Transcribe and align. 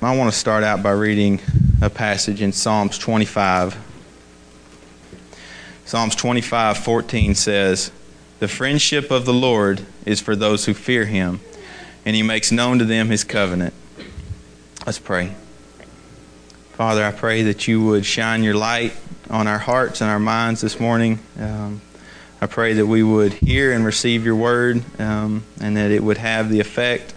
I 0.00 0.16
want 0.16 0.32
to 0.32 0.38
start 0.38 0.62
out 0.62 0.80
by 0.80 0.92
reading 0.92 1.40
a 1.82 1.90
passage 1.90 2.40
in 2.40 2.52
Psalms 2.52 2.98
25. 2.98 3.76
Psalms 5.86 6.14
25:14 6.14 7.34
says, 7.34 7.90
"The 8.38 8.46
friendship 8.46 9.10
of 9.10 9.24
the 9.24 9.32
Lord 9.32 9.80
is 10.06 10.20
for 10.20 10.36
those 10.36 10.66
who 10.66 10.74
fear 10.74 11.06
him, 11.06 11.40
and 12.06 12.14
he 12.14 12.22
makes 12.22 12.52
known 12.52 12.78
to 12.78 12.84
them 12.84 13.08
his 13.08 13.24
covenant." 13.24 13.74
Let's 14.86 15.00
pray. 15.00 15.32
Father, 16.76 17.04
I 17.04 17.10
pray 17.10 17.42
that 17.42 17.66
you 17.66 17.82
would 17.82 18.06
shine 18.06 18.44
your 18.44 18.54
light 18.54 18.94
on 19.28 19.48
our 19.48 19.58
hearts 19.58 20.00
and 20.00 20.08
our 20.08 20.20
minds 20.20 20.60
this 20.60 20.78
morning. 20.78 21.18
Um, 21.40 21.80
I 22.40 22.46
pray 22.46 22.72
that 22.74 22.86
we 22.86 23.02
would 23.02 23.32
hear 23.32 23.72
and 23.72 23.84
receive 23.84 24.24
your 24.24 24.36
word 24.36 24.80
um, 25.00 25.42
and 25.60 25.76
that 25.76 25.90
it 25.90 26.04
would 26.04 26.18
have 26.18 26.50
the 26.50 26.60
effect 26.60 27.14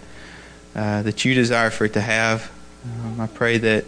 uh, 0.74 1.02
that 1.02 1.24
you 1.24 1.34
desire 1.34 1.70
for 1.70 1.84
it 1.84 1.92
to 1.92 2.00
have. 2.00 2.50
Um, 2.84 3.20
I 3.20 3.26
pray 3.28 3.58
that 3.58 3.84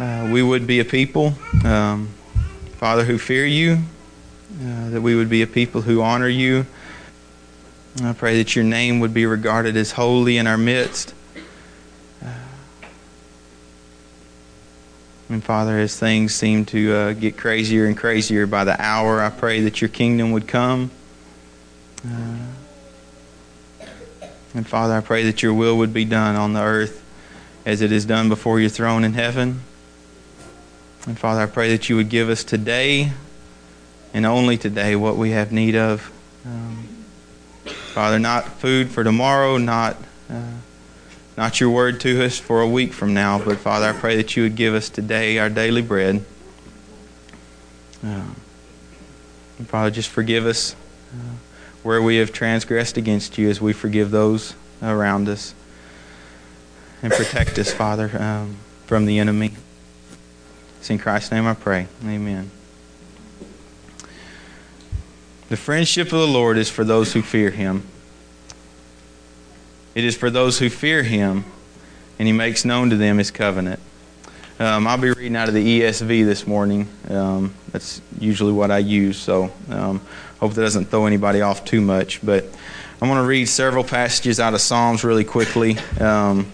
uh, 0.00 0.28
we 0.32 0.42
would 0.42 0.66
be 0.66 0.80
a 0.80 0.84
people, 0.84 1.34
um, 1.64 2.08
Father, 2.78 3.04
who 3.04 3.18
fear 3.18 3.46
you, 3.46 3.78
uh, 4.60 4.90
that 4.90 5.00
we 5.00 5.14
would 5.14 5.28
be 5.28 5.42
a 5.42 5.46
people 5.46 5.82
who 5.82 6.02
honor 6.02 6.28
you. 6.28 6.66
I 8.02 8.12
pray 8.12 8.38
that 8.38 8.56
your 8.56 8.64
name 8.64 8.98
would 8.98 9.14
be 9.14 9.26
regarded 9.26 9.76
as 9.76 9.92
holy 9.92 10.38
in 10.38 10.48
our 10.48 10.58
midst. 10.58 11.14
Uh, 12.20 12.26
and 15.28 15.44
Father, 15.44 15.78
as 15.78 15.96
things 15.96 16.34
seem 16.34 16.64
to 16.66 16.92
uh, 16.92 17.12
get 17.12 17.36
crazier 17.36 17.86
and 17.86 17.96
crazier 17.96 18.48
by 18.48 18.64
the 18.64 18.80
hour, 18.82 19.22
I 19.22 19.30
pray 19.30 19.60
that 19.60 19.80
your 19.80 19.88
kingdom 19.88 20.32
would 20.32 20.48
come. 20.48 20.90
Uh, 22.04 22.38
and 24.52 24.66
Father, 24.66 24.94
I 24.94 25.00
pray 25.00 25.22
that 25.24 25.44
your 25.44 25.54
will 25.54 25.78
would 25.78 25.94
be 25.94 26.04
done 26.04 26.34
on 26.34 26.54
the 26.54 26.60
earth 26.60 27.03
as 27.64 27.80
it 27.80 27.92
is 27.92 28.04
done 28.04 28.28
before 28.28 28.60
your 28.60 28.68
throne 28.68 29.04
in 29.04 29.14
heaven. 29.14 29.60
And 31.06 31.18
Father, 31.18 31.42
I 31.42 31.46
pray 31.46 31.70
that 31.70 31.88
you 31.88 31.96
would 31.96 32.08
give 32.08 32.28
us 32.28 32.44
today 32.44 33.12
and 34.12 34.26
only 34.26 34.56
today 34.56 34.96
what 34.96 35.16
we 35.16 35.30
have 35.30 35.52
need 35.52 35.74
of. 35.74 36.12
Um, 36.46 36.88
Father, 37.64 38.18
not 38.18 38.46
food 38.46 38.90
for 38.90 39.04
tomorrow, 39.04 39.56
not 39.56 39.96
uh, 40.30 40.52
not 41.36 41.60
your 41.60 41.70
word 41.70 42.00
to 42.00 42.24
us 42.24 42.38
for 42.38 42.60
a 42.60 42.68
week 42.68 42.92
from 42.92 43.12
now, 43.12 43.38
but 43.38 43.58
Father, 43.58 43.86
I 43.86 43.92
pray 43.92 44.16
that 44.16 44.36
you 44.36 44.44
would 44.44 44.56
give 44.56 44.72
us 44.72 44.88
today 44.88 45.38
our 45.38 45.48
daily 45.48 45.82
bread. 45.82 46.24
Uh, 48.04 48.22
and 49.58 49.68
Father, 49.68 49.90
just 49.90 50.08
forgive 50.08 50.46
us 50.46 50.76
uh, 51.12 51.34
where 51.82 52.00
we 52.00 52.16
have 52.16 52.32
transgressed 52.32 52.96
against 52.96 53.36
you 53.36 53.48
as 53.48 53.60
we 53.60 53.72
forgive 53.72 54.10
those 54.10 54.54
around 54.80 55.28
us 55.28 55.54
and 57.04 57.12
protect 57.12 57.58
us, 57.58 57.70
Father, 57.70 58.10
um, 58.18 58.56
from 58.86 59.04
the 59.04 59.18
enemy. 59.18 59.52
It's 60.78 60.88
in 60.88 60.98
Christ's 60.98 61.32
name 61.32 61.46
I 61.46 61.52
pray. 61.52 61.86
Amen. 62.02 62.50
The 65.50 65.56
friendship 65.58 66.06
of 66.06 66.18
the 66.18 66.26
Lord 66.26 66.56
is 66.56 66.70
for 66.70 66.82
those 66.82 67.12
who 67.12 67.20
fear 67.20 67.50
him. 67.50 67.86
It 69.94 70.04
is 70.04 70.16
for 70.16 70.30
those 70.30 70.58
who 70.58 70.70
fear 70.70 71.02
him, 71.02 71.44
and 72.18 72.26
he 72.26 72.32
makes 72.32 72.64
known 72.64 72.88
to 72.88 72.96
them 72.96 73.18
his 73.18 73.30
covenant. 73.30 73.80
Um, 74.58 74.86
I'll 74.86 74.96
be 74.96 75.10
reading 75.10 75.36
out 75.36 75.48
of 75.48 75.54
the 75.54 75.82
ESV 75.82 76.24
this 76.24 76.46
morning. 76.46 76.88
Um, 77.10 77.52
that's 77.70 78.00
usually 78.18 78.52
what 78.52 78.70
I 78.70 78.78
use, 78.78 79.18
so 79.18 79.52
um, 79.68 80.00
hope 80.40 80.54
that 80.54 80.62
doesn't 80.62 80.86
throw 80.86 81.04
anybody 81.04 81.42
off 81.42 81.66
too 81.66 81.82
much. 81.82 82.24
But 82.24 82.44
I'm 83.02 83.08
going 83.10 83.20
to 83.20 83.28
read 83.28 83.44
several 83.44 83.84
passages 83.84 84.40
out 84.40 84.54
of 84.54 84.62
Psalms 84.62 85.04
really 85.04 85.24
quickly. 85.24 85.76
Um, 86.00 86.50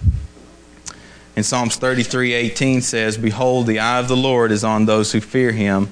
in 1.40 1.44
Psalms 1.44 1.78
33:18 1.78 2.82
says, 2.82 3.16
"Behold, 3.16 3.66
the 3.66 3.78
eye 3.78 3.98
of 3.98 4.08
the 4.08 4.16
Lord 4.16 4.52
is 4.52 4.62
on 4.62 4.84
those 4.84 5.12
who 5.12 5.22
fear 5.22 5.52
him, 5.52 5.88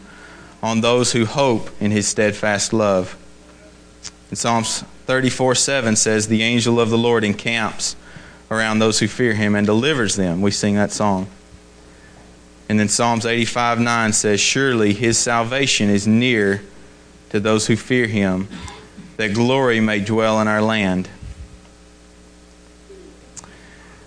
on 0.63 0.83
those 0.83 1.13
who 1.13 1.25
hope 1.25 1.71
in 1.81 1.91
his 1.91 2.07
steadfast 2.07 2.75
love." 2.75 3.17
In 4.31 4.37
Psalms 4.37 4.85
34:7 5.07 5.97
says, 5.97 6.27
"The 6.29 6.43
angel 6.43 6.79
of 6.79 6.91
the 6.91 6.99
Lord 6.99 7.25
encamps 7.25 7.97
around 8.51 8.79
those 8.79 8.99
who 8.99 9.09
fear 9.09 9.33
him 9.33 9.55
and 9.55 9.67
delivers 9.67 10.17
them." 10.17 10.43
We 10.43 10.51
sing 10.51 10.75
that 10.75 10.93
song. 10.93 11.29
And 12.69 12.79
then 12.79 12.91
Psalms 12.91 13.25
85:9 13.25 14.13
says, 14.13 14.43
"Surely 14.43 14.93
his 14.93 15.17
salvation 15.17 15.89
is 15.89 16.07
near 16.07 16.61
to 17.31 17.41
those 17.41 17.69
who 17.69 17.77
fear 17.77 18.07
him, 18.07 18.49
that 19.17 19.33
glory 19.33 19.81
may 19.81 20.01
dwell 20.01 20.43
in 20.43 20.47
our 20.47 20.61
land." 20.61 21.09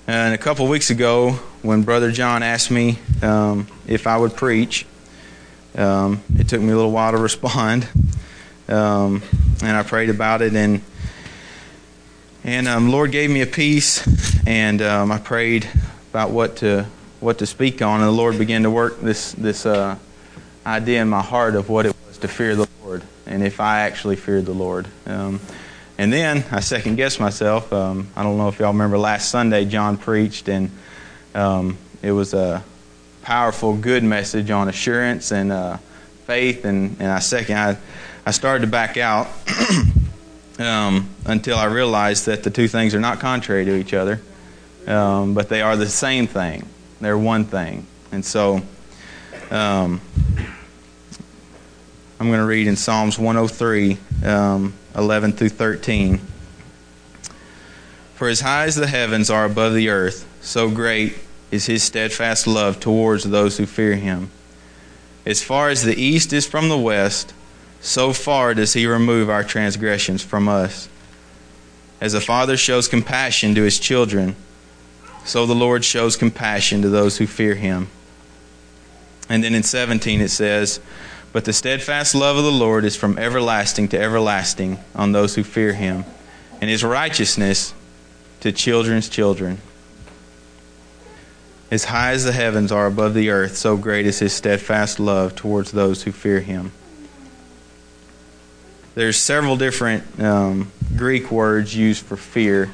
And 0.08 0.34
a 0.34 0.38
couple 0.38 0.68
weeks 0.68 0.90
ago, 0.90 1.34
when 1.62 1.84
Brother 1.84 2.12
John 2.12 2.42
asked 2.42 2.72
me 2.72 2.98
um, 3.22 3.68
if 3.86 4.08
I 4.08 4.18
would 4.18 4.36
preach, 4.36 4.88
um, 5.76 6.24
it 6.40 6.50
took 6.50 6.60
me 6.60 6.72
a 6.72 6.76
little 6.76 6.92
while 6.92 7.12
to 7.12 7.18
respond, 7.20 7.88
um, 8.68 9.22
and 9.62 9.78
I 9.78 9.84
prayed 9.84 10.10
about 10.10 10.42
it, 10.42 10.56
and 10.56 10.82
and 12.44 12.68
um, 12.68 12.90
Lord 12.90 13.12
gave 13.12 13.30
me 13.30 13.42
a 13.42 13.46
peace, 13.46 14.04
and 14.48 14.82
um, 14.82 15.12
I 15.12 15.20
prayed 15.20 15.70
about 16.10 16.32
what 16.32 16.58
to 16.58 16.88
what 17.20 17.38
to 17.38 17.46
speak 17.46 17.84
on, 17.84 18.00
and 18.00 18.08
the 18.08 18.12
Lord 18.12 18.40
began 18.40 18.64
to 18.64 18.72
work 18.72 19.02
this 19.02 19.34
this 19.34 19.68
uh, 19.68 19.98
idea 20.66 21.04
in 21.04 21.10
my 21.10 21.22
heart 21.22 21.56
of 21.56 21.70
what 21.70 21.86
it 21.86 21.96
was 22.08 22.18
to 22.18 22.28
fear 22.28 22.56
the 22.56 22.68
Lord, 22.84 23.04
and 23.28 23.44
if 23.44 23.60
I 23.60 23.82
actually 23.82 24.16
feared 24.16 24.48
the 24.48 24.54
Lord. 24.54 24.88
Um, 26.02 26.06
and 26.06 26.14
then 26.14 26.44
I 26.52 26.62
second 26.62 26.96
guessed 26.96 27.20
myself. 27.20 27.72
Um, 27.72 28.08
I 28.16 28.24
don't 28.24 28.38
know 28.38 28.48
if 28.48 28.60
y'all 28.60 28.72
remember 28.72 28.98
last 28.98 29.30
Sunday, 29.30 29.66
John 29.66 29.98
preached, 29.98 30.50
and 30.50 30.72
um, 31.36 31.78
it 32.02 32.12
was 32.12 32.34
a 32.34 32.64
powerful, 33.22 33.76
good 33.78 34.04
message 34.04 34.50
on 34.50 34.68
assurance 34.68 35.32
and 35.32 35.52
uh, 35.52 35.78
faith. 36.26 36.66
And, 36.66 36.98
and 37.00 37.12
I 37.12 37.20
second, 37.20 37.58
I, 37.58 37.78
I 38.26 38.32
started 38.32 38.66
to 38.66 38.72
back 38.72 38.98
out 38.98 39.28
um, 40.60 41.08
until 41.26 41.58
I 41.58 41.66
realized 41.66 42.26
that 42.26 42.44
the 42.44 42.50
two 42.50 42.68
things 42.68 42.96
are 42.96 43.00
not 43.00 43.20
contrary 43.20 43.66
to 43.66 43.76
each 43.76 43.94
other, 43.94 44.22
um, 44.88 45.36
but 45.36 45.50
they 45.50 45.62
are 45.62 45.76
the 45.76 45.90
same 45.90 46.26
thing. 46.26 46.68
They're 47.00 47.18
one 47.18 47.46
thing. 47.46 47.86
And 48.12 48.26
so 48.26 48.62
um, 49.52 50.02
I'm 52.20 52.28
going 52.28 52.40
to 52.40 52.46
read 52.46 52.66
in 52.66 52.76
Psalms 52.76 53.20
103. 53.20 53.98
Um, 54.94 55.04
11 55.04 55.34
through 55.34 55.50
13. 55.50 56.20
For 58.16 58.28
as 58.28 58.42
high 58.42 58.66
as 58.66 58.76
the 58.76 58.88
heavens 58.88 59.30
are 59.30 59.46
above 59.46 59.74
the 59.74 59.90
earth, 59.90 60.28
so 60.42 60.70
great 60.70 61.18
is 61.50 61.66
his 61.66 61.84
steadfast 61.84 62.48
love 62.48 62.80
towards 62.80 63.24
those 63.24 63.58
who 63.58 63.66
fear 63.66 63.96
him. 63.96 64.30
As 65.26 65.44
far 65.44 65.70
as 65.70 65.84
the 65.84 66.00
east 66.00 66.34
is 66.34 66.48
from 66.48 66.70
the 66.70 66.78
west, 66.78 67.34
so 67.80 68.14
far 68.14 68.54
does 68.54 68.74
he 68.74 68.86
remove 68.86 69.30
our 69.30 69.44
transgressions 69.44 70.24
from 70.24 70.48
us. 70.48 70.88
As 72.00 72.14
a 72.14 72.22
father 72.22 72.58
shows 72.58 72.88
compassion 72.88 73.56
to 73.56 73.64
his 73.64 73.80
children, 73.80 74.36
so 75.26 75.46
the 75.46 75.56
Lord 75.56 75.86
shows 75.86 76.18
compassion 76.18 76.82
to 76.82 76.90
those 76.90 77.18
who 77.18 77.28
fear 77.28 77.56
him. 77.56 77.90
And 79.30 79.44
then 79.44 79.54
in 79.54 79.64
17 79.64 80.22
it 80.22 80.30
says, 80.30 80.80
but 81.34 81.46
the 81.46 81.54
steadfast 81.54 82.14
love 82.14 82.38
of 82.38 82.44
the 82.44 82.52
Lord 82.52 82.84
is 82.84 82.96
from 82.96 83.18
everlasting 83.18 83.88
to 83.90 84.00
everlasting 84.00 84.80
on 84.94 85.12
those 85.12 85.36
who 85.36 85.44
fear 85.44 85.74
him, 85.74 86.04
and 86.60 86.70
his 86.70 86.84
righteousness 86.84 87.74
to 88.42 88.52
children's 88.52 89.08
children. 89.08 89.60
As 91.70 91.86
high 91.86 92.12
as 92.12 92.26
the 92.26 92.34
heavens 92.34 92.72
are 92.72 92.86
above 92.86 93.14
the 93.14 93.30
earth, 93.30 93.56
so 93.56 93.78
great 93.78 94.06
is 94.06 94.20
his 94.20 94.34
steadfast 94.34 95.00
love 95.00 95.36
towards 95.36 95.72
those 95.72 96.04
who 96.04 96.12
fear 96.12 96.42
him. 96.42 96.74
There's 98.94 99.16
several 99.16 99.56
different 99.56 100.22
um, 100.22 100.70
Greek 100.98 101.32
words 101.32 101.74
used 101.74 102.04
for 102.04 102.18
fear. 102.18 102.70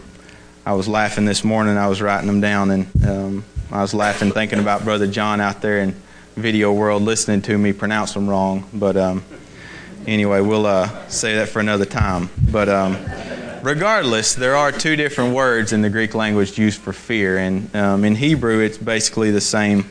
I 0.66 0.74
was 0.74 0.88
laughing 0.88 1.26
this 1.26 1.44
morning. 1.44 1.78
I 1.78 1.88
was 1.88 2.02
writing 2.02 2.26
them 2.26 2.42
down, 2.42 2.72
and 2.72 3.06
um, 3.06 3.46
I 3.72 3.84
was 3.84 3.94
laughing 3.94 4.32
thinking 4.32 4.58
about 4.58 4.84
Brother 4.84 5.06
John 5.06 5.40
out 5.40 5.62
there 5.62 5.80
and 5.80 5.94
video 6.38 6.72
world 6.72 7.02
listening 7.02 7.42
to 7.42 7.58
me 7.58 7.74
pronounce 7.74 8.14
them 8.14 8.30
wrong. 8.30 8.70
But 8.72 8.96
um, 8.96 9.24
anyway, 10.06 10.40
we'll 10.40 10.68
uh, 10.68 11.08
say 11.08 11.36
that 11.36 11.50
for 11.50 11.60
another 11.60 11.86
time. 11.86 12.30
But 12.52 12.70
um, 12.70 12.96
regardless, 13.64 14.36
there 14.36 14.56
are 14.56 14.72
two 14.72 14.96
different 14.96 15.34
words 15.34 15.74
in 15.74 15.82
the 15.82 15.90
Greek 15.90 16.14
language 16.14 16.58
used 16.58 16.80
for 16.80 16.94
fear, 16.94 17.40
and 17.40 17.76
um, 17.76 18.06
in 18.06 18.16
Hebrew, 18.16 18.60
it's 18.60 18.78
basically 18.78 19.32
the 19.32 19.42
same. 19.42 19.90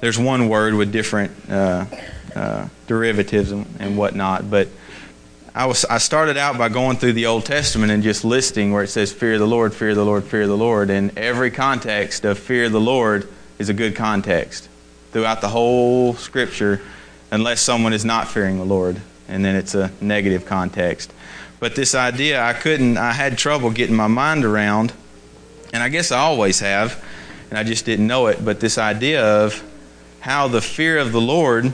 There's 0.00 0.18
one 0.18 0.48
word 0.48 0.72
with 0.72 0.90
different 0.90 1.32
uh, 1.50 1.84
uh, 2.34 2.68
derivatives 2.86 3.52
and, 3.52 3.66
and 3.78 3.98
whatnot, 3.98 4.50
but 4.50 4.68
I 5.54 5.66
was 5.66 5.84
I 5.84 5.98
started 5.98 6.38
out 6.38 6.56
by 6.56 6.70
going 6.70 6.96
through 6.96 7.12
the 7.12 7.26
Old 7.26 7.44
Testament 7.44 7.92
and 7.92 8.02
just 8.02 8.24
listing 8.24 8.72
where 8.72 8.84
it 8.84 8.88
says 8.88 9.12
fear 9.12 9.36
the 9.36 9.46
Lord, 9.46 9.74
fear 9.74 9.94
the 9.94 10.04
Lord, 10.04 10.24
fear 10.24 10.46
the 10.46 10.56
Lord, 10.56 10.88
and 10.88 11.18
every 11.18 11.50
context 11.50 12.24
of 12.24 12.38
fear 12.38 12.70
the 12.70 12.80
Lord 12.80 13.28
is 13.58 13.68
a 13.68 13.74
good 13.74 13.94
context 13.94 14.69
throughout 15.12 15.40
the 15.40 15.48
whole 15.48 16.14
scripture 16.14 16.80
unless 17.30 17.60
someone 17.60 17.92
is 17.92 18.04
not 18.04 18.28
fearing 18.28 18.58
the 18.58 18.64
Lord, 18.64 19.00
and 19.28 19.44
then 19.44 19.54
it's 19.54 19.74
a 19.74 19.90
negative 20.00 20.46
context. 20.46 21.12
But 21.60 21.76
this 21.76 21.94
idea, 21.94 22.42
I 22.42 22.52
couldn't, 22.54 22.96
I 22.96 23.12
had 23.12 23.38
trouble 23.38 23.70
getting 23.70 23.94
my 23.94 24.06
mind 24.06 24.44
around, 24.44 24.92
and 25.72 25.82
I 25.82 25.88
guess 25.88 26.10
I 26.10 26.18
always 26.18 26.60
have, 26.60 27.02
and 27.50 27.58
I 27.58 27.64
just 27.64 27.84
didn't 27.84 28.06
know 28.06 28.28
it. 28.28 28.44
But 28.44 28.60
this 28.60 28.78
idea 28.78 29.44
of 29.44 29.62
how 30.20 30.48
the 30.48 30.60
fear 30.60 30.98
of 30.98 31.12
the 31.12 31.20
Lord, 31.20 31.72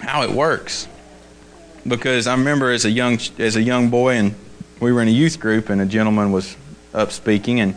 how 0.00 0.22
it 0.22 0.30
works. 0.30 0.86
Because 1.86 2.26
I 2.26 2.34
remember 2.34 2.70
as 2.70 2.84
a 2.84 2.90
young 2.90 3.18
as 3.38 3.56
a 3.56 3.62
young 3.62 3.88
boy, 3.88 4.16
and 4.16 4.34
we 4.80 4.92
were 4.92 5.00
in 5.00 5.08
a 5.08 5.12
youth 5.12 5.40
group, 5.40 5.70
and 5.70 5.80
a 5.80 5.86
gentleman 5.86 6.30
was 6.30 6.56
up 6.92 7.10
speaking, 7.10 7.58
and 7.58 7.74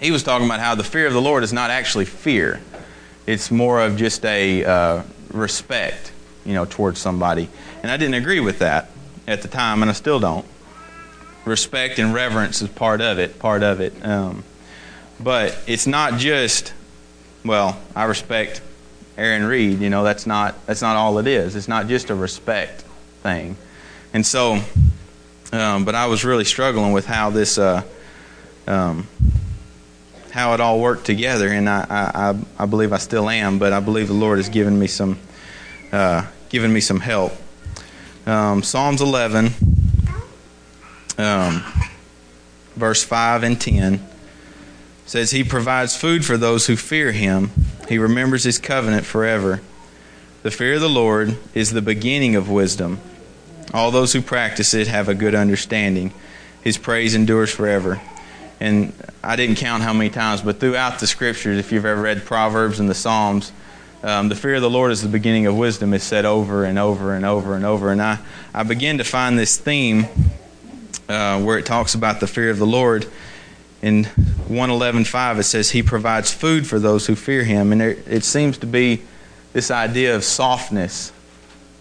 he 0.00 0.10
was 0.10 0.22
talking 0.22 0.46
about 0.46 0.60
how 0.60 0.74
the 0.74 0.84
fear 0.84 1.06
of 1.06 1.12
the 1.12 1.20
Lord 1.20 1.44
is 1.44 1.52
not 1.52 1.70
actually 1.70 2.06
fear; 2.06 2.60
it's 3.26 3.50
more 3.50 3.80
of 3.80 3.96
just 3.96 4.24
a 4.24 4.64
uh, 4.64 5.02
respect, 5.32 6.12
you 6.44 6.54
know, 6.54 6.64
towards 6.64 6.98
somebody. 6.98 7.48
And 7.82 7.90
I 7.90 7.96
didn't 7.96 8.14
agree 8.14 8.40
with 8.40 8.60
that 8.60 8.90
at 9.26 9.42
the 9.42 9.48
time, 9.48 9.82
and 9.82 9.90
I 9.90 9.94
still 9.94 10.20
don't. 10.20 10.46
Respect 11.44 11.98
and 11.98 12.12
reverence 12.12 12.60
is 12.60 12.68
part 12.68 13.00
of 13.00 13.18
it, 13.18 13.38
part 13.38 13.62
of 13.62 13.80
it. 13.80 14.04
Um, 14.04 14.44
but 15.18 15.56
it's 15.66 15.86
not 15.86 16.18
just, 16.18 16.72
well, 17.44 17.78
I 17.94 18.04
respect 18.04 18.60
Aaron 19.16 19.44
Reed. 19.44 19.80
You 19.80 19.90
know, 19.90 20.02
that's 20.02 20.26
not 20.26 20.66
that's 20.66 20.82
not 20.82 20.96
all 20.96 21.18
it 21.18 21.26
is. 21.26 21.56
It's 21.56 21.68
not 21.68 21.88
just 21.88 22.10
a 22.10 22.14
respect 22.14 22.82
thing. 23.22 23.56
And 24.12 24.26
so, 24.26 24.60
um, 25.52 25.84
but 25.84 25.94
I 25.94 26.06
was 26.06 26.24
really 26.24 26.44
struggling 26.44 26.92
with 26.92 27.06
how 27.06 27.30
this, 27.30 27.58
uh, 27.58 27.82
um, 28.66 29.06
how 30.30 30.54
it 30.54 30.60
all 30.60 30.80
worked 30.80 31.04
together, 31.04 31.48
and 31.48 31.68
I, 31.68 31.86
I, 31.90 32.62
I 32.62 32.66
believe 32.66 32.92
I 32.92 32.98
still 32.98 33.28
am. 33.28 33.58
But 33.58 33.72
I 33.72 33.80
believe 33.80 34.08
the 34.08 34.14
Lord 34.14 34.38
has 34.38 34.48
given 34.48 34.78
me 34.78 34.86
some, 34.86 35.18
uh, 35.92 36.26
given 36.48 36.72
me 36.72 36.80
some 36.80 37.00
help. 37.00 37.32
Um, 38.26 38.62
Psalms 38.62 39.00
11, 39.00 39.50
um, 41.18 41.64
verse 42.76 43.02
5 43.02 43.42
and 43.42 43.60
10 43.60 44.06
says, 45.06 45.30
He 45.32 45.42
provides 45.42 45.96
food 45.96 46.24
for 46.24 46.36
those 46.36 46.66
who 46.66 46.76
fear 46.76 47.12
Him. 47.12 47.50
He 47.88 47.98
remembers 47.98 48.44
His 48.44 48.58
covenant 48.58 49.04
forever. 49.04 49.60
The 50.42 50.50
fear 50.50 50.74
of 50.74 50.80
the 50.80 50.88
Lord 50.88 51.36
is 51.54 51.70
the 51.70 51.82
beginning 51.82 52.36
of 52.36 52.48
wisdom. 52.48 53.00
All 53.74 53.90
those 53.90 54.12
who 54.12 54.22
practice 54.22 54.74
it 54.74 54.86
have 54.86 55.08
a 55.08 55.14
good 55.14 55.34
understanding. 55.34 56.12
His 56.62 56.78
praise 56.78 57.14
endures 57.14 57.50
forever. 57.50 58.00
And 58.60 58.92
I 59.24 59.36
didn't 59.36 59.56
count 59.56 59.82
how 59.82 59.92
many 59.92 60.10
times, 60.10 60.42
but 60.42 60.60
throughout 60.60 61.00
the 61.00 61.06
scriptures, 61.06 61.58
if 61.58 61.72
you've 61.72 61.86
ever 61.86 62.00
read 62.00 62.24
Proverbs 62.24 62.78
and 62.78 62.88
the 62.88 62.94
Psalms, 62.94 63.52
um, 64.02 64.28
the 64.28 64.34
fear 64.34 64.56
of 64.56 64.62
the 64.62 64.70
Lord 64.70 64.92
is 64.92 65.02
the 65.02 65.08
beginning 65.08 65.46
of 65.46 65.56
wisdom 65.56 65.92
is 65.94 66.02
said 66.02 66.24
over 66.24 66.64
and 66.64 66.78
over 66.78 67.14
and 67.14 67.24
over 67.24 67.54
and 67.54 67.64
over. 67.64 67.90
And 67.90 68.00
I, 68.00 68.18
I 68.54 68.62
begin 68.62 68.98
to 68.98 69.04
find 69.04 69.38
this 69.38 69.56
theme 69.56 70.06
uh, 71.08 71.40
where 71.40 71.58
it 71.58 71.66
talks 71.66 71.94
about 71.94 72.20
the 72.20 72.26
fear 72.26 72.50
of 72.50 72.58
the 72.58 72.66
Lord. 72.66 73.06
In 73.82 74.04
111.5, 74.04 75.38
it 75.38 75.42
says, 75.44 75.70
He 75.70 75.82
provides 75.82 76.32
food 76.32 76.66
for 76.66 76.78
those 76.78 77.06
who 77.06 77.14
fear 77.14 77.44
Him. 77.44 77.72
And 77.72 77.80
there, 77.80 77.96
it 78.06 78.24
seems 78.24 78.58
to 78.58 78.66
be 78.66 79.02
this 79.52 79.70
idea 79.70 80.14
of 80.14 80.24
softness 80.24 81.12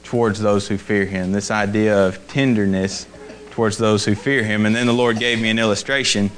towards 0.04 0.40
those 0.40 0.68
who 0.68 0.78
fear 0.78 1.06
him, 1.06 1.32
this 1.32 1.52
idea 1.52 2.08
of 2.08 2.28
tenderness 2.28 3.06
towards 3.52 3.78
those 3.78 4.06
who 4.06 4.16
fear 4.16 4.44
him. 4.44 4.66
And 4.66 4.76
then 4.76 4.88
the 4.88 4.94
Lord 4.94 5.20
gave 5.20 5.40
me 5.40 5.50
an 5.50 5.60
illustration. 5.60 6.32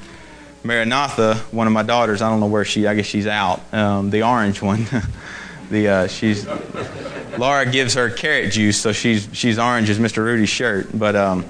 Maranatha, 0.64 1.36
one 1.52 1.68
of 1.68 1.74
my 1.74 1.84
daughters, 1.84 2.22
I 2.22 2.30
don't 2.30 2.40
know 2.40 2.48
where 2.48 2.66
she, 2.66 2.86
I 2.88 2.94
guess 2.94 3.06
she's 3.06 3.28
out, 3.28 3.62
um, 3.74 4.10
the 4.10 4.24
orange 4.24 4.62
one. 4.62 4.86
the 5.72 5.88
uh, 5.88 6.08
she's 6.08 6.48
Laura 7.38 7.66
gives 7.66 7.94
her 7.96 8.10
carrot 8.10 8.52
juice, 8.52 8.80
so 8.80 8.92
she's 8.92 9.28
she's 9.34 9.58
orange 9.58 9.90
as 9.90 9.98
Mr. 9.98 10.18
Rudy's 10.18 10.50
shirt. 10.50 10.88
But 10.94 11.16
um, 11.16 11.46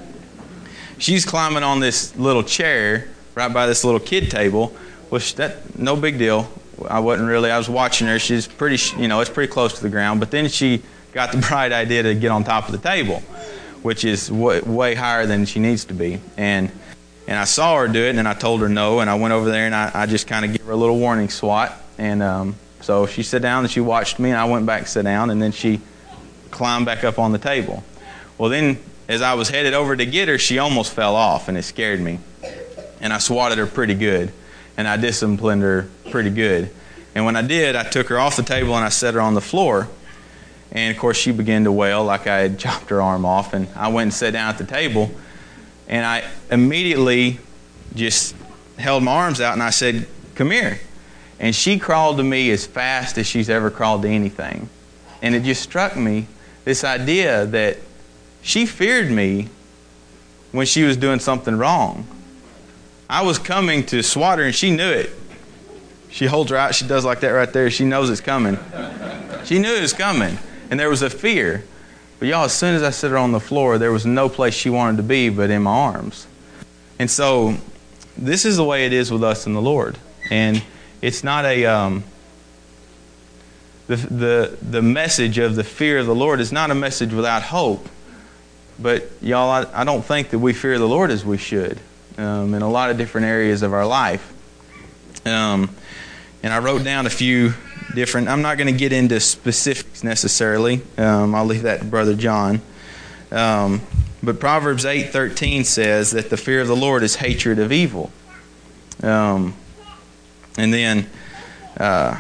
she's 0.97 1.25
climbing 1.25 1.63
on 1.63 1.79
this 1.79 2.15
little 2.15 2.43
chair 2.43 3.09
right 3.35 3.51
by 3.51 3.65
this 3.65 3.83
little 3.83 3.99
kid 3.99 4.31
table, 4.31 4.67
which 5.09 5.35
that 5.35 5.77
no 5.77 5.95
big 5.95 6.17
deal. 6.17 6.51
I 6.89 6.99
wasn't 6.99 7.29
really. 7.29 7.51
I 7.51 7.57
was 7.57 7.69
watching 7.69 8.07
her. 8.07 8.17
She's 8.17 8.47
pretty, 8.47 8.79
you 8.99 9.07
know, 9.07 9.19
it's 9.19 9.29
pretty 9.29 9.51
close 9.51 9.73
to 9.73 9.83
the 9.83 9.89
ground. 9.89 10.19
But 10.19 10.31
then 10.31 10.47
she 10.47 10.81
got 11.11 11.31
the 11.31 11.37
bright 11.49 11.71
idea 11.71 12.03
to 12.03 12.15
get 12.15 12.31
on 12.31 12.43
top 12.43 12.65
of 12.67 12.71
the 12.71 12.77
table, 12.79 13.19
which 13.81 14.05
is 14.05 14.31
way, 14.31 14.61
way 14.61 14.95
higher 14.95 15.25
than 15.25 15.45
she 15.45 15.59
needs 15.59 15.85
to 15.85 15.93
be. 15.93 16.21
And 16.37 16.71
and 17.31 17.39
I 17.39 17.45
saw 17.45 17.77
her 17.77 17.87
do 17.87 18.03
it, 18.03 18.17
and 18.17 18.27
I 18.27 18.33
told 18.33 18.59
her 18.59 18.67
no, 18.67 18.99
and 18.99 19.09
I 19.09 19.15
went 19.15 19.33
over 19.33 19.49
there 19.49 19.65
and 19.65 19.73
I, 19.73 19.89
I 19.93 20.05
just 20.05 20.27
kind 20.27 20.43
of 20.43 20.51
gave 20.51 20.65
her 20.65 20.73
a 20.73 20.75
little 20.75 20.99
warning 20.99 21.29
swat. 21.29 21.71
And 21.97 22.21
um, 22.21 22.57
so 22.81 23.05
she 23.05 23.23
sat 23.23 23.41
down 23.41 23.63
and 23.63 23.71
she 23.71 23.79
watched 23.79 24.19
me, 24.19 24.31
and 24.31 24.37
I 24.37 24.43
went 24.43 24.65
back 24.65 24.81
to 24.81 24.87
sit 24.89 25.03
down, 25.03 25.29
and 25.29 25.41
then 25.41 25.53
she 25.53 25.79
climbed 26.49 26.85
back 26.85 27.05
up 27.05 27.19
on 27.19 27.31
the 27.31 27.37
table. 27.37 27.85
Well, 28.37 28.49
then 28.49 28.79
as 29.07 29.21
I 29.21 29.35
was 29.35 29.47
headed 29.47 29.73
over 29.73 29.95
to 29.95 30.05
get 30.05 30.27
her, 30.27 30.37
she 30.37 30.59
almost 30.59 30.91
fell 30.91 31.15
off, 31.15 31.47
and 31.47 31.57
it 31.57 31.63
scared 31.63 32.01
me. 32.01 32.19
And 32.99 33.13
I 33.13 33.17
swatted 33.19 33.59
her 33.59 33.65
pretty 33.65 33.93
good, 33.93 34.33
and 34.75 34.85
I 34.85 34.97
disciplined 34.97 35.61
her 35.61 35.87
pretty 36.09 36.31
good. 36.31 36.69
And 37.15 37.23
when 37.23 37.37
I 37.37 37.43
did, 37.43 37.77
I 37.77 37.83
took 37.83 38.09
her 38.09 38.19
off 38.19 38.35
the 38.35 38.43
table 38.43 38.75
and 38.75 38.83
I 38.83 38.89
set 38.89 39.13
her 39.13 39.21
on 39.21 39.35
the 39.35 39.41
floor. 39.41 39.87
And 40.73 40.93
of 40.93 40.99
course, 40.99 41.15
she 41.15 41.31
began 41.31 41.63
to 41.63 41.71
wail 41.71 42.03
like 42.03 42.27
I 42.27 42.39
had 42.39 42.59
chopped 42.59 42.89
her 42.89 43.01
arm 43.01 43.23
off. 43.23 43.53
And 43.53 43.69
I 43.73 43.87
went 43.87 44.03
and 44.03 44.13
sat 44.13 44.33
down 44.33 44.49
at 44.49 44.57
the 44.57 44.65
table. 44.65 45.11
And 45.91 46.05
I 46.05 46.23
immediately 46.49 47.37
just 47.93 48.33
held 48.79 49.03
my 49.03 49.11
arms 49.11 49.41
out 49.41 49.53
and 49.53 49.61
I 49.61 49.69
said, 49.69 50.07
Come 50.33 50.49
here. 50.49 50.79
And 51.39 51.53
she 51.53 51.77
crawled 51.77 52.17
to 52.17 52.23
me 52.23 52.49
as 52.51 52.65
fast 52.65 53.17
as 53.17 53.27
she's 53.27 53.49
ever 53.49 53.69
crawled 53.69 54.03
to 54.03 54.07
anything. 54.07 54.69
And 55.21 55.35
it 55.35 55.43
just 55.43 55.61
struck 55.61 55.95
me 55.97 56.27
this 56.63 56.83
idea 56.83 57.45
that 57.47 57.77
she 58.41 58.65
feared 58.65 59.11
me 59.11 59.49
when 60.51 60.65
she 60.65 60.83
was 60.83 60.97
doing 60.97 61.19
something 61.19 61.57
wrong. 61.57 62.07
I 63.09 63.23
was 63.23 63.37
coming 63.37 63.85
to 63.87 64.01
swat 64.01 64.39
her 64.39 64.45
and 64.45 64.55
she 64.55 64.71
knew 64.71 64.89
it. 64.89 65.11
She 66.09 66.25
holds 66.25 66.51
her 66.51 66.57
out, 66.57 66.73
she 66.75 66.87
does 66.87 67.03
like 67.03 67.19
that 67.21 67.29
right 67.29 67.51
there. 67.51 67.69
She 67.69 67.85
knows 67.85 68.09
it's 68.09 68.21
coming. 68.21 68.57
She 69.43 69.59
knew 69.59 69.75
it 69.75 69.81
was 69.81 69.93
coming 69.93 70.37
and 70.69 70.79
there 70.79 70.89
was 70.89 71.01
a 71.01 71.09
fear. 71.09 71.65
But 72.21 72.27
y'all, 72.27 72.43
as 72.43 72.53
soon 72.53 72.75
as 72.75 72.83
I 72.83 72.91
set 72.91 73.09
her 73.09 73.17
on 73.17 73.31
the 73.31 73.39
floor, 73.39 73.79
there 73.79 73.91
was 73.91 74.05
no 74.05 74.29
place 74.29 74.53
she 74.53 74.69
wanted 74.69 74.97
to 74.97 75.03
be 75.03 75.29
but 75.29 75.49
in 75.49 75.63
my 75.63 75.71
arms. 75.71 76.27
And 76.99 77.09
so, 77.09 77.57
this 78.15 78.45
is 78.45 78.57
the 78.57 78.63
way 78.63 78.85
it 78.85 78.93
is 78.93 79.11
with 79.11 79.23
us 79.23 79.47
in 79.47 79.55
the 79.55 79.61
Lord. 79.61 79.97
And 80.29 80.61
it's 81.01 81.23
not 81.23 81.45
a 81.45 81.65
um, 81.65 82.03
the 83.87 83.95
the 83.95 84.57
the 84.61 84.83
message 84.83 85.39
of 85.39 85.55
the 85.55 85.63
fear 85.63 85.97
of 85.97 86.05
the 86.05 86.13
Lord 86.13 86.39
is 86.39 86.51
not 86.51 86.69
a 86.69 86.75
message 86.75 87.11
without 87.11 87.41
hope. 87.41 87.89
But 88.77 89.09
y'all, 89.19 89.49
I, 89.49 89.81
I 89.81 89.83
don't 89.83 90.05
think 90.05 90.29
that 90.29 90.37
we 90.37 90.53
fear 90.53 90.77
the 90.77 90.87
Lord 90.87 91.09
as 91.09 91.25
we 91.25 91.39
should 91.39 91.79
um, 92.19 92.53
in 92.53 92.61
a 92.61 92.69
lot 92.69 92.91
of 92.91 92.99
different 92.99 93.25
areas 93.25 93.63
of 93.63 93.73
our 93.73 93.87
life. 93.87 94.31
Um, 95.25 95.75
and 96.43 96.53
I 96.53 96.59
wrote 96.59 96.83
down 96.83 97.07
a 97.07 97.09
few 97.09 97.55
different. 97.95 98.27
I'm 98.27 98.41
not 98.41 98.57
going 98.57 98.71
to 98.71 98.77
get 98.77 98.93
into 98.93 99.19
specifics 99.19 100.03
necessarily. 100.03 100.81
Um, 100.97 101.35
I'll 101.35 101.45
leave 101.45 101.63
that 101.63 101.79
to 101.79 101.85
Brother 101.85 102.15
John. 102.15 102.61
Um, 103.31 103.81
but 104.23 104.39
Proverbs 104.39 104.85
8:13 104.85 105.65
says 105.65 106.11
that 106.11 106.29
the 106.29 106.37
fear 106.37 106.61
of 106.61 106.67
the 106.67 106.75
Lord 106.75 107.03
is 107.03 107.15
hatred 107.15 107.59
of 107.59 107.71
evil. 107.71 108.11
Um, 109.01 109.55
and 110.57 110.73
then, 110.73 111.09
uh, 111.77 112.19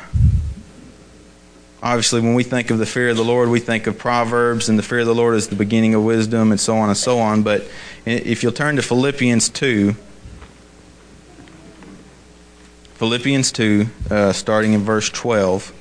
obviously, 1.83 2.21
when 2.21 2.33
we 2.33 2.43
think 2.43 2.71
of 2.71 2.79
the 2.79 2.85
fear 2.85 3.09
of 3.09 3.17
the 3.17 3.23
Lord, 3.23 3.49
we 3.49 3.59
think 3.59 3.87
of 3.87 3.97
Proverbs, 3.97 4.69
and 4.69 4.79
the 4.79 4.83
fear 4.83 4.99
of 4.99 5.05
the 5.05 5.15
Lord 5.15 5.35
is 5.35 5.47
the 5.47 5.55
beginning 5.55 5.93
of 5.93 6.03
wisdom, 6.03 6.51
and 6.51 6.59
so 6.59 6.77
on 6.77 6.89
and 6.89 6.97
so 6.97 7.19
on. 7.19 7.43
But 7.43 7.67
if 8.05 8.41
you'll 8.41 8.51
turn 8.51 8.77
to 8.77 8.81
Philippians 8.81 9.49
2. 9.49 9.95
Philippians 13.01 13.51
2, 13.53 13.87
uh, 14.11 14.31
starting 14.31 14.73
in 14.73 14.81
verse 14.81 15.09
12. 15.09 15.73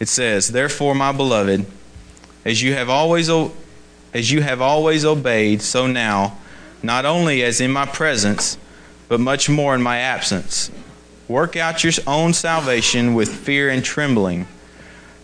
It 0.00 0.08
says, 0.08 0.48
Therefore, 0.48 0.94
my 0.94 1.12
beloved, 1.12 1.66
as 2.46 2.62
you 2.62 2.72
have 2.72 2.88
always 2.88 3.28
as 4.14 4.30
you 4.32 4.40
have 4.40 4.62
always 4.62 5.04
obeyed, 5.04 5.60
so 5.60 5.86
now, 5.86 6.38
not 6.82 7.04
only 7.04 7.42
as 7.42 7.60
in 7.60 7.70
my 7.70 7.84
presence, 7.84 8.56
but 9.08 9.20
much 9.20 9.50
more 9.50 9.74
in 9.74 9.82
my 9.82 9.98
absence, 9.98 10.70
work 11.28 11.54
out 11.54 11.84
your 11.84 11.92
own 12.06 12.32
salvation 12.32 13.12
with 13.12 13.28
fear 13.28 13.68
and 13.68 13.84
trembling. 13.84 14.46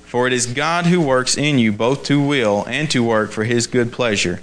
For 0.04 0.26
it 0.26 0.34
is 0.34 0.44
God 0.44 0.84
who 0.84 1.00
works 1.00 1.38
in 1.38 1.58
you 1.58 1.72
both 1.72 2.04
to 2.04 2.20
will 2.20 2.66
and 2.68 2.90
to 2.90 3.02
work 3.02 3.30
for 3.30 3.44
his 3.44 3.66
good 3.66 3.92
pleasure. 3.92 4.42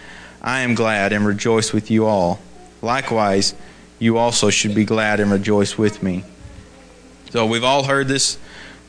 I 0.41 0.61
am 0.61 0.75
glad 0.75 1.13
and 1.13 1.25
rejoice 1.25 1.71
with 1.71 1.91
you 1.91 2.05
all. 2.05 2.39
Likewise, 2.81 3.53
you 3.99 4.17
also 4.17 4.49
should 4.49 4.73
be 4.73 4.85
glad 4.85 5.19
and 5.19 5.31
rejoice 5.31 5.77
with 5.77 6.01
me. 6.01 6.23
So 7.29 7.45
we've 7.45 7.63
all 7.63 7.83
heard 7.83 8.07
this 8.07 8.37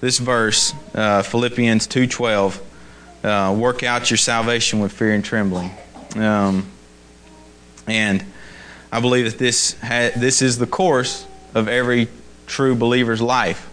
this 0.01 0.19
verse, 0.19 0.75
uh, 0.95 1.23
Philippians 1.23 1.87
two 1.87 2.07
twelve. 2.07 2.61
Uh, 3.23 3.55
work 3.57 3.85
out 3.85 4.11
your 4.11 4.17
salvation 4.17 4.81
with 4.81 4.91
fear 4.91 5.15
and 5.15 5.25
trembling, 5.25 5.71
um, 6.17 6.67
and 7.87 8.25
I 8.91 8.99
believe 8.99 9.31
that 9.31 9.39
this 9.39 9.79
ha- 9.81 10.11
this 10.17 10.43
is 10.43 10.59
the 10.59 10.67
course 10.67 11.25
of 11.55 11.69
every 11.69 12.09
true 12.47 12.75
believer's 12.75 13.23
life 13.23 13.69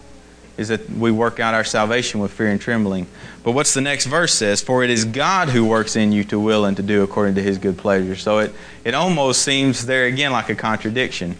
is 0.60 0.68
that 0.68 0.90
we 0.90 1.10
work 1.10 1.40
out 1.40 1.54
our 1.54 1.64
salvation 1.64 2.20
with 2.20 2.30
fear 2.30 2.48
and 2.48 2.60
trembling. 2.60 3.06
But 3.42 3.52
what's 3.52 3.72
the 3.72 3.80
next 3.80 4.04
verse 4.04 4.34
says? 4.34 4.60
For 4.60 4.84
it 4.84 4.90
is 4.90 5.06
God 5.06 5.48
who 5.48 5.64
works 5.64 5.96
in 5.96 6.12
you 6.12 6.22
to 6.24 6.38
will 6.38 6.66
and 6.66 6.76
to 6.76 6.82
do 6.82 7.02
according 7.02 7.36
to 7.36 7.42
his 7.42 7.56
good 7.56 7.78
pleasure. 7.78 8.14
So 8.14 8.40
it, 8.40 8.54
it 8.84 8.92
almost 8.92 9.40
seems 9.40 9.86
there 9.86 10.04
again 10.04 10.32
like 10.32 10.50
a 10.50 10.54
contradiction. 10.54 11.38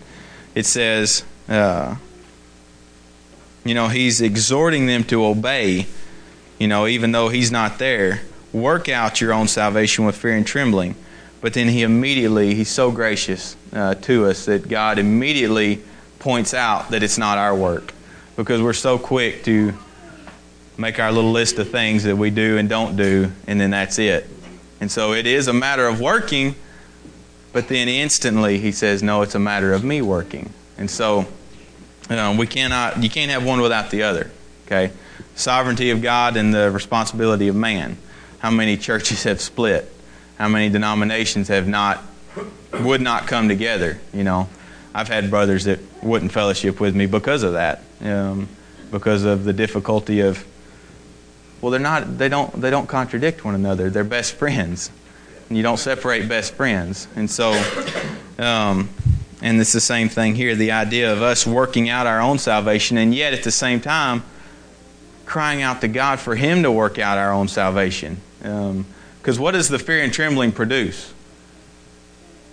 It 0.55 0.65
says, 0.65 1.23
uh, 1.51 1.97
you 3.63 3.75
know, 3.75 3.89
he's 3.89 4.23
exhorting 4.23 4.87
them 4.87 5.05
to 5.05 5.27
obey, 5.27 5.87
you 6.59 6.67
know, 6.67 6.87
even 6.87 7.13
though 7.13 7.29
he's 7.29 7.53
not 7.53 7.79
there. 7.79 8.23
Work 8.55 8.89
out 8.89 9.21
your 9.21 9.35
own 9.35 9.49
salvation 9.49 10.07
with 10.07 10.17
fear 10.17 10.35
and 10.35 10.47
trembling. 10.47 10.95
But 11.43 11.53
then 11.53 11.69
he 11.69 11.83
immediately, 11.83 12.55
he's 12.55 12.71
so 12.71 12.91
gracious 12.91 13.55
uh, 13.75 13.97
to 13.97 14.25
us 14.29 14.47
that 14.47 14.67
God 14.67 14.99
immediately 14.99 15.83
points 16.21 16.55
out 16.55 16.89
that 16.89 17.03
it's 17.03 17.19
not 17.19 17.37
our 17.37 17.55
work 17.55 17.93
because 18.41 18.63
we're 18.63 18.73
so 18.73 18.99
quick 18.99 19.45
to 19.45 19.71
make 20.79 20.99
our 20.99 21.13
little 21.13 21.31
list 21.31 21.59
of 21.59 21.69
things 21.69 22.05
that 22.05 22.17
we 22.17 22.31
do 22.31 22.57
and 22.57 22.71
don't 22.71 22.97
do, 22.97 23.31
and 23.47 23.61
then 23.61 23.69
that's 23.69 23.99
it. 23.99 24.27
And 24.81 24.91
so 24.91 25.13
it 25.13 25.27
is 25.27 25.47
a 25.47 25.53
matter 25.53 25.87
of 25.87 26.01
working, 26.01 26.55
but 27.53 27.69
then 27.69 27.87
instantly 27.87 28.59
he 28.59 28.73
says, 28.73 29.03
no, 29.03 29.21
it's 29.21 29.35
a 29.35 29.39
matter 29.39 29.75
of 29.75 29.85
me 29.85 30.01
working. 30.01 30.55
And 30.79 30.91
so 30.91 31.27
um, 32.09 32.39
we 32.39 32.47
cannot, 32.47 33.03
you 33.03 33.11
can't 33.11 33.31
have 33.31 33.45
one 33.45 33.61
without 33.61 33.91
the 33.91 34.05
other. 34.05 34.31
Okay? 34.65 34.91
Sovereignty 35.35 35.91
of 35.91 36.01
God 36.01 36.39
and 36.39 36.55
the 36.55 36.71
responsibility 36.71 37.49
of 37.49 37.57
man. 37.57 37.99
How 38.39 38.51
many 38.51 38.79
churches 38.79 39.25
have 39.25 39.43
split? 39.43 39.93
How 40.39 40.49
many 40.49 40.71
denominations 40.71 41.49
have 41.49 41.69
not, 41.69 42.03
would 42.73 43.03
not 43.03 43.27
come 43.27 43.49
together? 43.49 43.99
You 44.15 44.25
know, 44.25 44.49
I've 44.95 45.09
had 45.09 45.29
brothers 45.29 45.65
that 45.65 45.81
wouldn't 46.03 46.33
fellowship 46.33 46.81
with 46.81 46.97
me 46.97 47.05
because 47.05 47.43
of 47.43 47.53
that, 47.53 47.83
um, 48.03 48.49
because 48.91 49.25
of 49.25 49.45
the 49.45 49.53
difficulty 49.53 50.21
of. 50.21 50.47
Well, 51.61 51.71
they're 51.71 51.81
not. 51.81 52.19
They 52.19 52.29
don't. 52.29 52.61
They 52.61 52.71
don't 52.71 52.87
contradict 52.87 53.45
one 53.45 53.55
another. 53.55 53.91
They're 53.91 54.05
best 54.05 54.35
friends, 54.35 54.91
and 55.49 55.57
you 55.57 55.63
don't 55.63 55.79
separate 55.79 56.29
best 56.29 56.55
friends. 56.55 57.07
And 57.17 57.31
so, 57.31 57.53
um, 58.39 58.89
and 59.43 59.61
it's 59.61 59.73
the 59.73 59.81
same 59.81 60.09
thing 60.09 60.35
here. 60.35 60.55
The 60.55 60.73
idea 60.73 61.13
of 61.13 61.23
us 61.23 61.47
working 61.47 61.89
out 61.89 62.07
our 62.07 62.21
own 62.21 62.39
salvation, 62.39 62.97
and 62.97 63.15
yet 63.15 63.35
at 63.35 63.43
the 63.43 63.51
same 63.51 63.81
time, 63.81 64.23
crying 65.27 65.63
out 65.63 65.81
to 65.83 65.89
God 65.89 66.19
for 66.19 66.35
Him 66.35 66.63
to 66.63 66.73
work 66.73 66.99
out 66.99 67.19
our 67.19 67.33
own 67.33 67.49
salvation. 67.49 68.21
Because 68.39 69.37
um, 69.37 69.43
what 69.43 69.53
does 69.53 69.69
the 69.69 69.79
fear 69.79 70.03
and 70.03 70.13
trembling 70.13 70.53
produce? 70.53 71.13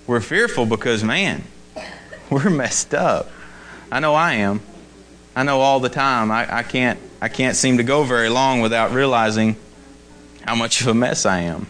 We're 0.05 0.21
fearful 0.21 0.65
because, 0.65 1.03
man, 1.03 1.43
we're 2.29 2.49
messed 2.49 2.93
up. 2.93 3.29
I 3.91 3.99
know 3.99 4.13
I 4.13 4.33
am. 4.33 4.61
I 5.37 5.43
know 5.43 5.61
all 5.61 5.79
the 5.79 5.89
time. 5.89 6.31
I, 6.31 6.51
I 6.51 6.63
can't 6.63 6.99
I 7.21 7.29
can't 7.29 7.55
seem 7.55 7.77
to 7.77 7.83
go 7.83 8.03
very 8.03 8.27
long 8.27 8.61
without 8.61 8.91
realizing 8.91 9.55
how 10.41 10.55
much 10.55 10.81
of 10.81 10.87
a 10.87 10.95
mess 10.95 11.27
I 11.27 11.41
am. 11.41 11.67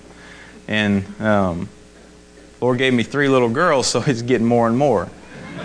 And 0.70 1.04
um, 1.22 1.68
Lord 2.62 2.78
gave 2.78 2.94
me 2.94 3.04
three 3.04 3.28
little 3.28 3.50
girls, 3.50 3.88
so 3.88 4.02
it's 4.08 4.22
getting 4.22 4.48
more 4.48 4.68
and 4.68 4.78
more. 4.78 5.10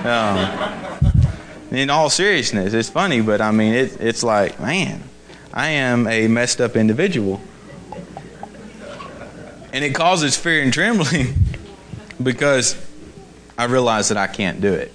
Um, 0.03 1.13
in 1.71 1.91
all 1.91 2.11
seriousness, 2.11 2.75
it's 2.75 2.91
funny, 2.91 3.21
but 3.21 3.41
I 3.41 3.53
mean, 3.53 3.73
it, 3.73 4.01
it's 4.01 4.25
like, 4.25 4.59
man, 4.59 5.05
I 5.55 5.69
am 5.69 6.09
a 6.09 6.27
messed 6.27 6.61
up 6.61 6.75
individual. 6.75 7.41
And 9.73 9.85
it 9.85 9.95
causes 9.95 10.37
fear 10.37 10.61
and 10.61 10.73
trembling 10.73 11.35
because 12.23 12.75
I 13.57 13.67
realize 13.67 14.09
that 14.09 14.19
I 14.19 14.27
can't 14.27 14.61
do 14.61 14.73
it. 14.73 14.93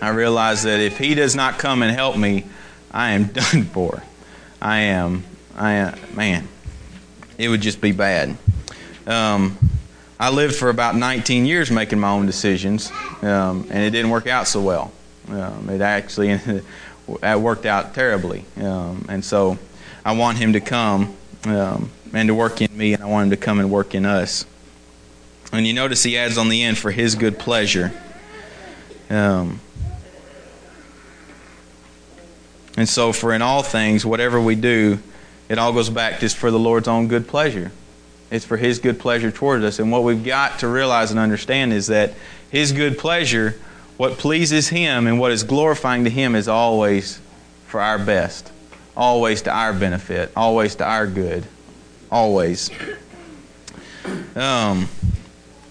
I 0.00 0.10
realize 0.10 0.62
that 0.64 0.80
if 0.80 0.98
He 0.98 1.14
does 1.14 1.34
not 1.34 1.58
come 1.58 1.82
and 1.82 1.94
help 1.94 2.16
me, 2.16 2.44
I 2.90 3.10
am 3.10 3.24
done 3.32 3.64
for. 3.64 4.02
I 4.60 4.80
am, 4.80 5.24
I 5.54 5.72
am, 5.72 5.98
man, 6.14 6.48
it 7.38 7.48
would 7.48 7.60
just 7.60 7.80
be 7.80 7.92
bad. 7.92 8.36
Um, 9.06 9.58
I 10.18 10.30
lived 10.30 10.54
for 10.54 10.68
about 10.68 10.96
19 10.96 11.46
years 11.46 11.70
making 11.70 11.98
my 11.98 12.10
own 12.10 12.26
decisions, 12.26 12.90
um, 13.22 13.66
and 13.70 13.78
it 13.78 13.90
didn't 13.90 14.10
work 14.10 14.26
out 14.26 14.46
so 14.46 14.60
well. 14.60 14.92
Um, 15.28 15.70
it 15.70 15.80
actually 15.80 16.30
it 17.22 17.40
worked 17.40 17.66
out 17.66 17.94
terribly. 17.94 18.44
Um, 18.58 19.06
and 19.08 19.24
so 19.24 19.58
I 20.04 20.12
want 20.12 20.38
Him 20.38 20.52
to 20.52 20.60
come 20.60 21.16
um, 21.44 21.90
and 22.12 22.28
to 22.28 22.34
work 22.34 22.60
in 22.60 22.76
me, 22.76 22.92
and 22.92 23.02
I 23.02 23.06
want 23.06 23.24
Him 23.24 23.30
to 23.30 23.36
come 23.36 23.60
and 23.60 23.70
work 23.70 23.94
in 23.94 24.04
us. 24.04 24.44
And 25.52 25.66
you 25.66 25.72
notice 25.72 26.02
he 26.02 26.16
adds 26.16 26.38
on 26.38 26.48
the 26.48 26.62
end 26.62 26.78
for 26.78 26.90
his 26.90 27.16
good 27.16 27.38
pleasure. 27.38 27.92
Um, 29.08 29.60
and 32.80 32.88
so, 32.88 33.12
for 33.12 33.32
in 33.32 33.42
all 33.42 33.62
things, 33.62 34.04
whatever 34.04 34.40
we 34.40 34.54
do, 34.54 34.98
it 35.48 35.58
all 35.58 35.72
goes 35.72 35.90
back 35.90 36.20
just 36.20 36.36
for 36.36 36.50
the 36.50 36.58
Lord's 36.58 36.88
own 36.88 37.08
good 37.08 37.28
pleasure. 37.28 37.70
It's 38.30 38.44
for 38.44 38.56
His 38.56 38.78
good 38.78 38.98
pleasure 38.98 39.30
towards 39.30 39.64
us. 39.64 39.78
And 39.78 39.92
what 39.92 40.02
we've 40.02 40.24
got 40.24 40.60
to 40.60 40.68
realize 40.68 41.10
and 41.10 41.20
understand 41.20 41.72
is 41.72 41.88
that 41.88 42.14
His 42.50 42.72
good 42.72 42.98
pleasure, 42.98 43.56
what 43.96 44.18
pleases 44.18 44.68
Him 44.68 45.06
and 45.06 45.20
what 45.20 45.32
is 45.32 45.42
glorifying 45.44 46.04
to 46.04 46.10
Him, 46.10 46.34
is 46.34 46.48
always 46.48 47.20
for 47.66 47.80
our 47.80 47.98
best, 47.98 48.50
always 48.96 49.42
to 49.42 49.50
our 49.50 49.72
benefit, 49.72 50.32
always 50.36 50.74
to 50.76 50.84
our 50.84 51.06
good, 51.06 51.44
always. 52.10 52.70
Um, 54.34 54.88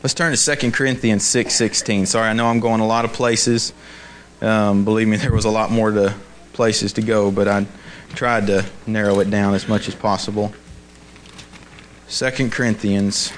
Let's 0.01 0.13
turn 0.13 0.33
to 0.33 0.55
2 0.55 0.71
Corinthians 0.71 1.23
6.16. 1.23 2.07
Sorry, 2.07 2.29
I 2.29 2.31
know 2.31 2.47
I'm 2.47 2.61
going 2.61 2.79
a 2.79 2.87
lot 2.87 3.03
of 3.03 3.11
places. 3.11 3.73
Um, 4.41 4.85
believe 4.85 5.09
me, 5.09 5.17
there 5.17 5.33
was 5.33 5.43
a 5.43 5.49
lot 5.49 5.71
more 5.71 5.91
to 5.91 6.15
places 6.59 6.91
to 6.91 7.01
go, 7.01 7.31
but 7.31 7.47
I 7.47 7.65
tried 8.09 8.47
to 8.47 8.65
narrow 8.85 9.21
it 9.21 9.29
down 9.29 9.53
as 9.53 9.69
much 9.69 9.87
as 9.87 9.95
possible. 9.95 10.53
2 12.09 12.49
Corinthians. 12.49 13.31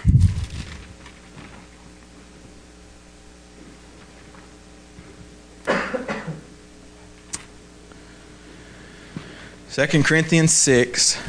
Second 9.67 10.03
Corinthians 10.03 10.51
six 10.51 11.21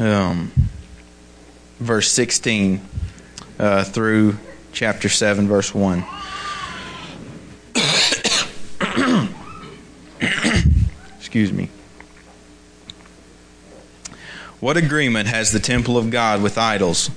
um, 0.00 0.50
verse 1.80 2.10
16 2.10 2.80
uh, 3.58 3.84
through 3.84 4.38
chapter 4.72 5.10
7, 5.10 5.46
verse 5.46 5.74
1. 5.74 6.02
Excuse 11.18 11.52
me. 11.52 11.70
What 14.60 14.76
agreement 14.76 15.28
has 15.28 15.52
the 15.52 15.60
temple 15.60 15.96
of 15.96 16.10
God 16.10 16.42
with 16.42 16.58
idols? 16.58 17.10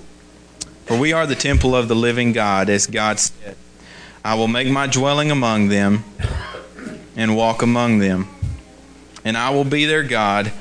For 0.86 0.98
we 0.98 1.12
are 1.12 1.28
the 1.28 1.36
temple 1.36 1.76
of 1.76 1.88
the 1.88 1.96
living 1.96 2.32
God, 2.32 2.70
as 2.70 2.88
God 2.88 3.20
said, 3.20 3.56
I 4.24 4.36
will 4.36 4.48
make 4.48 4.70
my 4.70 4.88
dwelling 4.88 5.32
among 5.32 5.68
them 5.68 6.06
and 7.16 7.36
walk 7.36 7.62
among 7.62 8.00
them, 8.00 8.28
and 9.26 9.38
I 9.38 9.50
will 9.50 9.66
be 9.66 9.86
their 9.86 10.04
God, 10.04 10.52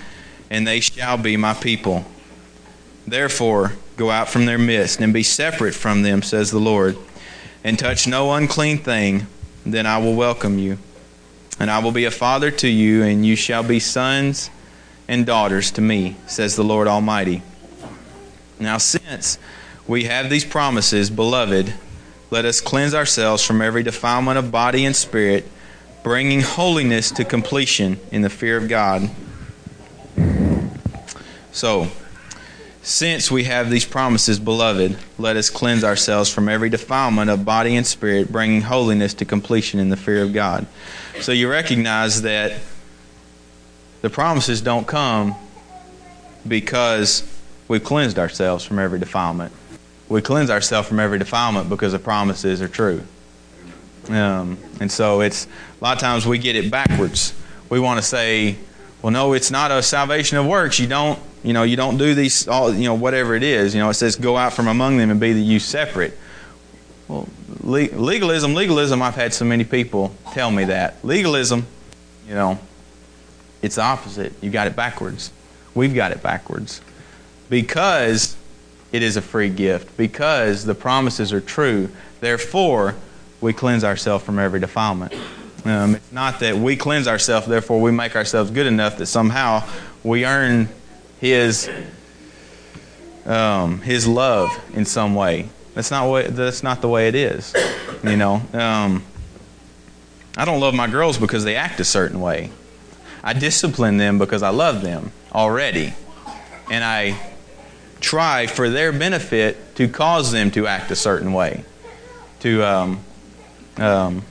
and 0.51 0.67
they 0.67 0.81
shall 0.81 1.17
be 1.17 1.37
my 1.37 1.55
people. 1.55 2.05
Therefore, 3.07 3.73
go 3.97 4.11
out 4.11 4.29
from 4.29 4.47
their 4.47 4.59
midst 4.59 5.01
and 5.01 5.13
be 5.13 5.23
separate 5.23 5.75
from 5.75 6.03
them, 6.03 6.23
says 6.23 6.51
the 6.51 6.59
Lord, 6.59 6.97
and 7.63 7.79
touch 7.79 8.07
no 8.07 8.33
unclean 8.33 8.79
thing, 8.79 9.27
then 9.65 9.87
I 9.87 9.99
will 9.99 10.15
welcome 10.15 10.59
you. 10.59 10.79
And 11.61 11.71
I 11.71 11.79
will 11.79 11.93
be 11.93 12.05
a 12.07 12.11
father 12.11 12.51
to 12.51 12.69
you, 12.69 13.03
and 13.03 13.25
you 13.25 13.37
shall 13.37 13.63
be 13.63 13.79
sons 13.79 14.51
and 15.09 15.27
daughters 15.27 15.71
to 15.73 15.81
me, 15.81 16.17
says 16.27 16.57
the 16.57 16.65
Lord 16.65 16.89
Almighty. 16.89 17.43
Now, 18.59 18.79
since 18.79 19.39
we 19.87 20.05
have 20.05 20.31
these 20.31 20.45
promises, 20.45 21.11
beloved, 21.11 21.75
let 22.31 22.45
us 22.45 22.61
cleanse 22.61 22.95
ourselves 22.95 23.45
from 23.45 23.61
every 23.61 23.83
defilement 23.83 24.39
of 24.39 24.51
body 24.51 24.85
and 24.85 24.97
spirit, 24.97 25.47
bringing 26.03 26.41
holiness 26.41 27.11
to 27.13 27.25
completion 27.25 28.01
in 28.11 28.23
the 28.23 28.31
fear 28.31 28.57
of 28.57 28.69
God. 28.69 29.11
So, 31.53 31.89
since 32.83 33.31
we 33.31 33.45
have 33.45 33.71
these 33.71 33.85
promises, 33.85 34.41
beloved, 34.41 34.99
let 35.17 35.37
us 35.37 35.51
cleanse 35.51 35.85
ourselves 35.85 36.29
from 36.29 36.49
every 36.49 36.69
defilement 36.69 37.31
of 37.31 37.45
body 37.45 37.77
and 37.77 37.87
spirit, 37.87 38.33
bringing 38.33 38.63
holiness 38.63 39.15
to 39.15 39.25
completion 39.25 39.79
in 39.79 39.89
the 39.89 39.97
fear 39.97 40.23
of 40.23 40.33
God. 40.33 40.67
So 41.21 41.31
you 41.31 41.49
recognize 41.49 42.23
that 42.23 42.61
the 44.01 44.11
promises 44.11 44.61
don't 44.61 44.87
come 44.87 45.37
because 46.47 47.23
we've 47.69 47.85
cleansed 47.85 48.19
ourselves 48.19 48.65
from 48.65 48.81
every 48.81 48.99
defilement. 48.99 49.53
We 50.09 50.21
cleanse 50.21 50.51
ourselves 50.51 50.89
from 50.89 50.99
every 50.99 51.21
defilement 51.21 51.69
because 51.69 51.93
the 51.93 52.01
promises 52.01 52.61
are 52.61 52.69
true. 52.69 53.03
Um, 54.09 54.59
and 54.81 54.91
so 54.91 55.21
it's 55.21 55.47
a 55.47 55.85
lot 55.85 55.97
of 55.97 56.01
times 56.01 56.27
we 56.27 56.39
get 56.39 56.57
it 56.57 56.69
backwards. 56.69 57.33
We 57.71 57.79
want 57.79 58.01
to 58.01 58.07
say, 58.07 58.57
well, 59.01 59.13
no, 59.13 59.35
it's 59.35 59.53
not 59.53 59.71
a 59.71 59.83
salvation 59.83 60.37
of 60.37 60.47
works. 60.47 60.81
You 60.81 60.89
don't, 60.89 61.19
you 61.43 61.53
know, 61.53 61.63
you 61.63 61.77
don't 61.77 61.97
do 61.97 62.15
these, 62.15 62.47
all, 62.47 62.73
you 62.73 62.85
know, 62.85 62.95
whatever 62.95 63.35
it 63.35 63.43
is. 63.43 63.75
You 63.75 63.81
know, 63.81 63.91
it 63.91 63.95
says 63.95 64.17
go 64.17 64.37
out 64.37 64.53
from 64.53 64.69
among 64.69 64.99
them 64.99 65.11
and 65.11 65.19
be 65.19 65.33
the 65.33 65.41
you 65.41 65.59
separate. 65.59 66.15
Well, 67.09 67.29
legalism, 67.63 68.55
legalism. 68.55 69.03
I've 69.03 69.17
had 69.17 69.35
so 69.35 69.45
many 69.45 69.65
people 69.65 70.15
tell 70.33 70.51
me 70.51 70.65
that 70.65 71.05
legalism, 71.05 71.67
you 72.29 72.35
know, 72.35 72.59
it's 73.61 73.77
the 73.77 73.83
opposite. 73.83 74.33
You 74.41 74.51
got 74.51 74.67
it 74.67 74.77
backwards. 74.77 75.33
We've 75.75 75.95
got 75.95 76.13
it 76.13 76.23
backwards 76.23 76.81
because 77.49 78.37
it 78.93 79.03
is 79.03 79.17
a 79.17 79.23
free 79.23 79.49
gift. 79.49 79.97
Because 79.97 80.65
the 80.65 80.75
promises 80.75 81.33
are 81.33 81.41
true. 81.41 81.91
Therefore, 82.21 82.95
we 83.41 83.53
cleanse 83.53 83.85
ourselves 83.85 84.25
from 84.25 84.39
every 84.39 84.61
defilement. 84.61 85.13
Um, 85.65 85.97
it's 85.97 86.13
not 86.13 86.41
that 86.41 86.57
we 86.57 86.77
cleanse 86.77 87.07
ourselves, 87.07 87.47
therefore 87.47 87.81
we 87.81 87.93
make 87.93 88.17
ourselves 88.17 88.51
good 88.51 88.67
enough 88.67 88.99
that 88.99 89.07
somehow 89.07 89.63
we 90.03 90.27
earn 90.27 90.69
His 91.23 91.71
um, 93.25 93.81
His 93.81 94.09
love 94.09 94.51
in 94.75 94.85
some 94.85 95.15
way. 95.15 95.49
That's 95.73 95.93
not 95.93 96.09
what. 96.09 96.35
That's 96.35 96.65
not 96.65 96.81
the 96.81 96.89
way 96.89 97.07
it 97.07 97.15
is. 97.15 97.55
You 98.03 98.17
know. 98.17 98.43
Um, 98.53 99.05
I 100.37 100.45
don't 100.45 100.59
love 100.59 100.75
my 100.75 100.89
girls 100.89 101.19
because 101.19 101.45
they 101.45 101.55
act 101.55 101.79
a 101.79 101.85
certain 101.85 102.21
way. 102.21 102.51
I 103.23 103.35
discipline 103.35 103.99
them 103.99 104.19
because 104.19 104.43
I 104.43 104.49
love 104.49 104.83
them 104.83 105.13
already, 105.33 105.95
and 106.69 106.83
I 106.83 107.17
try 108.01 108.49
for 108.49 108.69
their 108.69 108.91
benefit 108.91 109.77
to 109.77 109.87
cause 109.87 110.33
them 110.33 110.51
to 110.51 110.67
act 110.67 110.91
a 110.91 110.97
certain 110.97 111.33
way. 111.33 111.65
To 112.41 112.65
um, 112.65 113.01
um, 113.77 114.25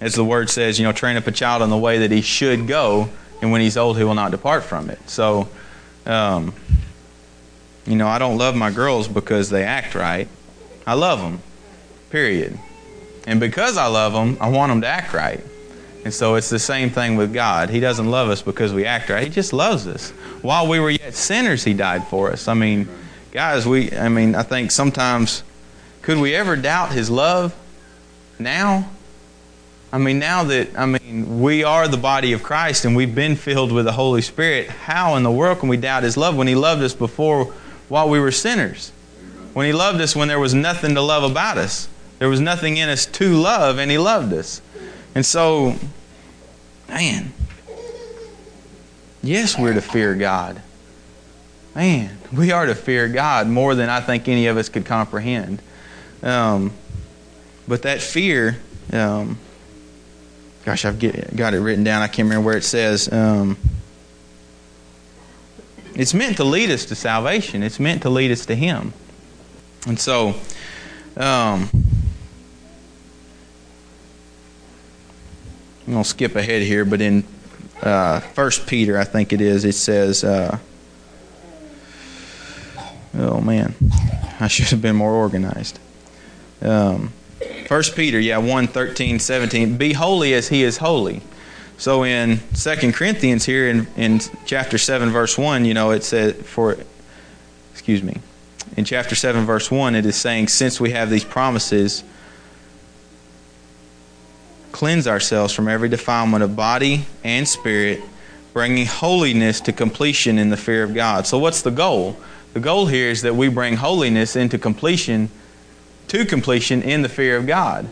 as 0.00 0.14
the 0.14 0.24
word 0.24 0.50
says, 0.50 0.78
you 0.78 0.84
know, 0.86 0.92
train 0.92 1.16
up 1.16 1.26
a 1.26 1.32
child 1.32 1.62
in 1.62 1.70
the 1.70 1.76
way 1.76 1.98
that 1.98 2.12
he 2.12 2.20
should 2.20 2.68
go, 2.68 3.08
and 3.42 3.52
when 3.52 3.60
he's 3.60 3.76
old, 3.76 3.98
he 3.98 4.04
will 4.04 4.14
not 4.14 4.30
depart 4.30 4.64
from 4.64 4.90
it. 4.90 4.98
So, 5.08 5.48
um, 6.06 6.54
you 7.86 7.96
know, 7.96 8.08
I 8.08 8.18
don't 8.18 8.38
love 8.38 8.54
my 8.56 8.70
girls 8.70 9.08
because 9.08 9.50
they 9.50 9.64
act 9.64 9.94
right. 9.94 10.28
I 10.86 10.94
love 10.94 11.20
them, 11.20 11.40
period. 12.10 12.58
And 13.26 13.40
because 13.40 13.76
I 13.76 13.86
love 13.86 14.12
them, 14.12 14.38
I 14.40 14.48
want 14.48 14.70
them 14.70 14.80
to 14.82 14.86
act 14.86 15.12
right. 15.12 15.40
And 16.04 16.14
so 16.14 16.36
it's 16.36 16.48
the 16.50 16.60
same 16.60 16.90
thing 16.90 17.16
with 17.16 17.34
God. 17.34 17.68
He 17.68 17.80
doesn't 17.80 18.08
love 18.08 18.28
us 18.28 18.40
because 18.40 18.72
we 18.72 18.84
act 18.84 19.10
right. 19.10 19.24
He 19.24 19.28
just 19.28 19.52
loves 19.52 19.88
us. 19.88 20.10
While 20.40 20.68
we 20.68 20.78
were 20.78 20.90
yet 20.90 21.14
sinners, 21.14 21.64
He 21.64 21.74
died 21.74 22.06
for 22.06 22.30
us. 22.30 22.46
I 22.46 22.54
mean, 22.54 22.88
guys, 23.32 23.66
we, 23.66 23.90
I 23.90 24.08
mean, 24.08 24.36
I 24.36 24.44
think 24.44 24.70
sometimes, 24.70 25.42
could 26.02 26.18
we 26.18 26.34
ever 26.36 26.54
doubt 26.54 26.92
His 26.92 27.10
love 27.10 27.56
now? 28.38 28.88
I 29.92 29.98
mean, 29.98 30.18
now 30.18 30.44
that, 30.44 30.76
I 30.76 30.86
mean, 30.86 31.40
we 31.40 31.62
are 31.62 31.86
the 31.86 31.96
body 31.96 32.32
of 32.32 32.42
Christ 32.42 32.84
and 32.84 32.96
we've 32.96 33.14
been 33.14 33.36
filled 33.36 33.70
with 33.72 33.84
the 33.84 33.92
Holy 33.92 34.20
Spirit, 34.20 34.68
how 34.68 35.14
in 35.14 35.22
the 35.22 35.30
world 35.30 35.60
can 35.60 35.68
we 35.68 35.76
doubt 35.76 36.02
His 36.02 36.16
love 36.16 36.36
when 36.36 36.48
He 36.48 36.54
loved 36.54 36.82
us 36.82 36.92
before 36.92 37.52
while 37.88 38.08
we 38.08 38.18
were 38.18 38.32
sinners? 38.32 38.90
When 39.52 39.66
He 39.66 39.72
loved 39.72 40.00
us 40.00 40.16
when 40.16 40.28
there 40.28 40.40
was 40.40 40.54
nothing 40.54 40.94
to 40.96 41.00
love 41.00 41.22
about 41.22 41.56
us. 41.56 41.88
There 42.18 42.28
was 42.28 42.40
nothing 42.40 42.78
in 42.78 42.88
us 42.88 43.06
to 43.06 43.34
love, 43.34 43.78
and 43.78 43.90
He 43.90 43.98
loved 43.98 44.32
us. 44.32 44.60
And 45.14 45.24
so, 45.24 45.76
man, 46.88 47.32
yes, 49.22 49.58
we're 49.58 49.74
to 49.74 49.80
fear 49.80 50.14
God. 50.14 50.60
Man, 51.74 52.18
we 52.32 52.52
are 52.52 52.66
to 52.66 52.74
fear 52.74 53.08
God 53.08 53.48
more 53.48 53.74
than 53.74 53.88
I 53.88 54.00
think 54.00 54.28
any 54.28 54.46
of 54.46 54.56
us 54.56 54.68
could 54.68 54.86
comprehend. 54.86 55.60
Um, 56.22 56.72
but 57.68 57.82
that 57.82 58.00
fear, 58.00 58.58
um, 58.92 59.38
Gosh, 60.66 60.84
I've 60.84 60.98
get, 60.98 61.36
got 61.36 61.54
it 61.54 61.60
written 61.60 61.84
down. 61.84 62.02
I 62.02 62.08
can't 62.08 62.26
remember 62.26 62.44
where 62.44 62.56
it 62.56 62.64
says. 62.64 63.10
Um, 63.12 63.56
it's 65.94 66.12
meant 66.12 66.38
to 66.38 66.44
lead 66.44 66.70
us 66.70 66.86
to 66.86 66.96
salvation. 66.96 67.62
It's 67.62 67.78
meant 67.78 68.02
to 68.02 68.10
lead 68.10 68.32
us 68.32 68.46
to 68.46 68.56
Him. 68.56 68.92
And 69.86 69.96
so, 69.96 70.30
um, 71.16 71.70
I'm 75.86 75.92
going 75.92 76.02
to 76.02 76.08
skip 76.08 76.34
ahead 76.34 76.62
here, 76.62 76.84
but 76.84 77.00
in 77.00 77.22
uh, 77.80 78.18
First 78.18 78.66
Peter, 78.66 78.98
I 78.98 79.04
think 79.04 79.32
it 79.32 79.40
is, 79.40 79.64
it 79.64 79.76
says, 79.76 80.24
uh, 80.24 80.58
oh 83.16 83.40
man, 83.40 83.72
I 84.40 84.48
should 84.48 84.66
have 84.66 84.82
been 84.82 84.96
more 84.96 85.12
organized. 85.12 85.78
Um, 86.60 87.12
First 87.66 87.96
Peter, 87.96 88.20
yeah, 88.20 88.38
1, 88.38 88.68
13, 88.68 89.18
17. 89.18 89.76
Be 89.76 89.92
holy 89.92 90.34
as 90.34 90.48
he 90.48 90.62
is 90.62 90.76
holy. 90.76 91.20
So 91.78 92.04
in 92.04 92.38
Second 92.54 92.94
Corinthians 92.94 93.44
here 93.44 93.68
in, 93.68 93.86
in 93.96 94.20
chapter 94.46 94.78
7, 94.78 95.10
verse 95.10 95.36
1, 95.36 95.64
you 95.64 95.74
know, 95.74 95.90
it 95.90 96.04
says, 96.04 96.34
for 96.42 96.76
excuse 97.72 98.02
me. 98.02 98.18
In 98.76 98.84
chapter 98.84 99.14
7, 99.14 99.44
verse 99.44 99.70
1, 99.70 99.94
it 99.94 100.06
is 100.06 100.16
saying, 100.16 100.48
Since 100.48 100.80
we 100.80 100.90
have 100.90 101.10
these 101.10 101.24
promises, 101.24 102.04
cleanse 104.72 105.08
ourselves 105.08 105.52
from 105.52 105.68
every 105.68 105.88
defilement 105.88 106.44
of 106.44 106.54
body 106.54 107.06
and 107.24 107.46
spirit, 107.48 108.00
bringing 108.52 108.86
holiness 108.86 109.60
to 109.62 109.72
completion 109.72 110.38
in 110.38 110.50
the 110.50 110.56
fear 110.56 110.82
of 110.82 110.94
God. 110.94 111.26
So, 111.26 111.38
what's 111.38 111.62
the 111.62 111.70
goal? 111.70 112.16
The 112.54 112.60
goal 112.60 112.86
here 112.86 113.10
is 113.10 113.22
that 113.22 113.34
we 113.34 113.48
bring 113.48 113.76
holiness 113.76 114.36
into 114.36 114.56
completion 114.58 115.30
to 116.08 116.24
completion 116.24 116.82
in 116.82 117.02
the 117.02 117.08
fear 117.08 117.36
of 117.36 117.46
God. 117.46 117.88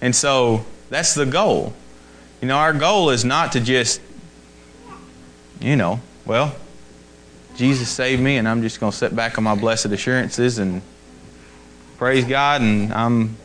And 0.00 0.14
so 0.14 0.64
that's 0.90 1.14
the 1.14 1.26
goal. 1.26 1.72
You 2.40 2.48
know, 2.48 2.56
our 2.56 2.72
goal 2.72 3.10
is 3.10 3.24
not 3.24 3.52
to 3.52 3.60
just, 3.60 4.00
you 5.60 5.76
know, 5.76 6.00
well, 6.24 6.54
Jesus 7.56 7.88
saved 7.88 8.22
me 8.22 8.36
and 8.36 8.48
I'm 8.48 8.62
just 8.62 8.78
going 8.78 8.92
to 8.92 8.96
sit 8.96 9.14
back 9.16 9.38
on 9.38 9.44
my 9.44 9.56
blessed 9.56 9.86
assurances 9.86 10.58
and 10.58 10.82
praise 11.96 12.24
God 12.24 12.60
and 12.60 12.92
I'm 12.92 13.36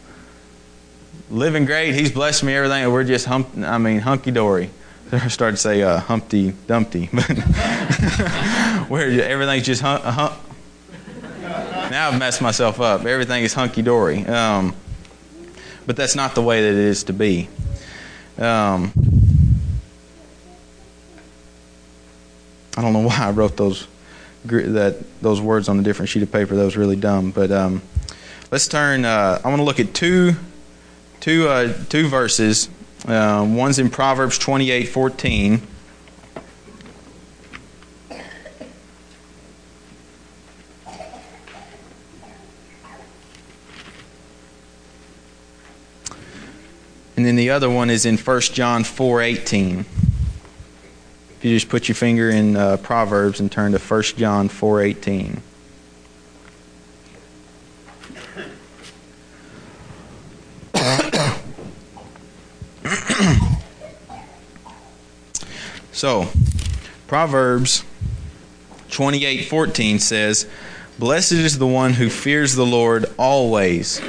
living 1.32 1.66
great. 1.66 1.96
He's 1.96 2.12
blessed 2.12 2.44
me 2.44 2.54
everything. 2.54 2.92
We're 2.92 3.04
just 3.04 3.26
hump, 3.26 3.50
I 3.58 3.80
mean, 3.80 4.00
hunky 4.00 4.30
dory. 4.30 4.70
I 5.12 5.28
started 5.28 5.58
to 5.58 5.62
say 5.62 5.82
uh, 5.82 6.00
Humpty 6.00 6.54
Dumpty, 6.68 7.10
but 7.12 7.24
where 8.90 9.10
everything's 9.22 9.66
just 9.66 9.82
hum, 9.82 10.02
hum, 10.02 10.34
now 11.94 12.10
I've 12.10 12.18
messed 12.18 12.42
myself 12.42 12.82
up. 12.82 13.06
Everything 13.06 13.44
is 13.44 13.54
hunky 13.54 13.84
dory. 13.84 14.26
Um, 14.26 14.76
but 15.86 15.96
that's 15.96 16.16
not 16.16 16.34
the 16.34 16.42
way 16.42 16.64
that 16.64 16.70
it 16.70 16.76
is 16.76 17.04
to 17.04 17.14
be. 17.14 17.48
Um, 18.40 18.92
I 22.76 22.82
don't 22.82 22.94
know 22.94 23.02
why 23.08 23.18
I 23.20 23.30
wrote 23.30 23.56
those 23.56 23.88
that 24.46 24.98
those 25.22 25.40
words 25.40 25.70
on 25.70 25.80
a 25.80 25.84
different 25.84 26.10
sheet 26.10 26.24
of 26.24 26.32
paper. 26.32 26.56
That 26.56 26.66
was 26.66 26.76
really 26.76 26.96
dumb. 26.96 27.30
But 27.30 27.52
um, 27.52 27.84
let's 28.52 28.68
turn. 28.68 29.06
Uh, 29.06 29.40
I 29.44 29.48
want 29.48 29.60
to 29.60 29.64
look 29.64 29.80
at 29.80 29.94
two 29.94 30.34
two 31.20 31.48
uh, 31.48 31.74
two 31.90 32.08
verses. 32.08 32.70
Uh, 33.08 33.46
one's 33.48 33.78
in 33.78 33.92
Proverbs 33.92 34.40
twenty 34.40 34.72
eight 34.72 34.86
fourteen. 34.86 35.62
And 47.16 47.26
then 47.26 47.36
the 47.36 47.52
other 47.52 47.70
one 47.70 47.90
is 47.90 48.06
in 48.06 48.18
1 48.18 48.42
John 48.54 48.84
4:18. 48.84 49.80
If 49.80 49.86
you 51.42 51.56
just 51.56 51.70
put 51.70 51.88
your 51.88 51.96
finger 51.96 52.30
in 52.30 52.56
uh, 52.56 52.78
Proverbs 52.78 53.40
and 53.40 53.52
turn 53.52 53.72
to 53.74 53.78
1 53.78 54.02
John 54.18 54.50
4:18. 54.50 55.42
so, 65.92 66.30
Proverbs 67.08 67.84
28:14 68.90 70.00
says, 70.00 70.48
"Blessed 70.98 71.34
is 71.34 71.60
the 71.60 71.68
one 71.68 71.94
who 71.94 72.10
fears 72.10 72.56
the 72.56 72.66
Lord 72.66 73.06
always." 73.18 74.02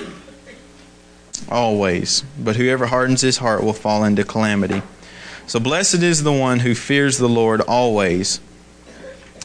Always, 1.55 2.23
but 2.38 2.57
whoever 2.57 2.87
hardens 2.87 3.23
his 3.23 3.38
heart 3.38 3.62
will 3.64 3.73
fall 3.73 4.05
into 4.05 4.25
calamity. 4.25 4.83
So 5.47 5.61
blessed 5.61 6.03
is 6.03 6.23
the 6.23 6.33
one 6.33 6.59
who 6.59 6.75
fears 6.75 7.19
the 7.19 7.29
Lord 7.29 7.61
always. 7.62 8.40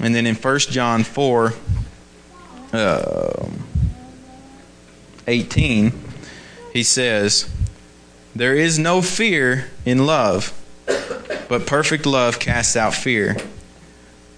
And 0.02 0.16
then 0.16 0.26
in 0.26 0.36
1 0.36 0.60
John 0.60 1.04
4 1.04 1.54
uh, 2.74 3.50
18, 5.28 5.92
he 6.74 6.84
says, 6.84 7.50
There 8.36 8.56
is 8.56 8.80
no 8.80 9.02
fear 9.02 9.70
in 9.86 10.06
love, 10.06 10.54
but 11.48 11.68
perfect 11.68 12.06
love 12.06 12.40
casts 12.40 12.76
out 12.76 12.94
fear. 12.94 13.36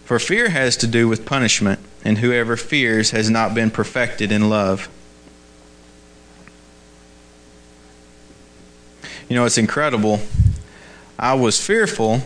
For 0.06 0.20
fear 0.20 0.50
has 0.50 0.76
to 0.78 0.88
do 0.88 1.08
with 1.08 1.26
punishment, 1.26 1.80
and 2.04 2.18
whoever 2.18 2.58
fears 2.58 3.12
has 3.12 3.30
not 3.30 3.54
been 3.54 3.72
perfected 3.72 4.32
in 4.32 4.50
love. 4.50 4.90
You 9.32 9.38
know, 9.38 9.46
it's 9.46 9.58
incredible. 9.58 10.20
I 11.18 11.36
was 11.36 11.66
fearful 11.66 12.20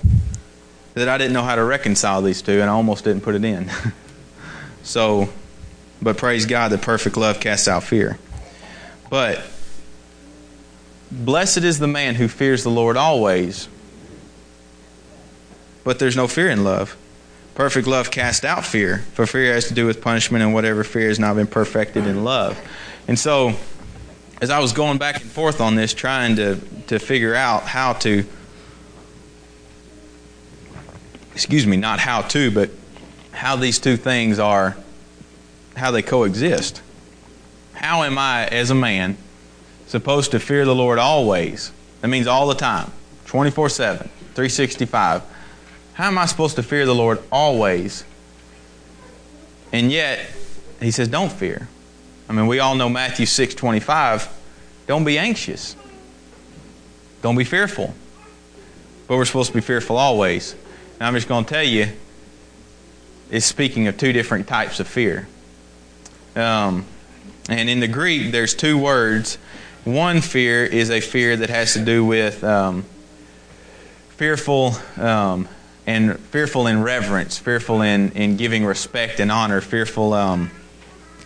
that 0.95 1.07
I 1.07 1.19
didn't 1.19 1.33
know 1.33 1.43
how 1.43 1.53
to 1.53 1.63
reconcile 1.63 2.23
these 2.23 2.41
two, 2.41 2.53
and 2.53 2.63
I 2.63 2.73
almost 2.73 3.03
didn't 3.03 3.21
put 3.21 3.35
it 3.35 3.45
in. 3.45 3.69
so, 4.81 5.29
but 6.01 6.17
praise 6.17 6.47
God 6.47 6.71
that 6.71 6.81
perfect 6.81 7.15
love 7.15 7.39
casts 7.39 7.67
out 7.67 7.83
fear. 7.83 8.17
But 9.11 9.39
blessed 11.11 11.59
is 11.59 11.77
the 11.77 11.87
man 11.87 12.15
who 12.15 12.27
fears 12.27 12.63
the 12.63 12.71
Lord 12.71 12.97
always, 12.97 13.67
but 15.83 15.99
there's 15.99 16.15
no 16.15 16.27
fear 16.27 16.49
in 16.49 16.63
love. 16.63 16.97
Perfect 17.53 17.85
love 17.85 18.09
casts 18.09 18.43
out 18.43 18.65
fear, 18.65 19.05
for 19.13 19.27
fear 19.27 19.53
has 19.53 19.67
to 19.67 19.75
do 19.75 19.85
with 19.85 20.01
punishment, 20.01 20.43
and 20.43 20.55
whatever 20.55 20.83
fear 20.83 21.09
has 21.09 21.19
not 21.19 21.35
been 21.35 21.45
perfected 21.45 22.07
in 22.07 22.23
love. 22.23 22.59
And 23.07 23.19
so, 23.19 23.53
as 24.41 24.49
I 24.49 24.59
was 24.59 24.73
going 24.73 24.97
back 24.97 25.21
and 25.21 25.31
forth 25.31 25.61
on 25.61 25.75
this, 25.75 25.93
trying 25.93 26.35
to, 26.37 26.59
to 26.87 26.99
figure 26.99 27.35
out 27.35 27.63
how 27.63 27.93
to, 27.93 28.25
excuse 31.33 31.65
me, 31.65 31.77
not 31.77 31.99
how 31.99 32.21
to, 32.21 32.51
but 32.51 32.69
how 33.31 33.55
these 33.55 33.79
two 33.79 33.97
things 33.97 34.39
are, 34.39 34.77
how 35.75 35.91
they 35.91 36.01
coexist. 36.01 36.81
How 37.73 38.03
am 38.03 38.17
I, 38.17 38.47
as 38.47 38.71
a 38.71 38.75
man, 38.75 39.17
supposed 39.87 40.31
to 40.31 40.39
fear 40.39 40.65
the 40.65 40.75
Lord 40.75 40.99
always? 40.99 41.71
That 42.01 42.07
means 42.07 42.27
all 42.27 42.47
the 42.47 42.55
time, 42.55 42.91
24 43.25 43.69
7, 43.69 44.07
365 44.07 45.23
how 45.95 46.07
am 46.07 46.17
I 46.17 46.25
supposed 46.25 46.57
to 46.57 46.63
fear 46.63 46.85
the 46.85 46.93
Lord 46.93 47.19
always? 47.31 48.03
And 49.71 49.89
yet, 49.89 50.29
he 50.81 50.91
says, 50.91 51.07
don't 51.07 51.31
fear. 51.31 51.69
I 52.27 52.33
mean, 52.33 52.47
we 52.47 52.59
all 52.59 52.75
know 52.75 52.89
Matthew 52.89 53.25
6 53.25 53.55
25. 53.55 54.29
Don't 54.87 55.03
be 55.03 55.17
anxious. 55.17 55.75
Don't 57.21 57.35
be 57.35 57.43
fearful. 57.43 57.93
But 59.07 59.17
we're 59.17 59.25
supposed 59.25 59.49
to 59.49 59.55
be 59.55 59.61
fearful 59.61 59.97
always. 59.97 60.55
And 60.99 61.03
I'm 61.03 61.13
just 61.13 61.27
going 61.27 61.45
to 61.45 61.53
tell 61.53 61.63
you, 61.63 61.87
it's 63.29 63.45
speaking 63.45 63.87
of 63.87 63.97
two 63.97 64.13
different 64.13 64.47
types 64.47 64.79
of 64.79 64.87
fear. 64.87 65.27
Um, 66.35 66.85
and 67.49 67.69
in 67.69 67.79
the 67.79 67.87
Greek, 67.87 68.31
there's 68.31 68.53
two 68.53 68.77
words. 68.77 69.37
One 69.83 70.21
fear 70.21 70.65
is 70.65 70.89
a 70.89 70.99
fear 70.99 71.37
that 71.37 71.49
has 71.49 71.73
to 71.73 71.85
do 71.85 72.03
with 72.03 72.43
um, 72.43 72.85
fearful 74.09 74.73
um, 74.97 75.47
and 75.85 76.19
fearful 76.19 76.67
in 76.67 76.81
reverence, 76.81 77.37
fearful 77.37 77.81
in, 77.81 78.11
in 78.11 78.37
giving 78.37 78.65
respect 78.65 79.19
and 79.19 79.31
honor, 79.31 79.61
fearful 79.61 80.13
um, 80.13 80.49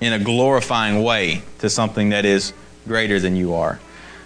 in 0.02 0.14
a 0.14 0.20
glorifying 0.20 1.04
way 1.04 1.42
to 1.60 1.70
something 1.70 2.10
that 2.10 2.26
is 2.26 2.54
greater 2.88 3.20
than 3.20 3.36
you 3.36 3.54
are. 3.54 3.80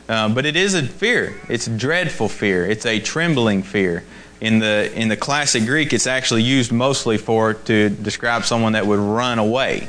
Uh, 0.08 0.30
but 0.30 0.46
it 0.46 0.56
is 0.56 0.74
a 0.74 0.84
fear. 0.84 1.36
It's 1.50 1.68
dreadful 1.68 2.30
fear. 2.30 2.66
It's 2.66 2.86
a 2.86 3.00
trembling 3.00 3.64
fear. 3.64 4.04
In 4.42 4.60
the 4.60 4.92
in 4.94 5.08
the 5.08 5.16
classic 5.16 5.66
Greek, 5.66 5.94
it's 5.94 6.06
actually 6.06 6.44
used 6.44 6.72
mostly 6.72 7.18
for 7.18 7.54
to 7.54 7.90
describe 7.90 8.44
someone 8.44 8.74
that 8.74 8.86
would 8.86 9.00
run 9.00 9.40
away, 9.40 9.88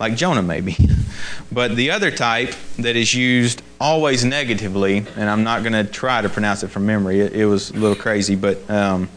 like 0.00 0.16
Jonah 0.16 0.42
maybe. 0.42 0.78
but 1.52 1.76
the 1.76 1.90
other 1.90 2.10
type 2.10 2.54
that 2.78 2.96
is 2.96 3.14
used 3.14 3.62
always 3.78 4.24
negatively, 4.24 5.04
and 5.16 5.28
I'm 5.28 5.44
not 5.44 5.62
going 5.62 5.74
to 5.74 5.84
try 5.84 6.22
to 6.22 6.30
pronounce 6.30 6.62
it 6.62 6.68
from 6.68 6.86
memory. 6.86 7.20
It, 7.20 7.34
it 7.34 7.44
was 7.44 7.70
a 7.70 7.74
little 7.74 7.96
crazy, 7.96 8.34
but 8.34 8.68
um, 8.70 9.10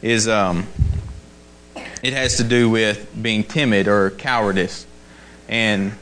is 0.00 0.28
um, 0.28 0.66
it 2.02 2.14
has 2.14 2.38
to 2.38 2.44
do 2.44 2.70
with 2.70 3.06
being 3.20 3.44
timid 3.44 3.86
or 3.86 4.10
cowardice 4.10 4.86
and 5.48 5.92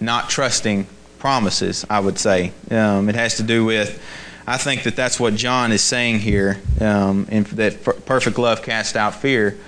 not 0.00 0.28
trusting 0.30 0.86
promises, 1.18 1.84
I 1.88 2.00
would 2.00 2.18
say. 2.18 2.52
Um, 2.70 3.08
it 3.08 3.14
has 3.14 3.36
to 3.36 3.42
do 3.42 3.64
with, 3.64 4.02
I 4.46 4.56
think 4.56 4.84
that 4.84 4.96
that's 4.96 5.20
what 5.20 5.34
John 5.34 5.72
is 5.72 5.82
saying 5.82 6.20
here, 6.20 6.60
um, 6.80 7.26
and 7.30 7.46
that 7.46 7.84
perfect 8.06 8.38
love 8.38 8.62
casts 8.62 8.96
out 8.96 9.14
fear, 9.14 9.58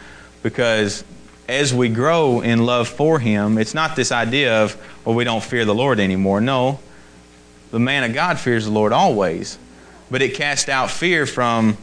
because 0.42 1.04
as 1.48 1.74
we 1.74 1.88
grow 1.88 2.40
in 2.40 2.64
love 2.64 2.88
for 2.88 3.18
Him, 3.18 3.58
it's 3.58 3.74
not 3.74 3.96
this 3.96 4.10
idea 4.10 4.62
of, 4.62 4.76
well, 5.04 5.14
we 5.14 5.24
don't 5.24 5.42
fear 5.42 5.64
the 5.64 5.74
Lord 5.74 6.00
anymore. 6.00 6.40
No, 6.40 6.80
the 7.70 7.78
man 7.78 8.04
of 8.04 8.14
God 8.14 8.38
fears 8.38 8.64
the 8.64 8.70
Lord 8.70 8.92
always, 8.92 9.58
but 10.10 10.22
it 10.22 10.34
casts 10.34 10.68
out 10.68 10.90
fear 10.90 11.26
from 11.26 11.76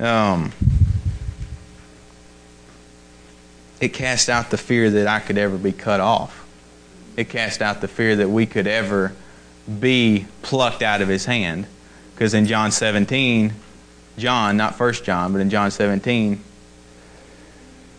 um, 0.00 0.52
it 3.80 3.88
cast 3.88 4.28
out 4.28 4.50
the 4.50 4.58
fear 4.58 4.90
that 4.90 5.06
I 5.06 5.20
could 5.20 5.38
ever 5.38 5.56
be 5.56 5.72
cut 5.72 6.00
off. 6.00 6.46
It 7.16 7.28
cast 7.28 7.62
out 7.62 7.80
the 7.80 7.88
fear 7.88 8.16
that 8.16 8.28
we 8.28 8.46
could 8.46 8.66
ever 8.66 9.12
be 9.80 10.26
plucked 10.42 10.82
out 10.82 11.00
of 11.02 11.08
his 11.08 11.24
hand. 11.24 11.66
Because 12.14 12.34
in 12.34 12.46
John 12.46 12.72
17, 12.72 13.52
John, 14.16 14.56
not 14.56 14.76
First 14.76 15.04
John, 15.04 15.32
but 15.32 15.40
in 15.40 15.50
John 15.50 15.70
17, 15.70 16.42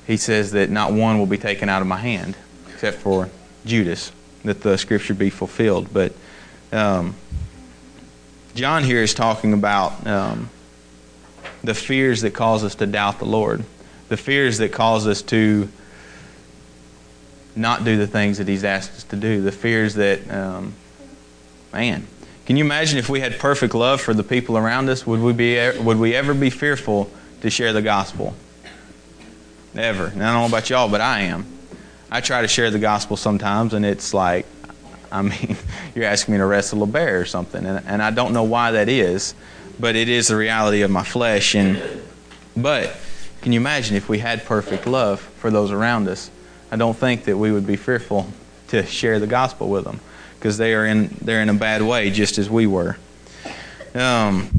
he 0.08 0.18
says 0.18 0.52
that 0.52 0.70
not 0.70 0.92
one 0.92 1.20
will 1.20 1.26
be 1.26 1.38
taken 1.38 1.70
out 1.70 1.82
of 1.82 1.88
my 1.88 1.98
hand 1.98 2.36
except 2.80 2.98
for 2.98 3.30
Judas, 3.66 4.12
that 4.46 4.62
the 4.62 4.78
scripture 4.78 5.14
be 5.14 5.30
fulfilled. 5.30 5.90
But 5.94 6.14
um, 6.72 7.14
John 8.56 8.84
here 8.84 9.04
is 9.04 9.14
talking 9.14 9.54
about 9.54 10.08
um, 10.08 10.50
the 11.64 11.74
fears 11.74 12.22
that 12.22 12.32
cause 12.32 12.64
us 12.64 12.76
to 12.76 12.86
doubt 12.86 13.20
the 13.20 13.26
Lord, 13.26 13.64
the 14.10 14.18
fears 14.18 14.58
that 14.58 14.72
cause 14.72 15.08
us 15.08 15.22
to 15.24 15.70
not 17.56 17.84
do 17.84 17.98
the 17.98 18.08
things 18.08 18.38
that 18.38 18.48
He's 18.48 18.64
asked 18.64 18.92
us 18.92 19.04
to 19.06 19.16
do, 19.16 19.42
the 19.42 19.52
fears 19.52 19.96
that, 19.96 20.30
um, 20.32 20.74
man, 21.72 22.06
can 22.46 22.58
you 22.58 22.64
imagine 22.64 22.98
if 22.98 23.10
we 23.10 23.20
had 23.20 23.40
perfect 23.40 23.76
love 23.76 24.02
for 24.02 24.14
the 24.14 24.24
people 24.24 24.58
around 24.58 24.90
us? 24.90 25.06
Would 25.06 25.20
we, 25.20 25.34
be, 25.34 25.56
would 25.80 25.98
we 25.98 26.16
ever 26.16 26.34
be 26.34 26.50
fearful 26.50 27.10
to 27.42 27.50
share 27.50 27.74
the 27.74 27.82
gospel? 27.82 28.36
Never. 29.74 30.08
I 30.08 30.10
don't 30.10 30.20
know 30.20 30.46
about 30.48 30.70
y'all, 30.70 30.90
but 30.90 31.02
I 31.02 31.22
am. 31.22 31.46
I 32.12 32.22
try 32.22 32.42
to 32.42 32.48
share 32.48 32.72
the 32.72 32.80
gospel 32.80 33.18
sometimes, 33.18 33.74
and 33.74 33.86
it's 33.86 34.14
like, 34.14 34.46
I 35.12 35.22
mean, 35.22 35.56
you're 35.96 36.06
asking 36.06 36.34
me 36.34 36.38
to 36.40 36.46
wrestle 36.46 36.84
a 36.84 36.88
bear 36.88 37.20
or 37.20 37.26
something, 37.26 37.66
and, 37.66 37.86
and 37.86 38.02
I 38.02 38.12
don't 38.12 38.34
know 38.34 38.44
why 38.44 38.72
that 38.72 38.90
is 38.90 39.36
but 39.80 39.96
it 39.96 40.10
is 40.10 40.28
the 40.28 40.36
reality 40.36 40.82
of 40.82 40.92
my 40.92 41.04
flesh. 41.04 41.56
And 41.56 41.82
but 42.56 42.96
can 43.42 43.54
you 43.54 43.60
imagine 43.60 43.96
if 43.96 44.10
we 44.10 44.20
had 44.20 44.46
perfect 44.46 44.86
love 44.86 45.20
for 45.20 45.50
those 45.50 45.72
around 45.72 46.08
us? 46.08 46.30
I 46.72 46.76
don't 46.76 46.96
think 46.96 47.26
that 47.26 47.38
we 47.38 47.52
would 47.52 47.66
be 47.66 47.76
fearful 47.76 48.28
to 48.68 48.86
share 48.86 49.20
the 49.20 49.28
gospel 49.28 49.70
with 49.70 49.86
them 49.86 50.00
because 50.36 50.58
they 50.58 50.74
are 50.74 50.86
in 50.86 51.08
they're 51.22 51.42
in 51.42 51.50
a 51.50 51.54
bad 51.54 51.82
way 51.82 52.12
just 52.12 52.38
as 52.38 52.50
we 52.50 52.68
were. 52.68 52.98
Um, 53.96 54.50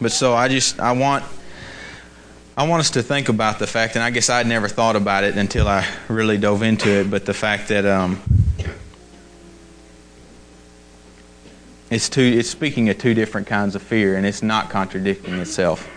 but 0.00 0.12
so 0.12 0.34
I 0.34 0.48
just 0.48 0.78
I 0.78 0.92
want 0.92 1.24
I 2.56 2.66
want 2.66 2.80
us 2.80 2.90
to 2.90 3.02
think 3.02 3.28
about 3.28 3.58
the 3.58 3.66
fact, 3.66 3.96
and 3.96 4.04
I 4.04 4.10
guess 4.10 4.28
I'd 4.28 4.46
never 4.46 4.68
thought 4.68 4.96
about 4.96 5.24
it 5.24 5.36
until 5.36 5.66
I 5.66 5.86
really 6.08 6.36
dove 6.36 6.62
into 6.62 6.88
it. 6.90 7.10
But 7.10 7.26
the 7.26 7.34
fact 7.34 7.68
that 7.68 7.86
um, 7.86 8.20
it's 11.90 12.08
two 12.08 12.22
it's 12.22 12.48
speaking 12.48 12.88
of 12.88 12.98
two 12.98 13.14
different 13.14 13.46
kinds 13.46 13.74
of 13.74 13.82
fear 13.82 14.16
and 14.16 14.24
it's 14.24 14.42
not 14.42 14.70
contradicting 14.70 15.34
itself. 15.34 15.88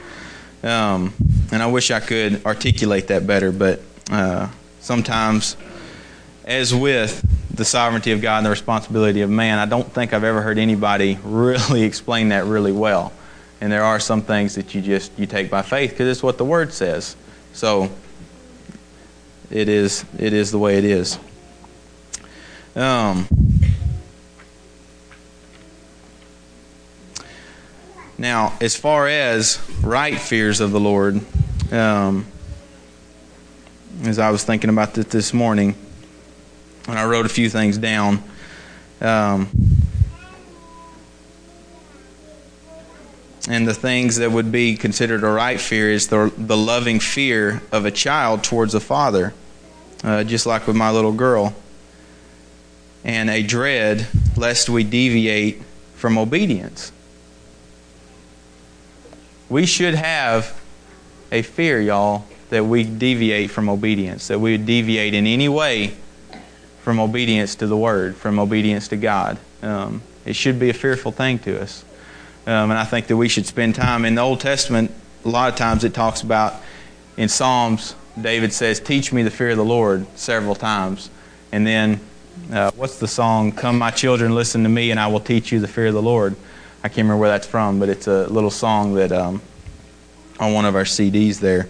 Um, 0.64 1.14
and 1.52 1.62
i 1.62 1.68
wish 1.68 1.92
i 1.92 2.00
could 2.00 2.46
articulate 2.46 3.08
that 3.10 3.28
better 3.28 3.52
but 3.52 3.82
uh, 4.10 4.50
sometimes 4.80 5.58
as 6.46 6.74
with 6.74 7.22
the 7.54 7.66
sovereignty 7.66 8.14
of 8.14 8.22
god 8.22 8.38
and 8.38 8.46
the 8.46 8.50
responsibility 8.50 9.22
of 9.22 9.30
man 9.30 9.60
i 9.60 9.66
don't 9.66 9.92
think 9.92 10.14
i've 10.14 10.24
ever 10.24 10.42
heard 10.42 10.58
anybody 10.58 11.20
really 11.26 11.84
explain 11.84 12.30
that 12.30 12.46
really 12.46 12.72
well. 12.72 13.12
And 13.64 13.72
there 13.72 13.86
are 13.86 13.98
some 13.98 14.22
things 14.22 14.56
that 14.56 14.76
you 14.76 14.82
just 14.82 15.18
you 15.18 15.26
take 15.26 15.50
by 15.50 15.62
faith 15.62 15.92
because 15.92 16.10
it's 16.10 16.22
what 16.22 16.38
the 16.38 16.44
word 16.44 16.74
says. 16.74 17.16
So 17.54 17.90
it 19.50 19.70
is 19.70 20.04
it 20.20 20.34
is 20.34 20.52
the 20.52 20.60
way 20.60 20.78
it 20.78 20.84
is. 20.84 21.18
Um, 22.76 23.26
Now, 28.18 28.54
as 28.62 28.76
far 28.76 29.08
as 29.08 29.60
right 29.82 30.18
fears 30.18 30.60
of 30.60 30.72
the 30.72 30.80
Lord, 30.80 31.20
um, 31.74 32.26
as 34.04 34.20
I 34.20 34.30
was 34.30 34.44
thinking 34.44 34.70
about 34.70 34.94
this 34.94 35.06
this 35.08 35.34
morning, 35.34 35.76
and 36.88 37.00
I 37.00 37.06
wrote 37.06 37.26
a 37.26 37.30
few 37.30 37.50
things 37.50 37.78
down. 37.78 38.24
Um, 39.02 39.50
and 43.50 43.68
the 43.68 43.74
things 43.74 44.18
that 44.18 44.32
would 44.32 44.52
be 44.52 44.78
considered 44.78 45.24
a 45.24 45.28
right 45.28 45.60
fear 45.60 45.92
is 45.92 46.08
the, 46.08 46.32
the 46.38 46.56
loving 46.56 47.00
fear 47.00 47.62
of 47.72 47.86
a 47.86 47.92
child 47.92 48.44
towards 48.44 48.74
a 48.74 48.80
father, 48.80 49.34
uh, 50.04 50.24
just 50.24 50.46
like 50.46 50.66
with 50.66 50.76
my 50.76 50.92
little 50.92 51.12
girl, 51.12 51.54
and 53.04 53.30
a 53.30 53.44
dread 53.44 54.08
lest 54.38 54.70
we 54.70 54.84
deviate 54.84 55.62
from 55.96 56.18
obedience. 56.18 56.93
We 59.50 59.66
should 59.66 59.96
have 59.96 60.60
a 61.32 61.42
fear, 61.42 61.82
y'all, 61.82 62.26
that 62.50 62.66
we 62.66 62.84
deviate 62.84 63.50
from 63.50 63.70
obedience, 63.70 64.28
that 64.28 64.40
we 64.40 64.58
deviate 64.58 65.14
in 65.14 65.26
any 65.26 65.50
way 65.50 65.94
from 66.82 67.00
obedience 67.00 67.56
to 67.56 67.68
the 67.68 67.78
Word, 67.78 68.16
from 68.16 68.40
obedience 68.40 68.88
to 68.90 68.98
God. 68.98 69.38
Um, 69.62 70.02
it 70.26 70.36
should 70.36 70.60
be 70.60 70.70
a 70.70 70.74
fearful 70.74 71.12
thing 71.12 71.40
to 71.40 71.62
us. 71.62 71.84
Um, 72.46 72.72
and 72.72 72.74
I 72.74 72.84
think 72.84 73.08
that 73.08 73.18
we 73.18 73.30
should 73.30 73.46
spend 73.46 73.76
time 73.76 74.06
in 74.06 74.16
the 74.16 74.22
Old 74.22 74.42
Testament. 74.42 74.92
A 75.24 75.30
lot 75.30 75.50
of 75.50 75.56
times 75.56 75.84
it 75.84 75.94
talks 75.94 76.22
about 76.22 76.56
in 77.16 77.30
Psalms, 77.30 77.96
David 78.20 78.54
says, 78.54 78.80
Teach 78.80 79.14
me 79.14 79.24
the 79.24 79.32
fear 79.32 79.52
of 79.52 79.58
the 79.58 79.66
Lord 79.66 80.06
several 80.18 80.56
times. 80.56 81.10
And 81.52 81.66
then, 81.66 82.00
uh, 82.52 82.72
what's 82.76 83.00
the 83.00 83.08
song? 83.08 83.52
Come, 83.52 83.78
my 83.78 83.92
children, 83.92 84.36
listen 84.36 84.64
to 84.64 84.70
me, 84.70 84.92
and 84.92 85.00
I 85.00 85.08
will 85.08 85.20
teach 85.20 85.52
you 85.52 85.60
the 85.60 85.68
fear 85.68 85.88
of 85.88 85.94
the 85.94 86.02
Lord. 86.02 86.36
I 86.86 86.90
can't 86.90 86.98
remember 86.98 87.22
where 87.22 87.30
that's 87.30 87.48
from, 87.48 87.80
but 87.80 87.88
it's 87.88 88.08
a 88.08 88.28
little 88.28 88.52
song 88.52 88.96
that 88.96 89.14
um, 89.14 89.42
on 90.38 90.52
one 90.52 90.66
of 90.66 90.76
our 90.76 90.84
CDs 90.84 91.40
there. 91.40 91.70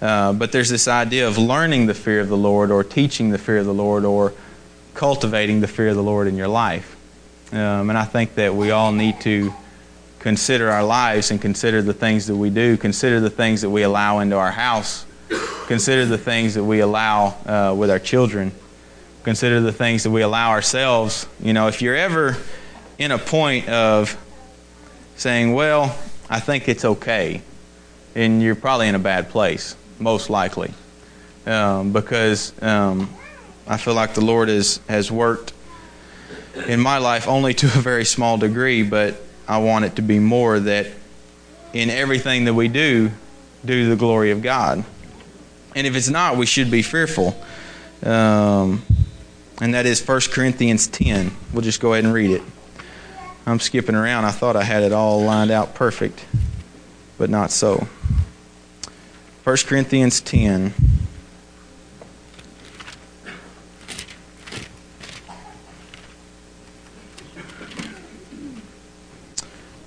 Uh, 0.00 0.32
but 0.32 0.52
there's 0.52 0.70
this 0.70 0.88
idea 0.88 1.28
of 1.28 1.36
learning 1.36 1.84
the 1.84 1.92
fear 1.92 2.20
of 2.20 2.30
the 2.30 2.36
Lord 2.36 2.70
or 2.70 2.82
teaching 2.82 3.28
the 3.28 3.36
fear 3.36 3.58
of 3.58 3.66
the 3.66 3.74
Lord 3.74 4.06
or 4.06 4.32
cultivating 4.94 5.60
the 5.60 5.68
fear 5.68 5.88
of 5.88 5.96
the 5.96 6.02
Lord 6.02 6.28
in 6.28 6.36
your 6.36 6.48
life. 6.48 6.96
Um, 7.52 7.90
and 7.90 7.98
I 7.98 8.04
think 8.04 8.36
that 8.36 8.54
we 8.54 8.70
all 8.70 8.90
need 8.90 9.20
to 9.20 9.52
consider 10.18 10.70
our 10.70 10.82
lives 10.82 11.30
and 11.30 11.42
consider 11.42 11.82
the 11.82 11.92
things 11.92 12.26
that 12.28 12.36
we 12.36 12.48
do, 12.48 12.78
consider 12.78 13.20
the 13.20 13.28
things 13.28 13.60
that 13.60 13.70
we 13.70 13.82
allow 13.82 14.20
into 14.20 14.36
our 14.36 14.52
house, 14.52 15.04
consider 15.66 16.06
the 16.06 16.16
things 16.16 16.54
that 16.54 16.64
we 16.64 16.80
allow 16.80 17.36
uh, 17.44 17.74
with 17.76 17.90
our 17.90 17.98
children, 17.98 18.52
consider 19.24 19.60
the 19.60 19.72
things 19.72 20.04
that 20.04 20.10
we 20.10 20.22
allow 20.22 20.52
ourselves. 20.52 21.26
You 21.38 21.52
know, 21.52 21.68
if 21.68 21.82
you're 21.82 21.96
ever 21.96 22.38
in 22.96 23.10
a 23.10 23.18
point 23.18 23.68
of 23.68 24.16
saying, 25.18 25.52
well, 25.52 25.96
I 26.30 26.40
think 26.40 26.68
it's 26.68 26.84
okay, 26.84 27.42
and 28.14 28.40
you're 28.40 28.54
probably 28.54 28.88
in 28.88 28.94
a 28.94 29.00
bad 29.00 29.28
place 29.30 29.76
most 29.98 30.30
likely, 30.30 30.72
um, 31.44 31.92
because 31.92 32.52
um, 32.62 33.12
I 33.66 33.76
feel 33.76 33.94
like 33.94 34.14
the 34.14 34.24
Lord 34.24 34.48
is, 34.48 34.80
has 34.88 35.10
worked 35.10 35.52
in 36.66 36.80
my 36.80 36.98
life 36.98 37.26
only 37.26 37.52
to 37.54 37.66
a 37.66 37.80
very 37.80 38.04
small 38.04 38.38
degree, 38.38 38.82
but 38.82 39.20
I 39.48 39.58
want 39.58 39.84
it 39.84 39.96
to 39.96 40.02
be 40.02 40.20
more 40.20 40.60
that 40.60 40.86
in 41.72 41.90
everything 41.90 42.44
that 42.44 42.54
we 42.54 42.68
do, 42.68 43.10
do 43.64 43.88
the 43.88 43.96
glory 43.96 44.30
of 44.30 44.40
God. 44.40 44.84
And 45.74 45.86
if 45.86 45.96
it's 45.96 46.08
not, 46.08 46.36
we 46.36 46.46
should 46.46 46.70
be 46.70 46.82
fearful. 46.82 47.36
Um, 48.04 48.82
and 49.60 49.74
that 49.74 49.84
is 49.84 50.06
1 50.06 50.20
Corinthians 50.30 50.86
10. 50.86 51.32
We'll 51.52 51.62
just 51.62 51.80
go 51.80 51.92
ahead 51.92 52.04
and 52.04 52.14
read 52.14 52.30
it. 52.30 52.42
I'm 53.48 53.60
skipping 53.60 53.94
around. 53.94 54.26
I 54.26 54.30
thought 54.30 54.56
I 54.56 54.62
had 54.62 54.82
it 54.82 54.92
all 54.92 55.22
lined 55.22 55.50
out 55.50 55.74
perfect, 55.74 56.26
but 57.16 57.30
not 57.30 57.50
so. 57.50 57.88
1 59.44 59.56
Corinthians 59.64 60.20
10. 60.20 60.74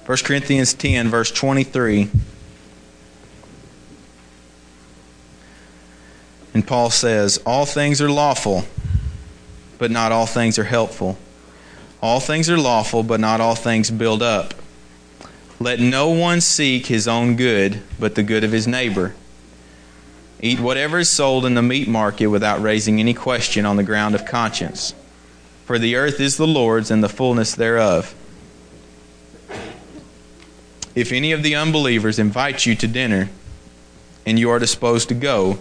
First 0.06 0.26
Corinthians 0.26 0.74
10, 0.74 1.10
verse 1.10 1.30
23. 1.30 2.10
And 6.56 6.66
Paul 6.66 6.90
says, 6.90 7.38
All 7.46 7.68
things 7.68 8.02
are 8.02 8.10
lawful, 8.10 8.66
but 9.78 9.92
not 9.92 10.12
all 10.12 10.26
things 10.26 10.58
are 10.58 10.64
helpful. 10.64 11.20
All 12.02 12.20
things 12.20 12.50
are 12.50 12.58
lawful, 12.58 13.04
but 13.04 13.20
not 13.20 13.40
all 13.40 13.56
things 13.56 13.92
build 13.92 14.24
up. 14.24 14.56
Let 15.60 15.80
no 15.80 16.10
one 16.10 16.42
seek 16.42 16.88
his 16.88 17.08
own 17.08 17.36
good, 17.36 17.84
but 18.00 18.16
the 18.16 18.24
good 18.24 18.44
of 18.44 18.52
his 18.52 18.68
neighbor. 18.68 19.14
Eat 20.42 20.60
whatever 20.60 20.98
is 20.98 21.10
sold 21.10 21.46
in 21.46 21.54
the 21.54 21.62
meat 21.62 21.88
market 21.88 22.28
without 22.28 22.62
raising 22.62 23.00
any 23.00 23.14
question 23.14 23.64
on 23.64 23.76
the 23.76 23.84
ground 23.84 24.16
of 24.16 24.26
conscience. 24.26 24.96
For 25.66 25.78
the 25.78 25.96
earth 25.96 26.20
is 26.20 26.38
the 26.38 26.48
Lord's 26.48 26.90
and 26.90 27.04
the 27.04 27.10
fullness 27.10 27.54
thereof. 27.54 28.16
If 30.96 31.12
any 31.12 31.32
of 31.32 31.44
the 31.44 31.56
unbelievers 31.56 32.18
invite 32.18 32.66
you 32.66 32.76
to 32.76 32.88
dinner, 32.88 33.30
and 34.26 34.40
you 34.40 34.50
are 34.50 34.60
disposed 34.60 35.10
to 35.10 35.16
go, 35.16 35.60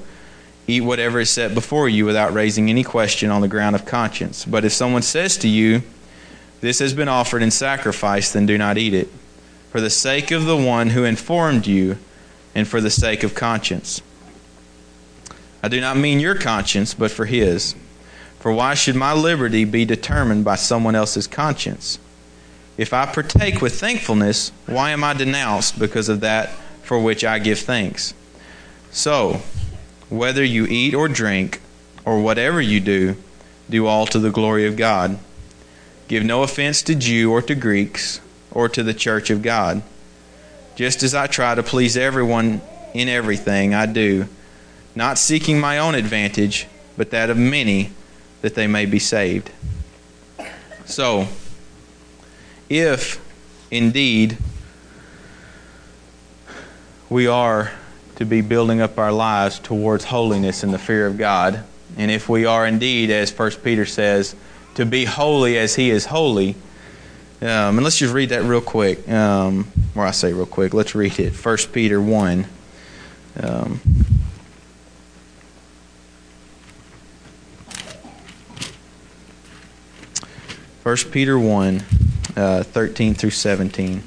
eat 0.67 0.81
whatever 0.81 1.21
is 1.21 1.31
set 1.31 1.55
before 1.55 1.89
you 1.89 2.07
without 2.07 2.33
raising 2.33 2.71
any 2.71 2.83
question 2.83 3.31
on 3.31 3.43
the 3.43 3.49
ground 3.49 3.77
of 3.77 3.85
conscience. 3.85 4.47
But 4.47 4.65
if 4.65 4.73
someone 4.73 5.03
says 5.03 5.37
to 5.39 5.49
you, 5.49 5.83
This 6.61 6.79
has 6.79 6.93
been 6.93 7.09
offered 7.09 7.43
in 7.43 7.51
sacrifice, 7.51 8.33
then 8.33 8.47
do 8.47 8.59
not 8.59 8.79
eat 8.79 8.95
it, 8.95 9.09
for 9.71 9.81
the 9.81 9.91
sake 9.91 10.31
of 10.31 10.45
the 10.45 10.57
one 10.57 10.91
who 10.91 11.05
informed 11.05 11.67
you, 11.67 11.99
and 12.55 12.67
for 12.67 12.81
the 12.81 12.91
sake 12.91 13.23
of 13.23 13.35
conscience. 13.35 14.03
I 15.63 15.69
do 15.69 15.81
not 15.81 15.97
mean 15.97 16.21
your 16.21 16.35
conscience, 16.35 16.95
but 16.95 17.11
for 17.11 17.27
his. 17.27 17.75
For 18.39 18.53
why 18.53 18.75
should 18.75 18.97
my 18.97 19.13
liberty 19.13 19.65
be 19.65 19.85
determined 19.85 20.45
by 20.45 20.57
someone 20.57 20.95
else's 20.95 21.27
conscience? 21.27 21.99
If 22.79 22.95
I 22.95 23.07
partake 23.07 23.61
with 23.61 23.79
thankfulness, 23.79 24.53
why 24.67 24.91
am 24.91 25.05
I 25.05 25.13
denounced 25.13 25.79
because 25.79 26.09
of 26.09 26.21
that 26.21 26.51
for 26.83 26.99
which 26.99 27.25
I 27.25 27.39
give 27.39 27.59
thanks? 27.59 28.15
So, 28.91 29.43
whether 30.09 30.43
you 30.43 30.67
eat 30.67 30.95
or 30.95 31.07
drink, 31.09 31.61
or 32.05 32.21
whatever 32.21 32.61
you 32.61 32.81
do, 32.81 33.17
do 33.69 33.87
all 33.87 34.07
to 34.07 34.19
the 34.19 34.31
glory 34.31 34.67
of 34.67 34.77
God. 34.77 35.19
Give 36.11 36.25
no 36.25 36.43
offense 36.43 36.83
to 36.83 36.97
Jew 36.97 37.31
or 37.31 37.41
to 37.43 37.55
Greeks, 37.55 38.21
or 38.51 38.69
to 38.69 38.83
the 38.83 38.93
church 38.93 39.31
of 39.31 39.43
God. 39.43 39.81
Just 40.75 41.05
as 41.05 41.15
I 41.15 41.29
try 41.29 41.55
to 41.55 41.63
please 41.63 41.97
everyone 41.97 42.63
in 42.93 43.09
everything 43.09 43.75
I 43.75 43.87
do, 43.87 44.27
not 44.97 45.19
seeking 45.19 45.61
my 45.61 45.79
own 45.79 45.95
advantage, 45.95 46.67
but 46.97 47.13
that 47.13 47.31
of 47.31 47.37
many, 47.37 47.93
that 48.43 48.57
they 48.57 48.67
may 48.67 48.87
be 48.87 48.99
saved. 48.99 49.53
So, 50.85 51.29
if 52.69 53.25
indeed 53.71 54.37
we 57.09 57.29
are 57.29 57.71
to 58.17 58.25
be 58.25 58.41
building 58.41 58.81
up 58.81 58.99
our 58.99 59.13
lives 59.13 59.61
towards 59.61 60.07
holiness 60.07 60.65
and 60.65 60.75
the 60.75 60.79
fear 60.79 61.07
of 61.07 61.17
God, 61.17 61.63
and 61.97 62.11
if 62.11 62.29
we 62.29 62.47
are 62.47 62.67
indeed, 62.67 63.11
as 63.11 63.31
First 63.31 63.63
Peter 63.63 63.87
says, 63.87 64.35
to 64.81 64.87
be 64.87 65.05
holy 65.05 65.59
as 65.59 65.75
He 65.75 65.91
is 65.91 66.07
holy, 66.07 66.55
um, 67.43 67.77
and 67.77 67.83
let's 67.83 67.99
just 67.99 68.15
read 68.15 68.31
that 68.31 68.45
real 68.45 68.63
quick. 68.63 69.07
Um, 69.11 69.71
or 69.95 70.07
I 70.07 70.11
say 70.11 70.33
real 70.33 70.47
quick, 70.47 70.73
let's 70.73 70.95
read 70.95 71.19
it. 71.21 71.33
First 71.33 71.73
Peter 71.73 72.01
1. 72.01 72.47
Um, 73.43 73.81
1 80.83 80.97
Peter 81.13 81.39
1, 81.39 81.85
uh, 82.37 82.63
13 82.63 83.15
through 83.15 83.31
17. 83.31 84.03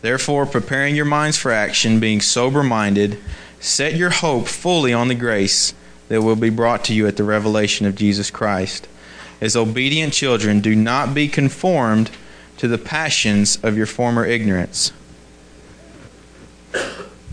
Therefore, 0.00 0.46
preparing 0.46 0.96
your 0.96 1.04
minds 1.04 1.36
for 1.36 1.52
action, 1.52 2.00
being 2.00 2.22
sober 2.22 2.62
minded, 2.62 3.18
set 3.60 3.94
your 3.96 4.10
hope 4.10 4.48
fully 4.48 4.94
on 4.94 5.08
the 5.08 5.14
grace 5.14 5.74
that 6.08 6.22
will 6.22 6.36
be 6.36 6.50
brought 6.50 6.84
to 6.84 6.94
you 6.94 7.06
at 7.06 7.16
the 7.16 7.24
revelation 7.24 7.86
of 7.86 7.94
Jesus 7.96 8.30
Christ. 8.30 8.88
As 9.40 9.56
obedient 9.56 10.12
children, 10.12 10.60
do 10.60 10.74
not 10.74 11.14
be 11.14 11.28
conformed 11.28 12.10
to 12.58 12.68
the 12.68 12.78
passions 12.78 13.58
of 13.62 13.76
your 13.76 13.86
former 13.86 14.24
ignorance. 14.24 14.92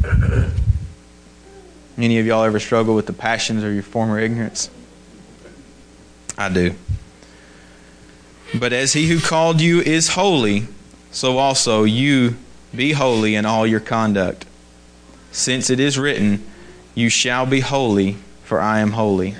Any 1.97 2.19
of 2.19 2.25
y'all 2.25 2.43
ever 2.43 2.59
struggle 2.59 2.95
with 2.95 3.05
the 3.05 3.13
passions 3.13 3.63
of 3.63 3.73
your 3.73 3.83
former 3.83 4.19
ignorance? 4.19 4.69
I 6.38 6.49
do. 6.49 6.75
But 8.59 8.73
as 8.73 8.93
he 8.93 9.07
who 9.07 9.19
called 9.19 9.62
you 9.62 9.81
is 9.81 10.09
holy, 10.09 10.67
so 11.12 11.38
also 11.38 11.83
you 11.83 12.36
be 12.75 12.93
holy 12.93 13.36
in 13.36 13.45
all 13.45 13.65
your 13.67 13.79
conduct. 13.79 14.45
Since 15.31 15.69
it 15.69 15.79
is 15.79 15.97
written, 15.97 16.45
You 16.95 17.09
shall 17.09 17.45
be 17.45 17.62
holy, 17.62 18.17
for 18.53 18.61
I 18.61 18.81
am 18.81 18.91
holy. 18.91 19.33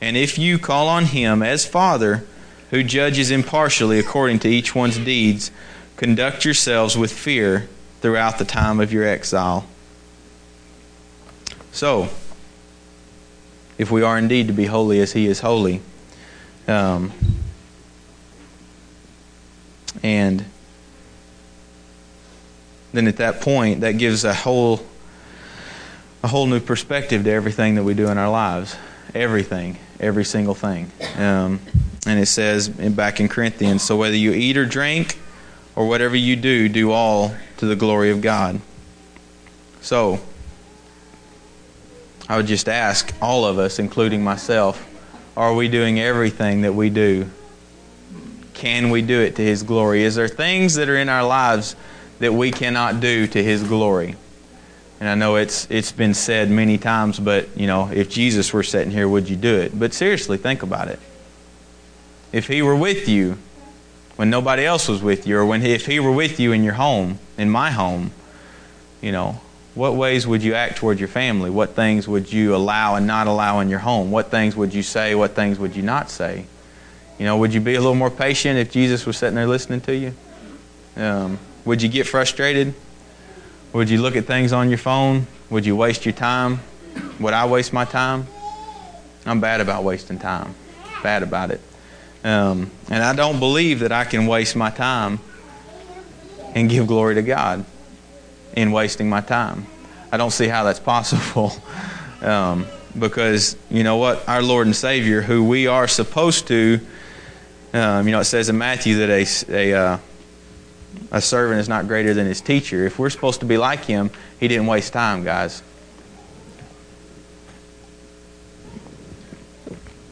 And 0.00 0.16
if 0.16 0.38
you 0.38 0.58
call 0.58 0.88
on 0.88 1.04
him 1.04 1.42
as 1.42 1.66
Father, 1.66 2.24
who 2.70 2.82
judges 2.82 3.30
impartially 3.30 3.98
according 3.98 4.38
to 4.38 4.48
each 4.48 4.74
one's 4.74 4.96
deeds, 4.96 5.50
conduct 5.98 6.46
yourselves 6.46 6.96
with 6.96 7.12
fear 7.12 7.68
throughout 8.00 8.38
the 8.38 8.46
time 8.46 8.80
of 8.80 8.90
your 8.90 9.04
exile. 9.04 9.66
So, 11.72 12.08
if 13.76 13.90
we 13.90 14.00
are 14.00 14.16
indeed 14.16 14.46
to 14.46 14.54
be 14.54 14.64
holy 14.64 14.98
as 15.00 15.12
he 15.12 15.26
is 15.26 15.40
holy, 15.40 15.82
um, 16.66 17.12
and 20.02 20.46
then 22.94 23.06
at 23.06 23.18
that 23.18 23.42
point, 23.42 23.82
that 23.82 23.98
gives 23.98 24.24
a 24.24 24.32
whole 24.32 24.80
a 26.22 26.28
whole 26.28 26.46
new 26.46 26.60
perspective 26.60 27.24
to 27.24 27.30
everything 27.30 27.76
that 27.76 27.84
we 27.84 27.94
do 27.94 28.08
in 28.08 28.18
our 28.18 28.30
lives. 28.30 28.76
Everything, 29.14 29.78
every 29.98 30.24
single 30.24 30.54
thing. 30.54 30.90
Um, 31.16 31.60
and 32.06 32.20
it 32.20 32.26
says 32.26 32.68
back 32.68 33.20
in 33.20 33.28
Corinthians, 33.28 33.82
so 33.82 33.96
whether 33.96 34.16
you 34.16 34.32
eat 34.32 34.56
or 34.56 34.66
drink 34.66 35.18
or 35.76 35.88
whatever 35.88 36.16
you 36.16 36.36
do, 36.36 36.68
do 36.68 36.92
all 36.92 37.34
to 37.56 37.66
the 37.66 37.76
glory 37.76 38.10
of 38.10 38.20
God. 38.20 38.60
So, 39.80 40.20
I 42.28 42.36
would 42.36 42.46
just 42.46 42.68
ask 42.68 43.12
all 43.20 43.44
of 43.44 43.58
us, 43.58 43.78
including 43.78 44.22
myself, 44.22 44.86
are 45.36 45.54
we 45.54 45.68
doing 45.68 45.98
everything 45.98 46.62
that 46.62 46.74
we 46.74 46.90
do? 46.90 47.30
Can 48.54 48.90
we 48.90 49.02
do 49.02 49.20
it 49.20 49.36
to 49.36 49.42
His 49.42 49.62
glory? 49.62 50.04
Is 50.04 50.14
there 50.14 50.28
things 50.28 50.74
that 50.74 50.88
are 50.88 50.96
in 50.96 51.08
our 51.08 51.24
lives 51.24 51.74
that 52.18 52.32
we 52.32 52.50
cannot 52.50 53.00
do 53.00 53.26
to 53.26 53.42
His 53.42 53.62
glory? 53.62 54.16
And 55.00 55.08
I 55.08 55.14
know 55.14 55.36
it's 55.36 55.66
it's 55.70 55.92
been 55.92 56.12
said 56.12 56.50
many 56.50 56.76
times, 56.76 57.18
but 57.18 57.56
you 57.56 57.66
know, 57.66 57.90
if 57.90 58.10
Jesus 58.10 58.52
were 58.52 58.62
sitting 58.62 58.92
here, 58.92 59.08
would 59.08 59.28
you 59.28 59.36
do 59.36 59.56
it? 59.56 59.76
But 59.78 59.94
seriously, 59.94 60.36
think 60.36 60.62
about 60.62 60.88
it. 60.88 60.98
If 62.32 62.46
He 62.46 62.60
were 62.60 62.76
with 62.76 63.08
you 63.08 63.38
when 64.16 64.28
nobody 64.28 64.66
else 64.66 64.86
was 64.86 65.02
with 65.02 65.26
you, 65.26 65.38
or 65.38 65.46
when 65.46 65.62
he, 65.62 65.72
if 65.72 65.86
He 65.86 65.98
were 65.98 66.12
with 66.12 66.38
you 66.38 66.52
in 66.52 66.62
your 66.62 66.74
home, 66.74 67.18
in 67.38 67.48
my 67.48 67.70
home, 67.70 68.10
you 69.00 69.12
know, 69.12 69.40
what 69.74 69.94
ways 69.94 70.26
would 70.26 70.42
you 70.42 70.52
act 70.52 70.76
toward 70.76 70.98
your 70.98 71.08
family? 71.08 71.48
What 71.48 71.70
things 71.70 72.06
would 72.06 72.30
you 72.30 72.54
allow 72.54 72.96
and 72.96 73.06
not 73.06 73.26
allow 73.26 73.60
in 73.60 73.70
your 73.70 73.78
home? 73.78 74.10
What 74.10 74.30
things 74.30 74.54
would 74.54 74.74
you 74.74 74.82
say? 74.82 75.14
What 75.14 75.34
things 75.34 75.58
would 75.58 75.74
you 75.74 75.82
not 75.82 76.10
say? 76.10 76.44
You 77.18 77.24
know, 77.24 77.38
would 77.38 77.54
you 77.54 77.60
be 77.60 77.74
a 77.76 77.80
little 77.80 77.94
more 77.94 78.10
patient 78.10 78.58
if 78.58 78.70
Jesus 78.70 79.06
was 79.06 79.16
sitting 79.16 79.36
there 79.36 79.46
listening 79.46 79.80
to 79.82 79.96
you? 79.96 80.14
Um, 80.96 81.38
would 81.64 81.80
you 81.80 81.88
get 81.88 82.06
frustrated? 82.06 82.74
Would 83.72 83.88
you 83.88 84.02
look 84.02 84.16
at 84.16 84.24
things 84.24 84.52
on 84.52 84.68
your 84.68 84.78
phone? 84.78 85.28
Would 85.48 85.64
you 85.64 85.76
waste 85.76 86.04
your 86.04 86.12
time? 86.12 86.58
Would 87.20 87.34
I 87.34 87.46
waste 87.46 87.72
my 87.72 87.84
time? 87.84 88.26
I'm 89.24 89.40
bad 89.40 89.60
about 89.60 89.84
wasting 89.84 90.18
time. 90.18 90.54
Bad 91.02 91.22
about 91.22 91.52
it. 91.52 91.60
Um, 92.24 92.70
and 92.90 93.02
I 93.02 93.14
don't 93.14 93.38
believe 93.38 93.80
that 93.80 93.92
I 93.92 94.04
can 94.04 94.26
waste 94.26 94.56
my 94.56 94.70
time 94.70 95.20
and 96.54 96.68
give 96.68 96.88
glory 96.88 97.14
to 97.14 97.22
God 97.22 97.64
in 98.56 98.72
wasting 98.72 99.08
my 99.08 99.20
time. 99.20 99.66
I 100.10 100.16
don't 100.16 100.32
see 100.32 100.48
how 100.48 100.64
that's 100.64 100.80
possible. 100.80 101.52
Um, 102.20 102.66
because, 102.98 103.56
you 103.70 103.82
know 103.82 103.96
what? 103.96 104.28
Our 104.28 104.42
Lord 104.42 104.66
and 104.66 104.76
Savior, 104.76 105.22
who 105.22 105.42
we 105.42 105.68
are 105.68 105.88
supposed 105.88 106.48
to, 106.48 106.78
um, 107.72 108.06
you 108.06 108.12
know, 108.12 108.20
it 108.20 108.24
says 108.24 108.50
in 108.50 108.58
Matthew 108.58 108.98
that 108.98 109.08
a, 109.08 109.72
a, 109.72 109.72
uh, 109.72 109.98
a 111.10 111.20
servant 111.20 111.60
is 111.60 111.68
not 111.68 111.88
greater 111.88 112.14
than 112.14 112.26
his 112.26 112.40
teacher. 112.40 112.86
If 112.86 112.98
we're 112.98 113.10
supposed 113.10 113.40
to 113.40 113.46
be 113.46 113.58
like 113.58 113.84
him, 113.84 114.10
he 114.38 114.48
didn't 114.48 114.66
waste 114.66 114.92
time, 114.92 115.24
guys. 115.24 115.62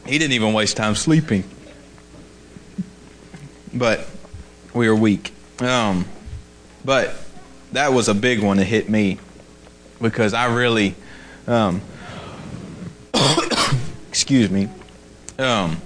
He 0.05 0.17
didn't 0.17 0.33
even 0.33 0.53
waste 0.53 0.75
time 0.75 0.95
sleeping. 0.95 1.43
But 3.73 4.07
we 4.73 4.87
are 4.87 4.95
weak. 4.95 5.31
Um, 5.59 6.05
but 6.83 7.15
that 7.71 7.93
was 7.93 8.09
a 8.09 8.15
big 8.15 8.41
one 8.41 8.57
to 8.57 8.63
hit 8.63 8.89
me 8.89 9.19
because 10.01 10.33
I 10.33 10.45
really, 10.45 10.95
um, 11.47 11.81
excuse 14.09 14.49
me, 14.49 14.69
um, 15.37 15.81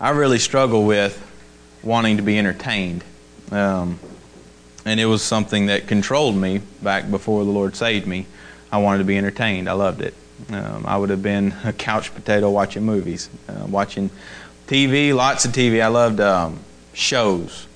I 0.00 0.10
really 0.10 0.38
struggle 0.38 0.84
with 0.84 1.18
wanting 1.82 2.16
to 2.16 2.22
be 2.22 2.38
entertained. 2.38 3.04
Um, 3.50 3.98
and 4.84 4.98
it 4.98 5.06
was 5.06 5.22
something 5.22 5.66
that 5.66 5.86
controlled 5.86 6.36
me 6.36 6.60
back 6.82 7.10
before 7.10 7.44
the 7.44 7.50
Lord 7.50 7.76
saved 7.76 8.06
me. 8.06 8.26
I 8.70 8.78
wanted 8.78 8.98
to 8.98 9.04
be 9.04 9.18
entertained. 9.18 9.68
I 9.68 9.72
loved 9.72 10.00
it. 10.00 10.14
Um, 10.50 10.84
I 10.86 10.96
would 10.96 11.10
have 11.10 11.22
been 11.22 11.54
a 11.64 11.72
couch 11.72 12.14
potato 12.14 12.50
watching 12.50 12.84
movies, 12.84 13.28
uh, 13.48 13.66
watching 13.68 14.10
TV, 14.66 15.14
lots 15.14 15.44
of 15.44 15.52
TV. 15.52 15.82
I 15.82 15.88
loved 15.88 16.20
um, 16.20 16.60
shows 16.94 17.66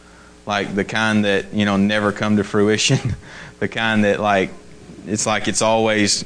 like 0.47 0.75
the 0.75 0.85
kind 0.85 1.25
that 1.25 1.53
you 1.53 1.65
know 1.65 1.77
never 1.77 2.13
come 2.13 2.37
to 2.37 2.45
fruition, 2.45 3.17
the 3.59 3.69
kind 3.69 4.05
that 4.05 4.21
like 4.21 4.51
it's 5.07 5.27
like 5.27 5.49
it's 5.49 5.63
always 5.63 6.25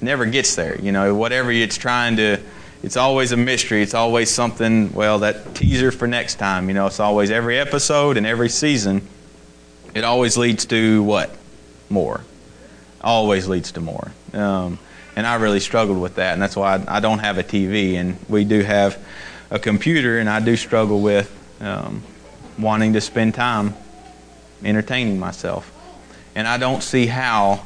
never 0.00 0.26
gets 0.26 0.54
there. 0.54 0.80
You 0.80 0.92
know, 0.92 1.14
whatever 1.14 1.50
it's 1.50 1.76
trying 1.76 2.16
to, 2.16 2.38
it's 2.82 2.96
always 2.96 3.32
a 3.32 3.36
mystery. 3.36 3.82
It's 3.82 3.94
always 3.94 4.30
something. 4.30 4.92
Well, 4.92 5.20
that 5.20 5.54
teaser 5.54 5.90
for 5.90 6.06
next 6.06 6.36
time. 6.36 6.68
You 6.68 6.74
know, 6.74 6.86
it's 6.86 7.00
always 7.00 7.30
every 7.30 7.58
episode 7.58 8.16
and 8.16 8.26
every 8.26 8.48
season. 8.48 9.06
It 9.94 10.04
always 10.04 10.36
leads 10.36 10.66
to 10.66 11.02
what? 11.02 11.34
More. 11.88 12.22
Always 13.00 13.48
leads 13.48 13.72
to 13.72 13.80
more. 13.80 14.12
Um, 14.32 14.78
and 15.16 15.26
I 15.26 15.36
really 15.36 15.60
struggled 15.60 16.00
with 16.00 16.16
that, 16.16 16.34
and 16.34 16.42
that's 16.42 16.54
why 16.54 16.76
I, 16.76 16.98
I, 16.98 17.00
don't 17.00 17.18
have 17.18 17.38
a 17.38 17.42
TV, 17.42 17.94
and 17.94 18.16
we 18.28 18.44
do 18.44 18.62
have 18.62 19.04
a 19.50 19.58
computer, 19.58 20.18
and 20.18 20.28
I 20.28 20.40
do 20.40 20.56
struggle 20.56 21.00
with. 21.00 21.34
Um, 21.60 22.02
wanting 22.58 22.94
to 22.94 23.00
spend 23.00 23.34
time 23.34 23.74
entertaining 24.64 25.18
myself. 25.18 25.72
And 26.34 26.46
I 26.46 26.58
don't 26.58 26.82
see 26.82 27.06
how 27.06 27.64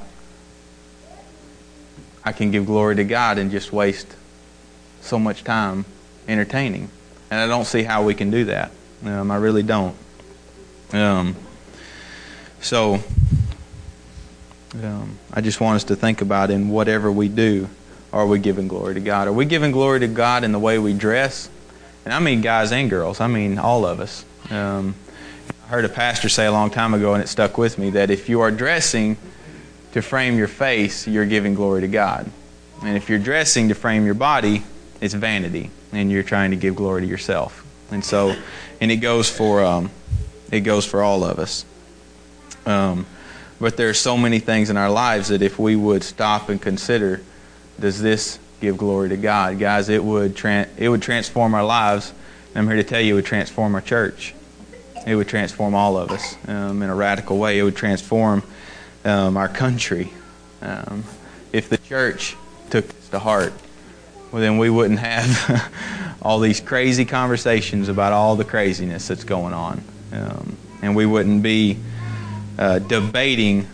I 2.24 2.32
can 2.32 2.50
give 2.50 2.66
glory 2.66 2.96
to 2.96 3.04
God 3.04 3.38
and 3.38 3.50
just 3.50 3.72
waste 3.72 4.14
so 5.02 5.18
much 5.18 5.44
time 5.44 5.84
entertaining. 6.26 6.88
And 7.30 7.40
I 7.40 7.46
don't 7.46 7.66
see 7.66 7.82
how 7.82 8.02
we 8.04 8.14
can 8.14 8.30
do 8.30 8.46
that. 8.46 8.70
Um, 9.04 9.30
I 9.30 9.36
really 9.36 9.62
don't. 9.62 9.96
Um, 10.92 11.36
so, 12.60 13.00
um, 14.82 15.18
I 15.32 15.40
just 15.40 15.60
want 15.60 15.76
us 15.76 15.84
to 15.84 15.96
think 15.96 16.22
about 16.22 16.50
in 16.50 16.68
whatever 16.68 17.10
we 17.10 17.28
do, 17.28 17.68
are 18.12 18.26
we 18.26 18.38
giving 18.38 18.68
glory 18.68 18.94
to 18.94 19.00
God? 19.00 19.28
Are 19.28 19.32
we 19.32 19.44
giving 19.44 19.72
glory 19.72 20.00
to 20.00 20.08
God 20.08 20.44
in 20.44 20.52
the 20.52 20.58
way 20.58 20.78
we 20.78 20.92
dress? 20.92 21.48
And 22.04 22.12
I 22.12 22.18
mean 22.18 22.40
guys 22.40 22.72
and 22.72 22.90
girls, 22.90 23.20
I 23.20 23.26
mean 23.26 23.58
all 23.58 23.86
of 23.86 24.00
us. 24.00 24.24
Um, 24.50 24.94
I 25.64 25.68
heard 25.68 25.84
a 25.84 25.88
pastor 25.88 26.28
say 26.28 26.46
a 26.46 26.52
long 26.52 26.70
time 26.70 26.94
ago, 26.94 27.14
and 27.14 27.22
it 27.22 27.28
stuck 27.28 27.56
with 27.56 27.78
me, 27.78 27.90
that 27.90 28.10
if 28.10 28.28
you 28.28 28.40
are 28.40 28.50
dressing 28.50 29.16
to 29.92 30.02
frame 30.02 30.36
your 30.36 30.48
face, 30.48 31.06
you're 31.06 31.26
giving 31.26 31.54
glory 31.54 31.80
to 31.82 31.88
God. 31.88 32.30
And 32.82 32.96
if 32.96 33.08
you're 33.08 33.18
dressing 33.18 33.68
to 33.68 33.74
frame 33.74 34.04
your 34.04 34.14
body, 34.14 34.62
it's 35.02 35.14
vanity, 35.14 35.68
and 35.90 36.10
you're 36.10 36.22
trying 36.22 36.52
to 36.52 36.56
give 36.56 36.76
glory 36.76 37.02
to 37.02 37.06
yourself. 37.06 37.66
And 37.90 38.02
so, 38.02 38.34
and 38.80 38.90
it 38.90 38.98
goes 38.98 39.28
for 39.28 39.62
um, 39.62 39.90
it 40.50 40.60
goes 40.60 40.86
for 40.86 41.02
all 41.02 41.24
of 41.24 41.38
us. 41.38 41.66
Um, 42.64 43.04
but 43.60 43.76
there 43.76 43.88
are 43.88 43.94
so 43.94 44.16
many 44.16 44.38
things 44.38 44.70
in 44.70 44.76
our 44.76 44.90
lives 44.90 45.28
that 45.28 45.42
if 45.42 45.58
we 45.58 45.74
would 45.74 46.04
stop 46.04 46.48
and 46.48 46.62
consider, 46.62 47.20
does 47.80 48.00
this 48.00 48.38
give 48.60 48.76
glory 48.76 49.08
to 49.08 49.16
God, 49.16 49.58
guys? 49.58 49.88
It 49.88 50.02
would 50.02 50.36
tra- 50.36 50.68
it 50.78 50.88
would 50.88 51.02
transform 51.02 51.54
our 51.54 51.64
lives. 51.64 52.12
And 52.50 52.58
I'm 52.58 52.66
here 52.68 52.76
to 52.76 52.84
tell 52.88 53.00
you, 53.00 53.14
it 53.14 53.16
would 53.16 53.26
transform 53.26 53.74
our 53.74 53.80
church. 53.80 54.34
It 55.04 55.16
would 55.16 55.28
transform 55.28 55.74
all 55.74 55.96
of 55.96 56.12
us 56.12 56.36
um, 56.46 56.80
in 56.80 56.88
a 56.88 56.94
radical 56.94 57.38
way. 57.38 57.58
It 57.58 57.64
would 57.64 57.74
transform 57.74 58.44
um, 59.04 59.36
our 59.36 59.48
country. 59.48 60.12
Um, 60.60 61.02
if 61.52 61.68
the 61.68 61.78
church 61.78 62.36
took 62.70 62.86
this 62.86 63.08
to 63.08 63.18
heart, 63.18 63.52
well, 64.32 64.40
then 64.40 64.56
we 64.56 64.70
wouldn't 64.70 65.00
have 65.00 65.70
all 66.22 66.40
these 66.40 66.60
crazy 66.60 67.04
conversations 67.04 67.88
about 67.88 68.12
all 68.12 68.34
the 68.34 68.44
craziness 68.44 69.08
that's 69.08 69.24
going 69.24 69.52
on. 69.52 69.84
Um, 70.12 70.56
and 70.80 70.96
we 70.96 71.04
wouldn't 71.04 71.42
be 71.42 71.78
uh, 72.58 72.78
debating 72.78 73.68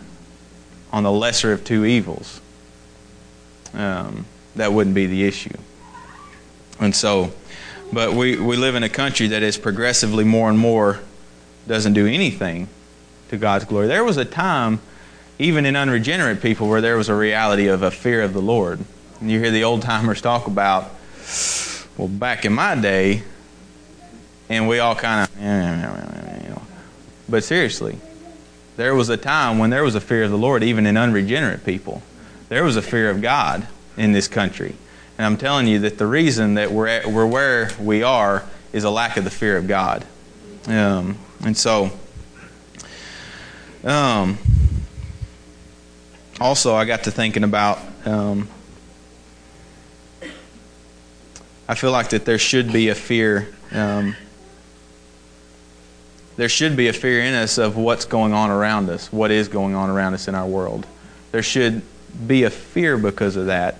on 0.91 1.03
the 1.03 1.11
lesser 1.11 1.53
of 1.53 1.63
two 1.63 1.85
evils. 1.85 2.41
Um, 3.73 4.25
that 4.55 4.73
wouldn't 4.73 4.95
be 4.95 5.05
the 5.05 5.25
issue. 5.25 5.55
And 6.79 6.95
so, 6.95 7.31
but 7.93 8.13
we, 8.13 8.37
we 8.37 8.57
live 8.57 8.75
in 8.75 8.83
a 8.83 8.89
country 8.89 9.27
that 9.27 9.43
is 9.43 9.57
progressively 9.57 10.23
more 10.23 10.49
and 10.49 10.57
more 10.57 10.99
doesn't 11.67 11.93
do 11.93 12.07
anything 12.07 12.67
to 13.29 13.37
God's 13.37 13.65
glory. 13.65 13.87
There 13.87 14.03
was 14.03 14.17
a 14.17 14.25
time, 14.25 14.81
even 15.37 15.65
in 15.65 15.75
unregenerate 15.75 16.41
people, 16.41 16.67
where 16.67 16.81
there 16.81 16.97
was 16.97 17.09
a 17.09 17.15
reality 17.15 17.67
of 17.67 17.83
a 17.83 17.91
fear 17.91 18.21
of 18.21 18.33
the 18.33 18.41
Lord. 18.41 18.79
And 19.19 19.29
you 19.29 19.39
hear 19.39 19.51
the 19.51 19.65
old 19.65 19.81
timers 19.81 20.21
talk 20.21 20.47
about, 20.47 20.89
well, 21.97 22.07
back 22.07 22.45
in 22.45 22.53
my 22.53 22.75
day, 22.75 23.23
and 24.47 24.67
we 24.67 24.79
all 24.79 24.95
kind 24.95 25.27
of, 25.27 25.35
you 25.41 26.49
know. 26.49 26.61
But 27.27 27.43
seriously, 27.43 27.97
there 28.77 28.95
was 28.95 29.09
a 29.09 29.17
time 29.17 29.59
when 29.59 29.69
there 29.69 29.83
was 29.83 29.95
a 29.95 30.01
fear 30.01 30.23
of 30.23 30.31
the 30.31 30.37
Lord, 30.37 30.63
even 30.63 30.85
in 30.85 30.95
unregenerate 30.95 31.65
people. 31.65 32.01
There 32.47 32.63
was 32.63 32.77
a 32.77 32.81
fear 32.81 33.09
of 33.09 33.21
God 33.21 33.67
in 33.97 34.13
this 34.13 34.27
country. 34.27 34.75
And 35.17 35.25
I'm 35.25 35.37
telling 35.37 35.67
you 35.67 35.79
that 35.79 35.97
the 35.97 36.07
reason 36.07 36.53
that 36.53 36.71
we're, 36.71 36.87
at, 36.87 37.05
we're 37.05 37.27
where 37.27 37.71
we 37.79 38.03
are 38.03 38.45
is 38.71 38.85
a 38.85 38.89
lack 38.89 39.17
of 39.17 39.25
the 39.25 39.29
fear 39.29 39.57
of 39.57 39.67
God. 39.67 40.05
Um, 40.65 41.17
and 41.43 41.57
so, 41.57 41.91
um, 43.83 44.37
also, 46.39 46.73
I 46.73 46.85
got 46.85 47.03
to 47.03 47.11
thinking 47.11 47.43
about. 47.43 47.79
Um, 48.05 48.47
I 51.69 51.75
feel 51.75 51.91
like 51.91 52.09
that 52.09 52.25
there 52.25 52.39
should 52.39 52.73
be 52.73 52.89
a 52.89 52.95
fear. 52.95 53.47
Um, 53.71 54.15
there 56.35 56.49
should 56.49 56.75
be 56.75 56.87
a 56.87 56.93
fear 56.93 57.21
in 57.21 57.35
us 57.35 57.59
of 57.59 57.77
what's 57.77 58.05
going 58.05 58.33
on 58.33 58.49
around 58.49 58.89
us, 58.89 59.13
what 59.13 59.29
is 59.29 59.47
going 59.47 59.75
on 59.75 59.91
around 59.91 60.15
us 60.15 60.27
in 60.27 60.33
our 60.33 60.47
world. 60.47 60.87
There 61.31 61.43
should 61.43 61.83
be 62.25 62.43
a 62.43 62.49
fear 62.49 62.97
because 62.97 63.35
of 63.35 63.45
that. 63.45 63.75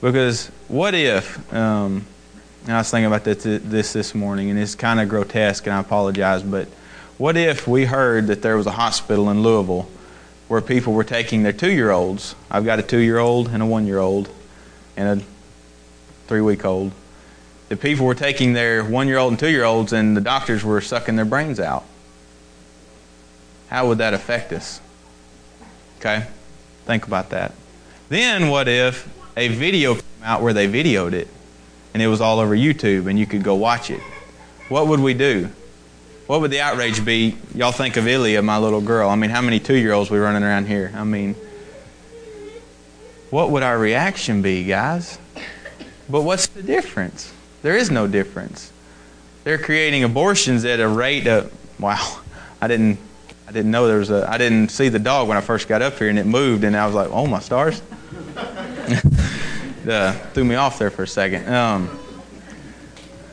Because 0.00 0.46
what 0.68 0.94
if, 0.94 1.52
um, 1.52 2.06
I 2.68 2.78
was 2.78 2.90
thinking 2.90 3.06
about 3.06 3.24
this, 3.24 3.42
this 3.42 3.92
this 3.92 4.14
morning, 4.14 4.50
and 4.50 4.58
it's 4.58 4.76
kind 4.76 5.00
of 5.00 5.08
grotesque, 5.08 5.66
and 5.66 5.74
I 5.74 5.80
apologize, 5.80 6.44
but 6.44 6.68
What 7.16 7.36
if 7.36 7.68
we 7.68 7.84
heard 7.84 8.26
that 8.26 8.42
there 8.42 8.56
was 8.56 8.66
a 8.66 8.72
hospital 8.72 9.30
in 9.30 9.42
Louisville 9.42 9.88
where 10.48 10.60
people 10.60 10.92
were 10.92 11.04
taking 11.04 11.44
their 11.44 11.52
two 11.52 11.70
year 11.70 11.90
olds? 11.92 12.34
I've 12.50 12.64
got 12.64 12.78
a 12.80 12.82
two 12.82 12.98
year 12.98 13.18
old 13.18 13.48
and 13.48 13.62
a 13.62 13.66
one 13.66 13.86
year 13.86 13.98
old 14.00 14.28
and 14.96 15.20
a 15.20 15.24
three 16.26 16.40
week 16.40 16.64
old. 16.64 16.92
The 17.68 17.76
people 17.76 18.06
were 18.06 18.14
taking 18.14 18.52
their 18.52 18.84
one 18.84 19.08
year 19.08 19.18
old 19.18 19.32
and 19.32 19.38
two 19.38 19.48
year 19.48 19.64
olds 19.64 19.92
and 19.92 20.16
the 20.16 20.20
doctors 20.20 20.62
were 20.62 20.80
sucking 20.80 21.16
their 21.16 21.24
brains 21.24 21.58
out. 21.58 21.84
How 23.68 23.88
would 23.88 23.98
that 23.98 24.14
affect 24.14 24.52
us? 24.52 24.80
Okay? 25.98 26.26
Think 26.84 27.06
about 27.06 27.30
that. 27.30 27.52
Then 28.08 28.48
what 28.48 28.68
if 28.68 29.08
a 29.36 29.48
video 29.48 29.94
came 29.94 30.02
out 30.22 30.42
where 30.42 30.52
they 30.52 30.68
videoed 30.68 31.12
it 31.12 31.28
and 31.92 32.02
it 32.02 32.06
was 32.08 32.20
all 32.20 32.38
over 32.38 32.54
YouTube 32.54 33.06
and 33.06 33.18
you 33.18 33.26
could 33.26 33.42
go 33.42 33.54
watch 33.54 33.90
it? 33.90 34.00
What 34.68 34.86
would 34.88 35.00
we 35.00 35.14
do? 35.14 35.50
What 36.26 36.40
would 36.40 36.50
the 36.50 36.60
outrage 36.60 37.04
be? 37.04 37.36
Y'all 37.54 37.72
think 37.72 37.96
of 37.96 38.06
Ilya, 38.06 38.42
my 38.42 38.58
little 38.58 38.80
girl. 38.80 39.10
I 39.10 39.16
mean, 39.16 39.30
how 39.30 39.42
many 39.42 39.60
two 39.60 39.76
year 39.76 39.92
olds 39.92 40.10
we 40.10 40.18
running 40.18 40.42
around 40.42 40.66
here? 40.66 40.92
I 40.94 41.04
mean, 41.04 41.34
what 43.30 43.50
would 43.50 43.62
our 43.62 43.78
reaction 43.78 44.40
be, 44.40 44.64
guys? 44.64 45.18
But 46.08 46.22
what's 46.22 46.46
the 46.46 46.62
difference? 46.62 47.32
There 47.64 47.78
is 47.78 47.90
no 47.90 48.06
difference. 48.06 48.70
They're 49.42 49.56
creating 49.56 50.04
abortions 50.04 50.66
at 50.66 50.80
a 50.80 50.86
rate 50.86 51.26
of 51.26 51.50
wow. 51.80 52.20
I 52.60 52.68
didn't 52.68 52.98
I 53.48 53.52
didn't 53.52 53.70
know 53.70 53.86
there 53.88 54.00
was 54.00 54.10
a 54.10 54.30
I 54.30 54.36
didn't 54.36 54.68
see 54.68 54.90
the 54.90 54.98
dog 54.98 55.28
when 55.28 55.38
I 55.38 55.40
first 55.40 55.66
got 55.66 55.80
up 55.80 55.94
here 55.94 56.10
and 56.10 56.18
it 56.18 56.26
moved 56.26 56.62
and 56.64 56.76
I 56.76 56.84
was 56.84 56.94
like, 56.94 57.08
"Oh 57.10 57.26
my 57.26 57.40
stars." 57.40 57.80
uh, 59.88 60.12
threw 60.34 60.44
me 60.44 60.56
off 60.56 60.78
there 60.78 60.90
for 60.90 61.04
a 61.04 61.08
second. 61.08 61.48
Um, 61.48 61.98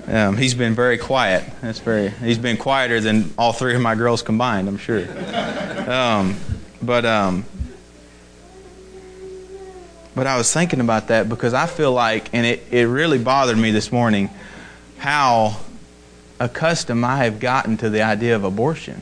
um, 0.07 0.37
he's 0.37 0.53
been 0.53 0.75
very 0.75 0.97
quiet. 0.97 1.43
That's 1.59 1.79
very. 1.79 2.07
He's 2.11 2.37
been 2.37 2.55
quieter 2.55 3.01
than 3.01 3.33
all 3.37 3.51
three 3.51 3.75
of 3.75 3.81
my 3.81 3.95
girls 3.95 4.21
combined. 4.21 4.69
I'm 4.69 4.77
sure. 4.77 5.05
Um, 5.91 6.37
but 6.81 7.03
um, 7.03 7.43
but 10.15 10.27
I 10.27 10.37
was 10.37 10.51
thinking 10.51 10.81
about 10.81 11.07
that 11.07 11.29
because 11.29 11.53
I 11.53 11.67
feel 11.67 11.91
like, 11.91 12.33
and 12.33 12.45
it, 12.45 12.63
it 12.71 12.85
really 12.87 13.17
bothered 13.17 13.57
me 13.57 13.71
this 13.71 13.91
morning, 13.91 14.29
how 14.97 15.57
accustomed 16.39 17.03
I 17.05 17.23
have 17.23 17.39
gotten 17.39 17.77
to 17.77 17.89
the 17.89 18.01
idea 18.01 18.35
of 18.35 18.43
abortion. 18.43 19.01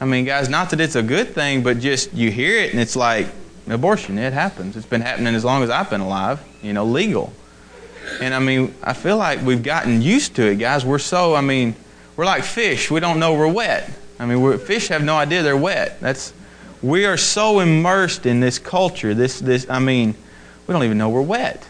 I 0.00 0.06
mean, 0.06 0.24
guys, 0.24 0.48
not 0.48 0.70
that 0.70 0.80
it's 0.80 0.96
a 0.96 1.02
good 1.02 1.34
thing, 1.34 1.62
but 1.62 1.78
just 1.78 2.14
you 2.14 2.30
hear 2.30 2.58
it 2.58 2.70
and 2.70 2.80
it's 2.80 2.96
like 2.96 3.26
abortion. 3.68 4.16
It 4.16 4.32
happens. 4.32 4.76
It's 4.76 4.86
been 4.86 5.02
happening 5.02 5.34
as 5.34 5.44
long 5.44 5.62
as 5.62 5.70
I've 5.70 5.90
been 5.90 6.00
alive. 6.00 6.42
You 6.62 6.72
know, 6.72 6.84
legal. 6.84 7.32
And 8.20 8.32
I 8.32 8.38
mean, 8.38 8.74
I 8.82 8.94
feel 8.94 9.18
like 9.18 9.42
we've 9.42 9.62
gotten 9.62 10.00
used 10.00 10.36
to 10.36 10.46
it, 10.46 10.56
guys. 10.56 10.84
We're 10.84 10.98
so, 10.98 11.34
I 11.34 11.42
mean, 11.42 11.74
we're 12.16 12.24
like 12.24 12.44
fish. 12.44 12.90
We 12.90 13.00
don't 13.00 13.18
know 13.20 13.34
we're 13.34 13.52
wet. 13.52 13.90
I 14.18 14.26
mean, 14.26 14.58
fish 14.58 14.88
have 14.88 15.02
no 15.02 15.16
idea 15.16 15.42
they're 15.42 15.56
wet. 15.56 16.00
That's 16.00 16.32
we 16.82 17.04
are 17.04 17.16
so 17.16 17.60
immersed 17.60 18.26
in 18.26 18.40
this 18.40 18.58
culture. 18.58 19.14
This, 19.14 19.38
this. 19.38 19.68
I 19.68 19.78
mean, 19.78 20.14
we 20.66 20.72
don't 20.72 20.84
even 20.84 20.98
know 20.98 21.08
we're 21.10 21.22
wet. 21.22 21.66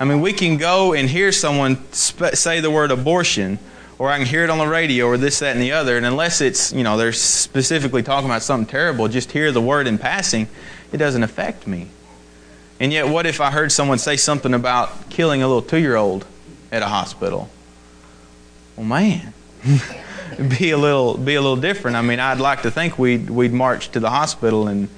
I 0.00 0.04
mean, 0.04 0.20
we 0.20 0.32
can 0.32 0.56
go 0.56 0.94
and 0.94 1.08
hear 1.08 1.32
someone 1.32 1.76
sp- 1.90 2.34
say 2.34 2.60
the 2.60 2.70
word 2.70 2.90
abortion, 2.90 3.58
or 3.98 4.10
I 4.10 4.18
can 4.18 4.26
hear 4.26 4.44
it 4.44 4.50
on 4.50 4.58
the 4.58 4.68
radio, 4.68 5.06
or 5.06 5.16
this, 5.16 5.40
that, 5.40 5.52
and 5.52 5.60
the 5.60 5.72
other. 5.72 5.96
And 5.96 6.06
unless 6.06 6.40
it's, 6.40 6.72
you 6.72 6.84
know, 6.84 6.96
they're 6.96 7.12
specifically 7.12 8.02
talking 8.02 8.28
about 8.28 8.42
something 8.42 8.70
terrible, 8.70 9.08
just 9.08 9.32
hear 9.32 9.50
the 9.50 9.60
word 9.60 9.86
in 9.86 9.98
passing, 9.98 10.48
it 10.92 10.98
doesn't 10.98 11.22
affect 11.22 11.66
me. 11.66 11.88
And 12.80 12.92
yet, 12.92 13.08
what 13.08 13.26
if 13.26 13.40
I 13.40 13.50
heard 13.50 13.72
someone 13.72 13.98
say 13.98 14.16
something 14.16 14.54
about 14.54 15.10
killing 15.10 15.42
a 15.42 15.48
little 15.48 15.62
two 15.62 15.78
year 15.78 15.96
old 15.96 16.24
at 16.70 16.82
a 16.82 16.86
hospital? 16.86 17.48
Well, 18.76 18.86
man, 18.86 19.32
be 20.58 20.70
a 20.70 20.78
little 20.78 21.16
be 21.16 21.34
a 21.34 21.40
little 21.40 21.56
different. 21.56 21.96
I 21.96 22.02
mean, 22.02 22.20
I'd 22.20 22.40
like 22.40 22.62
to 22.62 22.70
think 22.70 22.98
we'd 22.98 23.30
we'd 23.30 23.52
march 23.52 23.90
to 23.90 24.00
the 24.00 24.10
hospital 24.10 24.68
and 24.68 24.88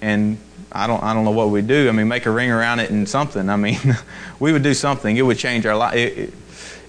and 0.00 0.38
I 0.72 0.86
don't 0.86 1.02
I 1.02 1.14
don't 1.14 1.24
know 1.24 1.30
what 1.30 1.50
we'd 1.50 1.66
do. 1.66 1.88
I 1.88 1.92
mean, 1.92 2.08
make 2.08 2.26
a 2.26 2.30
ring 2.30 2.50
around 2.50 2.80
it 2.80 2.90
and 2.90 3.08
something. 3.08 3.48
I 3.48 3.56
mean, 3.56 3.78
we 4.40 4.52
would 4.52 4.62
do 4.62 4.74
something. 4.74 5.16
It 5.16 5.22
would 5.22 5.38
change 5.38 5.66
our 5.66 5.76
life. 5.76 5.94
It, 5.94 6.18
it, 6.18 6.34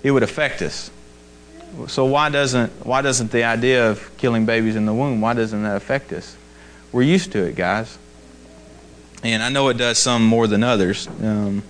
it 0.04 0.12
would 0.12 0.24
affect 0.24 0.62
us. 0.62 0.92
So 1.88 2.06
why 2.06 2.30
doesn't 2.30 2.72
why 2.86 3.02
doesn't 3.02 3.32
the 3.32 3.44
idea 3.44 3.90
of 3.90 4.18
killing 4.18 4.46
babies 4.46 4.76
in 4.76 4.86
the 4.86 4.94
womb 4.94 5.22
why 5.22 5.34
doesn't 5.34 5.64
that 5.64 5.76
affect 5.76 6.14
us? 6.14 6.36
We're 6.92 7.04
used 7.04 7.32
to 7.34 7.44
it, 7.44 7.56
guys 7.56 7.98
and 9.24 9.42
I 9.42 9.50
know 9.50 9.70
it 9.70 9.78
does 9.78 9.98
some 9.98 10.24
more 10.24 10.48
than 10.48 10.64
others. 10.64 11.08
Um, 11.22 11.64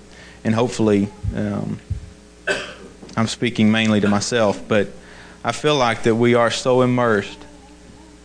and 0.43 0.53
hopefully, 0.53 1.09
um, 1.35 1.79
I'm 3.15 3.27
speaking 3.27 3.71
mainly 3.71 3.99
to 4.01 4.07
myself, 4.07 4.61
but 4.67 4.89
I 5.43 5.51
feel 5.51 5.75
like 5.75 6.03
that 6.03 6.15
we 6.15 6.33
are 6.33 6.51
so 6.51 6.81
immersed 6.81 7.39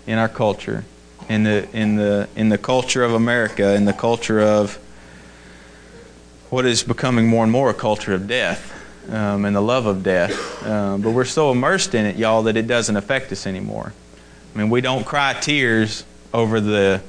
in 0.07 0.19
our 0.19 0.29
culture, 0.29 0.85
in 1.29 1.45
the 1.45 1.69
in 1.73 1.97
the 1.97 2.29
in 2.35 2.49
the 2.49 2.59
culture 2.59 3.05
of 3.05 3.13
America, 3.13 3.75
in 3.75 3.85
the 3.85 3.93
culture 3.93 4.41
of 4.41 4.79
what 6.51 6.67
is 6.67 6.83
becoming 6.83 7.27
more 7.27 7.45
and 7.45 7.53
more 7.53 7.71
a 7.71 7.75
culture 7.75 8.13
of 8.13 8.27
death 8.27 8.73
um, 9.11 9.45
and 9.45 9.55
the 9.55 9.61
love 9.61 9.87
of 9.87 10.03
death. 10.03 10.67
Um, 10.67 11.01
but 11.03 11.11
we're 11.11 11.25
so 11.25 11.51
immersed 11.51 11.95
in 11.95 12.07
it, 12.07 12.17
y'all, 12.17 12.43
that 12.45 12.57
it 12.57 12.67
doesn't 12.67 12.97
affect 12.97 13.33
us 13.33 13.47
anymore. 13.47 13.93
I 14.55 14.59
mean, 14.59 14.71
we 14.71 14.81
don't 14.81 15.05
cry 15.05 15.33
tears 15.35 16.05
over 16.33 16.61
the 16.61 17.03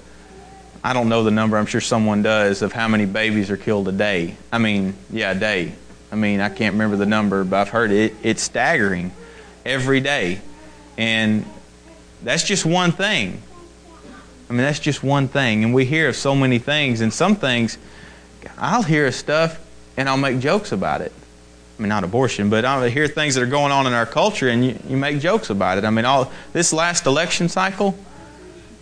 I 0.83 0.91
don't 0.91 1.07
know 1.07 1.23
the 1.23 1.31
number, 1.31 1.57
I'm 1.57 1.65
sure 1.65 1.79
someone 1.79 2.23
does, 2.23 2.61
of 2.61 2.73
how 2.73 2.89
many 2.89 3.05
babies 3.05 3.49
are 3.49 3.57
killed 3.57 3.87
a 3.87 3.93
day. 3.93 4.35
I 4.51 4.57
mean, 4.57 4.95
yeah, 5.09 5.31
a 5.31 5.35
day. 5.35 5.71
I 6.11 6.15
mean, 6.15 6.41
I 6.41 6.49
can't 6.49 6.73
remember 6.73 6.97
the 6.97 7.05
number, 7.05 7.45
but 7.45 7.61
I've 7.61 7.69
heard 7.69 7.91
it. 7.91 8.13
It's 8.21 8.43
staggering 8.43 9.13
every 9.65 9.99
day. 9.99 10.41
And 10.97 11.45
that's 12.23 12.43
just 12.43 12.65
one 12.65 12.91
thing. 12.91 13.41
I 14.49 14.53
mean, 14.53 14.61
that's 14.61 14.79
just 14.79 15.03
one 15.03 15.27
thing. 15.27 15.63
And 15.63 15.73
we 15.73 15.85
hear 15.85 16.09
of 16.09 16.15
so 16.15 16.35
many 16.35 16.59
things, 16.59 17.01
and 17.01 17.13
some 17.13 17.35
things, 17.35 17.77
I'll 18.57 18.83
hear 18.83 19.11
stuff 19.11 19.59
and 19.97 20.09
I'll 20.09 20.17
make 20.17 20.39
jokes 20.39 20.71
about 20.71 21.01
it. 21.01 21.11
I 21.77 21.81
mean, 21.81 21.89
not 21.89 22.03
abortion, 22.03 22.49
but 22.49 22.65
I'll 22.65 22.83
hear 22.83 23.07
things 23.07 23.35
that 23.35 23.41
are 23.41 23.47
going 23.47 23.71
on 23.71 23.87
in 23.87 23.93
our 23.93 24.05
culture 24.05 24.47
and 24.47 24.65
you, 24.65 24.79
you 24.87 24.97
make 24.97 25.19
jokes 25.19 25.49
about 25.49 25.77
it. 25.77 25.85
I 25.85 25.89
mean, 25.89 26.05
all 26.05 26.31
this 26.51 26.71
last 26.71 27.05
election 27.05 27.49
cycle, 27.49 27.97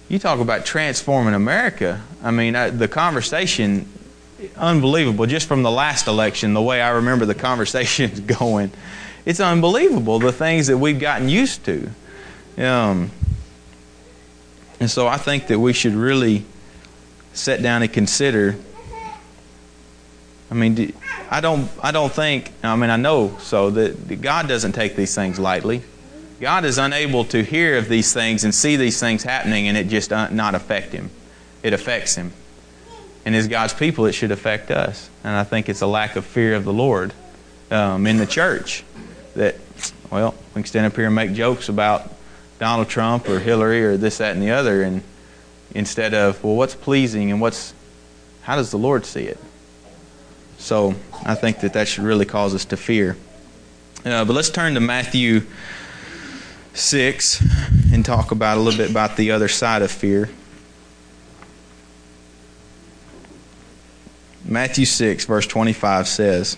you 0.09 0.19
talk 0.19 0.39
about 0.39 0.65
transforming 0.65 1.33
America. 1.33 2.01
I 2.21 2.31
mean, 2.31 2.55
I, 2.55 2.69
the 2.69 2.87
conversation, 2.87 3.87
unbelievable. 4.57 5.25
Just 5.25 5.47
from 5.47 5.63
the 5.63 5.71
last 5.71 6.07
election, 6.07 6.53
the 6.53 6.61
way 6.61 6.81
I 6.81 6.89
remember 6.89 7.25
the 7.25 7.35
conversations 7.35 8.19
going, 8.39 8.71
it's 9.25 9.39
unbelievable 9.39 10.19
the 10.19 10.31
things 10.31 10.67
that 10.67 10.77
we've 10.77 10.99
gotten 10.99 11.29
used 11.29 11.63
to. 11.65 11.89
Um, 12.57 13.11
and 14.79 14.89
so 14.89 15.07
I 15.07 15.17
think 15.17 15.47
that 15.47 15.59
we 15.59 15.73
should 15.73 15.93
really 15.93 16.45
sit 17.33 17.61
down 17.61 17.81
and 17.81 17.91
consider. 17.91 18.55
I 20.49 20.53
mean, 20.53 20.93
I 21.29 21.39
don't, 21.39 21.69
I 21.81 21.91
don't 21.91 22.11
think. 22.11 22.51
I 22.63 22.75
mean, 22.75 22.89
I 22.89 22.97
know 22.97 23.37
so 23.39 23.69
that 23.71 24.21
God 24.21 24.47
doesn't 24.47 24.73
take 24.73 24.95
these 24.95 25.13
things 25.13 25.39
lightly. 25.39 25.83
God 26.39 26.65
is 26.65 26.79
unable 26.79 27.23
to 27.25 27.43
hear 27.43 27.77
of 27.77 27.87
these 27.87 28.13
things 28.13 28.43
and 28.43 28.53
see 28.53 28.75
these 28.75 28.99
things 28.99 29.21
happening 29.21 29.67
and 29.67 29.77
it 29.77 29.87
just 29.87 30.09
not 30.09 30.55
affect 30.55 30.91
him. 30.91 31.11
It 31.61 31.73
affects 31.73 32.15
him. 32.15 32.33
And 33.23 33.35
as 33.35 33.47
God's 33.47 33.75
people, 33.75 34.07
it 34.07 34.13
should 34.13 34.31
affect 34.31 34.71
us. 34.71 35.07
And 35.23 35.35
I 35.35 35.43
think 35.43 35.69
it's 35.69 35.81
a 35.81 35.87
lack 35.87 36.15
of 36.15 36.25
fear 36.25 36.55
of 36.55 36.65
the 36.65 36.73
Lord 36.73 37.13
um, 37.69 38.07
in 38.07 38.17
the 38.17 38.25
church 38.25 38.83
that, 39.35 39.55
well, 40.11 40.35
we 40.53 40.61
can 40.61 40.65
stand 40.65 40.85
up 40.85 40.95
here 40.95 41.05
and 41.05 41.15
make 41.15 41.33
jokes 41.33 41.69
about 41.69 42.11
Donald 42.59 42.89
Trump 42.89 43.27
or 43.27 43.39
Hillary 43.39 43.83
or 43.83 43.97
this, 43.97 44.19
that, 44.19 44.33
and 44.33 44.41
the 44.41 44.51
other, 44.51 44.83
and 44.83 45.03
instead 45.73 46.13
of, 46.13 46.43
well, 46.43 46.55
what's 46.55 46.75
pleasing 46.75 47.31
and 47.31 47.41
what's, 47.41 47.73
how 48.43 48.55
does 48.55 48.71
the 48.71 48.77
Lord 48.77 49.05
see 49.05 49.23
it? 49.23 49.39
So 50.57 50.93
I 51.25 51.35
think 51.35 51.61
that 51.61 51.73
that 51.73 51.87
should 51.87 52.03
really 52.03 52.25
cause 52.25 52.53
us 52.53 52.65
to 52.65 52.77
fear. 52.77 53.17
Uh, 54.05 54.25
but 54.25 54.33
let's 54.33 54.49
turn 54.49 54.75
to 54.75 54.79
Matthew 54.79 55.41
6 56.73 57.43
and 57.93 58.05
talk 58.05 58.31
about 58.31 58.57
a 58.57 58.61
little 58.61 58.77
bit 58.77 58.89
about 58.89 59.17
the 59.17 59.31
other 59.31 59.47
side 59.47 59.81
of 59.81 59.91
fear. 59.91 60.29
Matthew 64.45 64.85
6, 64.85 65.25
verse 65.25 65.47
25 65.47 66.07
says, 66.07 66.57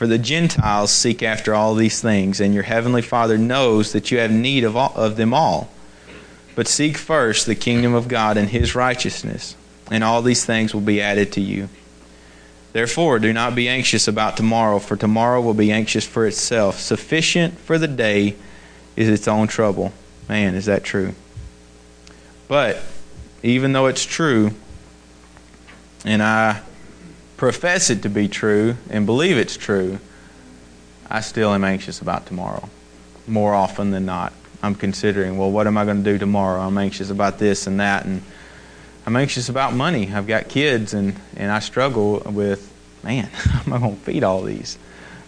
For 0.00 0.06
the 0.06 0.16
Gentiles 0.16 0.90
seek 0.90 1.22
after 1.22 1.54
all 1.54 1.74
these 1.74 2.00
things, 2.00 2.40
and 2.40 2.54
your 2.54 2.62
heavenly 2.62 3.02
Father 3.02 3.36
knows 3.36 3.92
that 3.92 4.10
you 4.10 4.16
have 4.16 4.30
need 4.32 4.64
of, 4.64 4.74
all, 4.74 4.94
of 4.96 5.16
them 5.16 5.34
all. 5.34 5.68
But 6.54 6.68
seek 6.68 6.96
first 6.96 7.44
the 7.44 7.54
kingdom 7.54 7.92
of 7.92 8.08
God 8.08 8.38
and 8.38 8.48
his 8.48 8.74
righteousness, 8.74 9.56
and 9.90 10.02
all 10.02 10.22
these 10.22 10.42
things 10.42 10.72
will 10.72 10.80
be 10.80 11.02
added 11.02 11.32
to 11.32 11.42
you. 11.42 11.68
Therefore, 12.72 13.18
do 13.18 13.30
not 13.34 13.54
be 13.54 13.68
anxious 13.68 14.08
about 14.08 14.38
tomorrow, 14.38 14.78
for 14.78 14.96
tomorrow 14.96 15.38
will 15.38 15.52
be 15.52 15.70
anxious 15.70 16.06
for 16.06 16.26
itself. 16.26 16.80
Sufficient 16.80 17.58
for 17.58 17.76
the 17.76 17.86
day 17.86 18.36
is 18.96 19.06
its 19.06 19.28
own 19.28 19.48
trouble. 19.48 19.92
Man, 20.30 20.54
is 20.54 20.64
that 20.64 20.82
true? 20.82 21.12
But 22.48 22.82
even 23.42 23.74
though 23.74 23.84
it's 23.84 24.06
true, 24.06 24.52
and 26.06 26.22
I 26.22 26.62
profess 27.40 27.88
it 27.88 28.02
to 28.02 28.08
be 28.10 28.28
true 28.28 28.76
and 28.90 29.06
believe 29.06 29.38
it's 29.38 29.56
true, 29.56 29.98
I 31.08 31.22
still 31.22 31.54
am 31.54 31.64
anxious 31.64 32.02
about 32.02 32.26
tomorrow 32.26 32.68
more 33.26 33.54
often 33.54 33.92
than 33.92 34.04
not. 34.04 34.34
I'm 34.62 34.74
considering, 34.74 35.38
well, 35.38 35.50
what 35.50 35.66
am 35.66 35.78
I 35.78 35.86
going 35.86 36.04
to 36.04 36.12
do 36.12 36.18
tomorrow? 36.18 36.60
I'm 36.60 36.76
anxious 36.76 37.08
about 37.08 37.38
this 37.38 37.66
and 37.66 37.80
that, 37.80 38.04
and 38.04 38.22
I'm 39.06 39.16
anxious 39.16 39.48
about 39.48 39.72
money. 39.72 40.12
I've 40.12 40.26
got 40.26 40.50
kids, 40.50 40.92
and, 40.92 41.16
and 41.34 41.50
I 41.50 41.60
struggle 41.60 42.20
with, 42.26 42.70
man, 43.02 43.24
how 43.32 43.62
am 43.62 43.72
I 43.72 43.78
going 43.78 43.96
to 43.96 44.02
feed 44.02 44.22
all 44.22 44.42
these? 44.42 44.76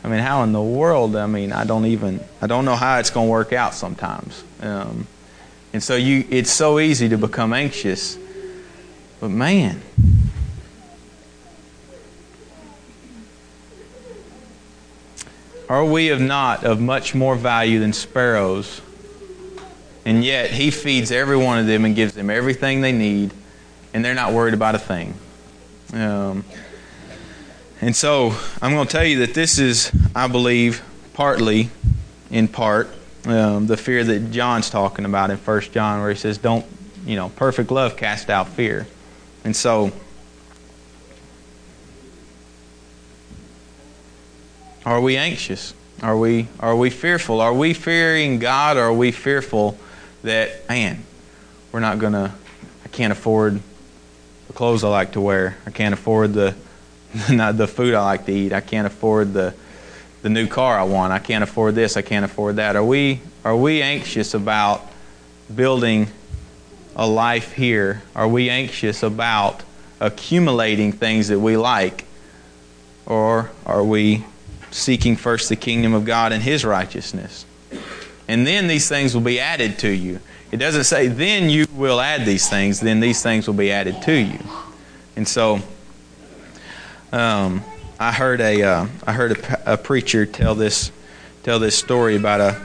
I 0.04 0.08
mean, 0.08 0.20
how 0.20 0.42
in 0.42 0.52
the 0.52 0.60
world? 0.60 1.16
I 1.16 1.26
mean, 1.26 1.50
I 1.50 1.64
don't 1.64 1.86
even, 1.86 2.20
I 2.42 2.46
don't 2.46 2.66
know 2.66 2.76
how 2.76 2.98
it's 2.98 3.08
going 3.08 3.28
to 3.28 3.30
work 3.30 3.54
out 3.54 3.72
sometimes. 3.72 4.44
Um, 4.60 5.06
and 5.72 5.82
so 5.82 5.96
you, 5.96 6.26
it's 6.28 6.50
so 6.50 6.78
easy 6.78 7.08
to 7.08 7.16
become 7.16 7.54
anxious. 7.54 8.18
But 9.18 9.30
man, 9.30 9.80
are 15.68 15.84
we 15.84 16.10
of 16.10 16.20
not 16.20 16.64
of 16.64 16.80
much 16.80 17.14
more 17.14 17.36
value 17.36 17.80
than 17.80 17.92
sparrows? 17.92 18.80
And 20.04 20.24
yet 20.24 20.50
he 20.50 20.70
feeds 20.70 21.12
every 21.12 21.36
one 21.36 21.58
of 21.58 21.66
them 21.66 21.84
and 21.84 21.94
gives 21.94 22.14
them 22.14 22.28
everything 22.28 22.80
they 22.80 22.92
need, 22.92 23.32
and 23.94 24.04
they're 24.04 24.14
not 24.14 24.32
worried 24.32 24.54
about 24.54 24.74
a 24.74 24.78
thing. 24.78 25.14
Um, 25.92 26.44
and 27.80 27.94
so 27.94 28.34
I'm 28.60 28.72
going 28.72 28.86
to 28.86 28.92
tell 28.92 29.04
you 29.04 29.20
that 29.20 29.34
this 29.34 29.58
is, 29.58 29.92
I 30.14 30.28
believe, 30.28 30.82
partly, 31.14 31.70
in 32.30 32.48
part, 32.48 32.88
um, 33.26 33.66
the 33.66 33.76
fear 33.76 34.02
that 34.02 34.30
John's 34.32 34.70
talking 34.70 35.04
about 35.04 35.30
in 35.30 35.36
First 35.36 35.72
John, 35.72 36.00
where 36.00 36.10
he 36.10 36.16
says, 36.16 36.38
"Don't, 36.38 36.66
you 37.06 37.16
know, 37.16 37.28
perfect 37.30 37.70
love 37.70 37.96
cast 37.96 38.30
out 38.30 38.48
fear." 38.48 38.86
And 39.44 39.54
so, 39.54 39.92
are 44.84 45.00
we 45.00 45.16
anxious? 45.16 45.74
Are 46.02 46.16
we 46.16 46.48
are 46.58 46.74
we 46.74 46.90
fearful? 46.90 47.40
Are 47.40 47.54
we 47.54 47.74
fearing 47.74 48.38
God? 48.38 48.76
Or 48.76 48.84
are 48.84 48.92
we 48.92 49.12
fearful 49.12 49.78
that 50.22 50.68
man, 50.68 51.04
we're 51.70 51.80
not 51.80 51.98
gonna? 51.98 52.34
I 52.84 52.88
can't 52.88 53.12
afford 53.12 53.60
the 54.48 54.52
clothes 54.52 54.82
I 54.82 54.88
like 54.88 55.12
to 55.12 55.20
wear. 55.20 55.56
I 55.66 55.70
can't 55.70 55.94
afford 55.94 56.32
the 56.32 56.56
not 57.30 57.56
the 57.56 57.68
food 57.68 57.94
I 57.94 58.02
like 58.02 58.26
to 58.26 58.32
eat. 58.32 58.52
I 58.52 58.60
can't 58.60 58.86
afford 58.86 59.32
the 59.32 59.54
the 60.22 60.28
new 60.28 60.46
car 60.48 60.78
I 60.78 60.84
want. 60.84 61.12
I 61.12 61.18
can't 61.18 61.44
afford 61.44 61.74
this. 61.74 61.96
I 61.96 62.02
can't 62.02 62.24
afford 62.24 62.56
that. 62.56 62.74
Are 62.74 62.84
we 62.84 63.20
are 63.44 63.56
we 63.56 63.82
anxious 63.82 64.34
about 64.34 64.90
building 65.54 66.08
a 66.96 67.06
life 67.06 67.52
here? 67.52 68.02
Are 68.16 68.28
we 68.28 68.50
anxious 68.50 69.04
about 69.04 69.62
accumulating 70.00 70.90
things 70.90 71.28
that 71.28 71.38
we 71.38 71.56
like? 71.56 72.04
Or 73.06 73.50
are 73.64 73.84
we 73.84 74.24
seeking 74.72 75.14
first 75.14 75.48
the 75.48 75.56
kingdom 75.56 75.94
of 75.94 76.04
God 76.04 76.32
and 76.32 76.42
his 76.42 76.64
righteousness? 76.64 77.46
And 78.26 78.46
then 78.46 78.66
these 78.66 78.88
things 78.88 79.14
will 79.14 79.22
be 79.22 79.38
added 79.38 79.78
to 79.80 79.88
you. 79.88 80.20
It 80.50 80.56
doesn't 80.56 80.84
say 80.84 81.08
then 81.08 81.48
you 81.48 81.66
will 81.74 82.00
add 82.00 82.26
these 82.26 82.48
things, 82.48 82.80
then 82.80 83.00
these 83.00 83.22
things 83.22 83.46
will 83.46 83.54
be 83.54 83.72
added 83.72 84.02
to 84.02 84.12
you. 84.12 84.38
And 85.16 85.26
so 85.26 85.60
um, 87.12 87.62
I 87.98 88.12
heard 88.12 88.40
a 88.40 88.62
uh, 88.62 88.86
I 89.06 89.12
heard 89.12 89.38
a, 89.38 89.74
a, 89.74 89.76
preacher 89.76 90.26
tell 90.26 90.54
this 90.54 90.90
tell 91.42 91.58
this 91.58 91.76
story 91.76 92.16
about 92.16 92.40
a 92.40 92.60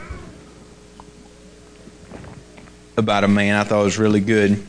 about 2.98 3.24
a 3.24 3.28
man. 3.28 3.56
I 3.56 3.64
thought 3.64 3.84
was 3.84 3.98
really 3.98 4.20
good. 4.20 4.66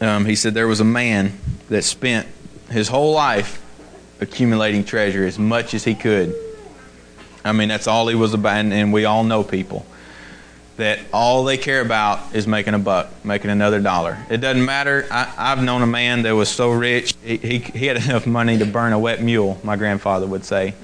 Um, 0.00 0.24
he 0.24 0.34
said 0.34 0.54
there 0.54 0.68
was 0.68 0.80
a 0.80 0.84
man 0.84 1.38
that 1.68 1.82
spent 1.82 2.26
his 2.70 2.88
whole 2.88 3.12
life 3.12 3.62
accumulating 4.20 4.84
treasure 4.84 5.24
as 5.24 5.38
much 5.38 5.74
as 5.74 5.84
he 5.84 5.94
could. 5.94 6.34
I 7.44 7.52
mean, 7.52 7.68
that's 7.68 7.86
all 7.86 8.08
he 8.08 8.14
was 8.14 8.34
about, 8.34 8.56
and, 8.56 8.72
and 8.72 8.92
we 8.92 9.04
all 9.04 9.24
know 9.24 9.42
people 9.42 9.86
that 10.80 10.98
all 11.12 11.44
they 11.44 11.58
care 11.58 11.82
about 11.82 12.34
is 12.34 12.46
making 12.46 12.72
a 12.72 12.78
buck, 12.78 13.08
making 13.22 13.50
another 13.50 13.80
dollar. 13.80 14.18
It 14.30 14.38
doesn't 14.38 14.64
matter. 14.64 15.06
I, 15.10 15.24
have 15.24 15.62
known 15.62 15.82
a 15.82 15.86
man 15.86 16.22
that 16.22 16.34
was 16.34 16.48
so 16.48 16.72
rich, 16.72 17.14
he, 17.22 17.36
he, 17.36 17.58
he 17.58 17.86
had 17.86 17.96
enough 18.04 18.26
money 18.26 18.56
to 18.58 18.64
burn 18.64 18.94
a 18.94 18.98
wet 18.98 19.22
mule, 19.22 19.60
my 19.62 19.76
grandfather 19.76 20.26
would 20.26 20.44
say. 20.44 20.74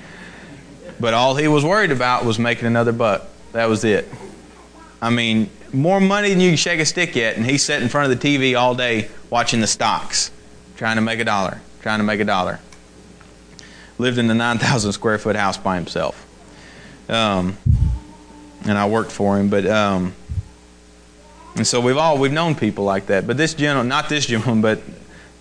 But 1.00 1.14
all 1.14 1.34
he 1.34 1.48
was 1.48 1.64
worried 1.64 1.92
about 1.92 2.26
was 2.26 2.38
making 2.38 2.66
another 2.66 2.92
buck. 2.92 3.26
That 3.52 3.70
was 3.70 3.84
it. 3.84 4.06
I 5.00 5.08
mean, 5.08 5.48
more 5.72 6.00
money 6.00 6.28
than 6.30 6.40
you 6.40 6.50
can 6.50 6.56
shake 6.58 6.80
a 6.80 6.86
stick 6.86 7.16
at, 7.16 7.36
and 7.36 7.46
he 7.46 7.56
sat 7.56 7.82
in 7.82 7.88
front 7.88 8.12
of 8.12 8.20
the 8.20 8.28
TV 8.28 8.58
all 8.58 8.74
day 8.74 9.08
watching 9.30 9.60
the 9.60 9.66
stocks, 9.66 10.30
trying 10.76 10.96
to 10.96 11.02
make 11.02 11.20
a 11.20 11.24
dollar, 11.24 11.60
trying 11.80 12.00
to 12.00 12.04
make 12.04 12.20
a 12.20 12.24
dollar. 12.24 12.60
Lived 13.98 14.18
in 14.18 14.26
the 14.26 14.34
9,000 14.34 14.92
square 14.92 15.18
foot 15.18 15.36
house 15.36 15.56
by 15.56 15.76
himself. 15.76 16.26
Um, 17.08 17.56
and 18.64 18.76
I 18.76 18.88
worked 18.88 19.12
for 19.12 19.38
him. 19.38 19.48
But 19.48 19.66
um, 19.66 20.14
and 21.56 21.66
so 21.66 21.80
we've 21.80 21.96
all 21.96 22.18
we've 22.18 22.32
known 22.32 22.54
people 22.54 22.84
like 22.84 23.06
that. 23.06 23.26
But 23.26 23.36
this 23.36 23.54
gentleman, 23.54 23.88
not 23.88 24.08
this 24.08 24.26
gentleman, 24.26 24.60
but 24.60 24.82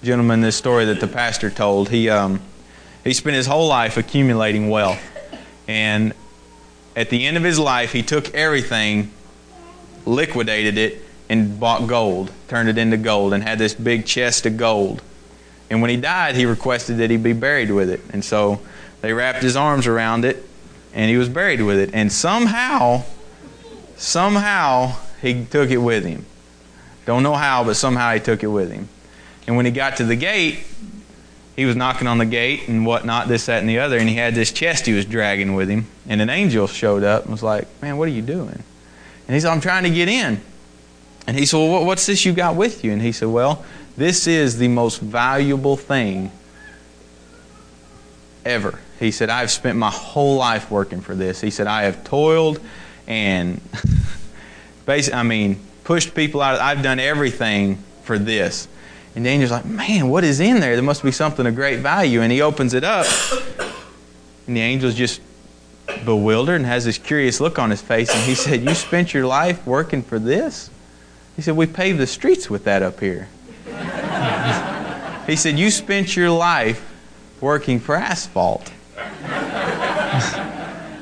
gentleman, 0.03 0.41
this 0.41 0.55
story 0.55 0.85
that 0.85 0.99
the 0.99 1.07
pastor 1.07 1.49
told, 1.49 1.89
he 1.89 2.09
um, 2.09 2.41
he 3.03 3.13
spent 3.13 3.35
his 3.35 3.47
whole 3.47 3.67
life 3.67 3.97
accumulating 3.97 4.69
wealth, 4.69 5.01
and 5.67 6.13
at 6.95 7.09
the 7.09 7.25
end 7.25 7.37
of 7.37 7.43
his 7.43 7.59
life, 7.59 7.91
he 7.91 8.01
took 8.01 8.33
everything, 8.33 9.11
liquidated 10.05 10.77
it, 10.77 11.01
and 11.29 11.59
bought 11.59 11.87
gold, 11.87 12.31
turned 12.47 12.69
it 12.69 12.77
into 12.77 12.97
gold, 12.97 13.33
and 13.33 13.43
had 13.43 13.59
this 13.59 13.73
big 13.73 14.05
chest 14.05 14.45
of 14.45 14.55
gold. 14.55 15.01
And 15.69 15.81
when 15.81 15.89
he 15.89 15.97
died, 15.97 16.35
he 16.35 16.45
requested 16.45 16.97
that 16.97 17.09
he 17.09 17.17
be 17.17 17.33
buried 17.33 17.71
with 17.71 17.89
it. 17.89 18.01
And 18.11 18.23
so 18.23 18.61
they 19.01 19.13
wrapped 19.13 19.41
his 19.41 19.55
arms 19.55 19.87
around 19.87 20.25
it, 20.25 20.43
and 20.93 21.09
he 21.09 21.17
was 21.17 21.29
buried 21.29 21.61
with 21.61 21.79
it. 21.79 21.91
And 21.93 22.11
somehow, 22.11 23.03
somehow 23.97 24.95
he 25.21 25.45
took 25.45 25.69
it 25.69 25.77
with 25.77 26.05
him. 26.05 26.25
Don't 27.05 27.23
know 27.23 27.33
how, 27.33 27.63
but 27.63 27.75
somehow 27.75 28.13
he 28.13 28.19
took 28.19 28.43
it 28.43 28.47
with 28.47 28.71
him. 28.71 28.89
And 29.47 29.55
when 29.55 29.65
he 29.65 29.71
got 29.71 29.97
to 29.97 30.05
the 30.05 30.15
gate, 30.15 30.65
he 31.55 31.65
was 31.65 31.75
knocking 31.75 32.07
on 32.07 32.17
the 32.17 32.25
gate 32.25 32.67
and 32.67 32.85
whatnot, 32.85 33.27
this, 33.27 33.45
that, 33.45 33.59
and 33.59 33.69
the 33.69 33.79
other, 33.79 33.97
and 33.97 34.09
he 34.09 34.15
had 34.15 34.35
this 34.35 34.51
chest 34.51 34.85
he 34.85 34.93
was 34.93 35.05
dragging 35.05 35.55
with 35.55 35.69
him. 35.69 35.87
And 36.07 36.21
an 36.21 36.29
angel 36.29 36.67
showed 36.67 37.03
up 37.03 37.23
and 37.23 37.31
was 37.31 37.43
like, 37.43 37.67
Man, 37.81 37.97
what 37.97 38.07
are 38.07 38.11
you 38.11 38.21
doing? 38.21 38.63
And 39.27 39.33
he 39.33 39.39
said, 39.39 39.51
I'm 39.51 39.61
trying 39.61 39.83
to 39.83 39.89
get 39.89 40.07
in. 40.07 40.41
And 41.27 41.37
he 41.37 41.45
said, 41.45 41.57
Well, 41.57 41.85
what's 41.85 42.05
this 42.05 42.25
you 42.25 42.33
got 42.33 42.55
with 42.55 42.83
you? 42.83 42.91
And 42.91 43.01
he 43.01 43.11
said, 43.11 43.29
Well, 43.29 43.63
this 43.97 44.27
is 44.27 44.57
the 44.57 44.67
most 44.67 44.99
valuable 44.99 45.77
thing 45.77 46.31
ever. 48.43 48.79
He 48.99 49.11
said, 49.11 49.29
I've 49.29 49.51
spent 49.51 49.77
my 49.77 49.89
whole 49.89 50.37
life 50.37 50.71
working 50.71 51.01
for 51.01 51.15
this. 51.15 51.41
He 51.41 51.49
said, 51.49 51.67
I 51.67 51.83
have 51.83 52.03
toiled 52.03 52.59
and 53.07 53.61
basically, 54.85 55.19
I 55.19 55.23
mean, 55.23 55.59
pushed 55.83 56.15
people 56.15 56.41
out. 56.41 56.59
I've 56.59 56.81
done 56.81 56.99
everything 56.99 57.77
for 58.03 58.17
this. 58.17 58.67
And 59.15 59.25
the 59.25 59.29
angel's 59.29 59.51
like, 59.51 59.65
man, 59.65 60.09
what 60.09 60.23
is 60.23 60.39
in 60.39 60.59
there? 60.59 60.75
There 60.75 60.83
must 60.83 61.03
be 61.03 61.11
something 61.11 61.45
of 61.45 61.55
great 61.55 61.79
value. 61.79 62.21
And 62.21 62.31
he 62.31 62.41
opens 62.41 62.73
it 62.73 62.83
up, 62.83 63.05
and 64.47 64.57
the 64.57 64.61
angel's 64.61 64.95
just 64.95 65.21
bewildered 66.03 66.57
and 66.57 66.65
has 66.65 66.85
this 66.85 66.97
curious 66.97 67.39
look 67.39 67.57
on 67.57 67.69
his 67.69 67.81
face. 67.81 68.09
And 68.09 68.19
he 68.23 68.35
said, 68.35 68.61
You 68.61 68.73
spent 68.73 69.13
your 69.13 69.25
life 69.25 69.65
working 69.65 70.01
for 70.01 70.19
this? 70.19 70.69
He 71.35 71.41
said, 71.41 71.55
We 71.55 71.65
paved 71.65 71.99
the 71.99 72.07
streets 72.07 72.49
with 72.49 72.65
that 72.65 72.83
up 72.83 72.99
here. 72.99 73.29
He 75.27 75.35
said, 75.35 75.57
You 75.57 75.69
spent 75.71 76.15
your 76.15 76.29
life 76.29 76.81
working 77.41 77.79
for 77.79 77.95
asphalt. 77.95 78.71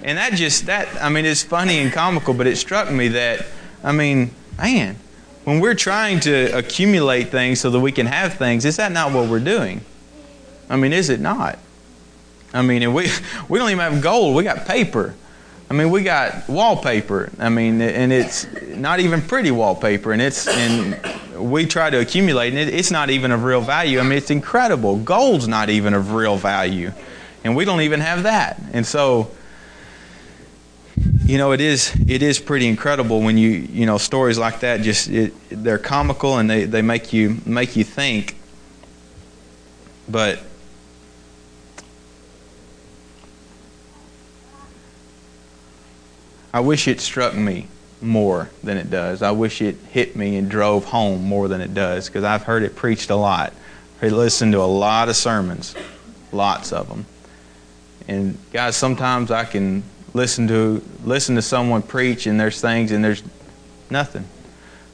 And 0.03 0.17
that 0.17 0.33
just, 0.33 0.65
that, 0.65 0.87
I 1.01 1.09
mean, 1.09 1.25
it's 1.25 1.43
funny 1.43 1.79
and 1.79 1.91
comical, 1.91 2.33
but 2.33 2.45
it 2.45 2.57
struck 2.57 2.91
me 2.91 3.07
that, 3.09 3.45
I 3.83 3.93
mean, 3.93 4.31
man, 4.57 4.97
when 5.45 5.61
we're 5.61 5.75
trying 5.75 6.19
to 6.21 6.57
accumulate 6.57 7.29
things 7.29 7.61
so 7.61 7.69
that 7.69 7.79
we 7.79 7.91
can 7.91 8.05
have 8.07 8.33
things, 8.33 8.65
is 8.65 8.77
that 8.77 8.91
not 8.91 9.13
what 9.13 9.29
we're 9.29 9.39
doing? 9.39 9.81
I 10.69 10.75
mean, 10.75 10.91
is 10.91 11.09
it 11.09 11.21
not? 11.21 11.57
I 12.53 12.61
mean, 12.61 12.93
we 12.93 13.09
we 13.49 13.59
don't 13.59 13.69
even 13.69 13.79
have 13.79 14.01
gold. 14.01 14.35
We 14.35 14.43
got 14.43 14.65
paper. 14.65 15.15
I 15.73 15.75
mean, 15.75 15.89
we 15.89 16.03
got 16.03 16.47
wallpaper. 16.47 17.31
I 17.39 17.49
mean, 17.49 17.81
and 17.81 18.13
it's 18.13 18.45
not 18.61 18.99
even 18.99 19.23
pretty 19.23 19.49
wallpaper, 19.49 20.11
and 20.11 20.21
it's 20.21 20.47
and 20.47 20.95
we 21.35 21.65
try 21.65 21.89
to 21.89 21.99
accumulate, 21.99 22.49
and 22.49 22.59
it, 22.59 22.71
it's 22.71 22.91
not 22.91 23.09
even 23.09 23.31
of 23.31 23.43
real 23.43 23.59
value. 23.59 23.99
I 23.99 24.03
mean, 24.03 24.19
it's 24.19 24.29
incredible. 24.29 24.97
Gold's 24.97 25.47
not 25.47 25.71
even 25.71 25.95
of 25.95 26.13
real 26.13 26.37
value, 26.37 26.91
and 27.43 27.55
we 27.55 27.65
don't 27.65 27.81
even 27.81 28.01
have 28.01 28.21
that. 28.21 28.61
And 28.71 28.85
so, 28.85 29.31
you 31.25 31.39
know, 31.39 31.53
it 31.53 31.59
is 31.59 31.91
it 32.07 32.21
is 32.21 32.39
pretty 32.39 32.67
incredible 32.67 33.21
when 33.21 33.39
you 33.39 33.49
you 33.49 33.87
know 33.87 33.97
stories 33.97 34.37
like 34.37 34.59
that. 34.59 34.81
Just 34.81 35.09
it, 35.09 35.33
they're 35.49 35.79
comical 35.79 36.37
and 36.37 36.47
they, 36.47 36.65
they 36.65 36.83
make 36.83 37.13
you 37.13 37.41
make 37.47 37.75
you 37.75 37.83
think. 37.83 38.37
But 40.07 40.39
I 46.53 46.59
wish 46.59 46.87
it 46.87 47.01
struck 47.01 47.33
me 47.33 47.67
more 47.99 48.49
than 48.63 48.77
it 48.77 48.91
does. 48.91 49.23
I 49.23 49.31
wish 49.31 49.61
it 49.61 49.75
hit 49.89 50.15
me 50.15 50.37
and 50.37 50.51
drove 50.51 50.85
home 50.85 51.23
more 51.23 51.47
than 51.47 51.61
it 51.61 51.73
does 51.73 52.07
because 52.07 52.23
I've 52.23 52.43
heard 52.43 52.61
it 52.61 52.75
preached 52.75 53.09
a 53.09 53.15
lot. 53.15 53.53
I 54.01 54.09
listened 54.09 54.51
to 54.51 54.61
a 54.61 54.67
lot 54.67 55.09
of 55.09 55.15
sermons, 55.15 55.73
lots 56.31 56.71
of 56.71 56.89
them. 56.89 57.05
And 58.07 58.37
guys, 58.51 58.75
sometimes 58.75 59.31
I 59.31 59.45
can 59.45 59.81
listen 60.13 60.47
to 60.49 60.83
listen 61.03 61.35
to 61.35 61.41
someone 61.41 61.81
preach 61.81 62.27
and 62.27 62.39
there's 62.39 62.61
things 62.61 62.91
and 62.91 63.03
there's 63.03 63.23
nothing. 63.89 64.25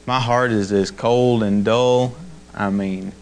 My 0.06 0.20
heart 0.20 0.52
is 0.52 0.72
as 0.72 0.90
cold 0.90 1.42
and 1.42 1.64
dull. 1.64 2.14
I 2.54 2.70
mean, 2.70 3.12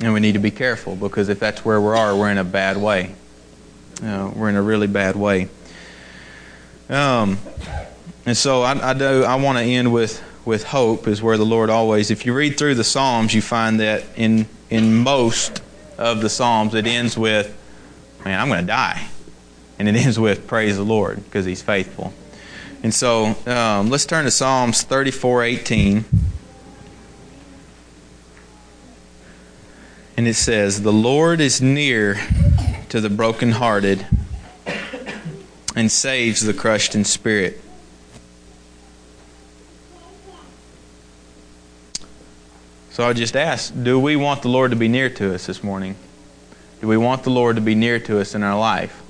and 0.00 0.12
we 0.12 0.18
need 0.18 0.32
to 0.32 0.40
be 0.40 0.50
careful 0.50 0.96
because 0.96 1.28
if 1.28 1.38
that's 1.38 1.64
where 1.64 1.80
we 1.80 1.88
are, 1.88 2.16
we're 2.16 2.30
in 2.30 2.38
a 2.38 2.44
bad 2.44 2.76
way. 2.78 3.14
Uh, 4.02 4.32
we're 4.34 4.48
in 4.48 4.56
a 4.56 4.62
really 4.62 4.86
bad 4.86 5.14
way. 5.16 5.48
Um, 6.88 7.38
and 8.26 8.36
so 8.36 8.62
I, 8.62 8.90
I 8.90 8.94
do. 8.94 9.24
I 9.24 9.36
want 9.36 9.58
to 9.58 9.64
end 9.64 9.92
with 9.92 10.22
with 10.44 10.64
hope 10.64 11.06
is 11.06 11.22
where 11.22 11.36
the 11.36 11.46
Lord 11.46 11.70
always. 11.70 12.10
If 12.10 12.26
you 12.26 12.34
read 12.34 12.58
through 12.58 12.74
the 12.74 12.84
Psalms, 12.84 13.32
you 13.32 13.42
find 13.42 13.80
that 13.80 14.04
in 14.16 14.46
in 14.70 14.96
most 14.96 15.62
of 15.98 16.20
the 16.20 16.28
Psalms 16.28 16.74
it 16.74 16.86
ends 16.86 17.16
with, 17.16 17.56
"Man, 18.24 18.40
I'm 18.40 18.48
going 18.48 18.60
to 18.60 18.66
die," 18.66 19.06
and 19.78 19.88
it 19.88 19.94
ends 20.04 20.18
with 20.18 20.46
"Praise 20.46 20.76
the 20.76 20.84
Lord" 20.84 21.22
because 21.24 21.44
He's 21.44 21.62
faithful. 21.62 22.12
And 22.82 22.92
so 22.92 23.36
um, 23.46 23.90
let's 23.90 24.06
turn 24.06 24.24
to 24.24 24.30
Psalms 24.30 24.84
34:18. 24.84 26.04
And 30.16 30.28
it 30.28 30.34
says, 30.34 30.82
The 30.82 30.92
Lord 30.92 31.40
is 31.40 31.62
near 31.62 32.20
to 32.92 33.00
the 33.00 33.08
brokenhearted 33.08 34.04
and 35.74 35.90
saves 35.90 36.42
the 36.42 36.52
crushed 36.52 36.94
in 36.94 37.06
spirit. 37.06 37.58
So 42.90 43.08
I 43.08 43.14
just 43.14 43.34
ask, 43.34 43.72
do 43.82 43.98
we 43.98 44.14
want 44.14 44.42
the 44.42 44.50
Lord 44.50 44.72
to 44.72 44.76
be 44.76 44.88
near 44.88 45.08
to 45.08 45.34
us 45.34 45.46
this 45.46 45.64
morning? 45.64 45.96
Do 46.82 46.86
we 46.86 46.98
want 46.98 47.22
the 47.22 47.30
Lord 47.30 47.56
to 47.56 47.62
be 47.62 47.74
near 47.74 47.98
to 47.98 48.20
us 48.20 48.34
in 48.34 48.42
our 48.42 48.58
life? 48.58 49.02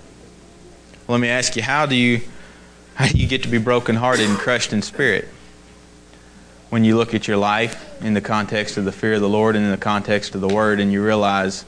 Let 1.09 1.19
me 1.19 1.27
ask 1.27 1.57
you, 1.57 1.63
how 1.63 1.87
do 1.87 1.97
you 1.97 2.21
how 2.95 3.09
do 3.09 3.19
you 3.19 3.27
get 3.27 3.43
to 3.43 3.49
be 3.49 3.59
brokenhearted 3.59 4.25
and 4.25 4.39
crushed 4.39 4.73
in 4.73 4.83
spirit? 4.83 5.27
When 6.71 6.85
you 6.85 6.97
look 6.97 7.15
at 7.15 7.27
your 7.27 7.37
life 7.37 8.01
in 8.01 8.15
the 8.15 8.21
context 8.21 8.77
of 8.77 8.85
the 8.85 8.93
fear 8.93 9.15
of 9.15 9.23
the 9.23 9.29
Lord 9.29 9.57
and 9.57 9.65
in 9.65 9.73
the 9.73 9.77
context 9.77 10.37
of 10.37 10.41
the 10.41 10.47
Word, 10.47 10.79
and 10.79 10.93
you 10.93 11.05
realize 11.05 11.65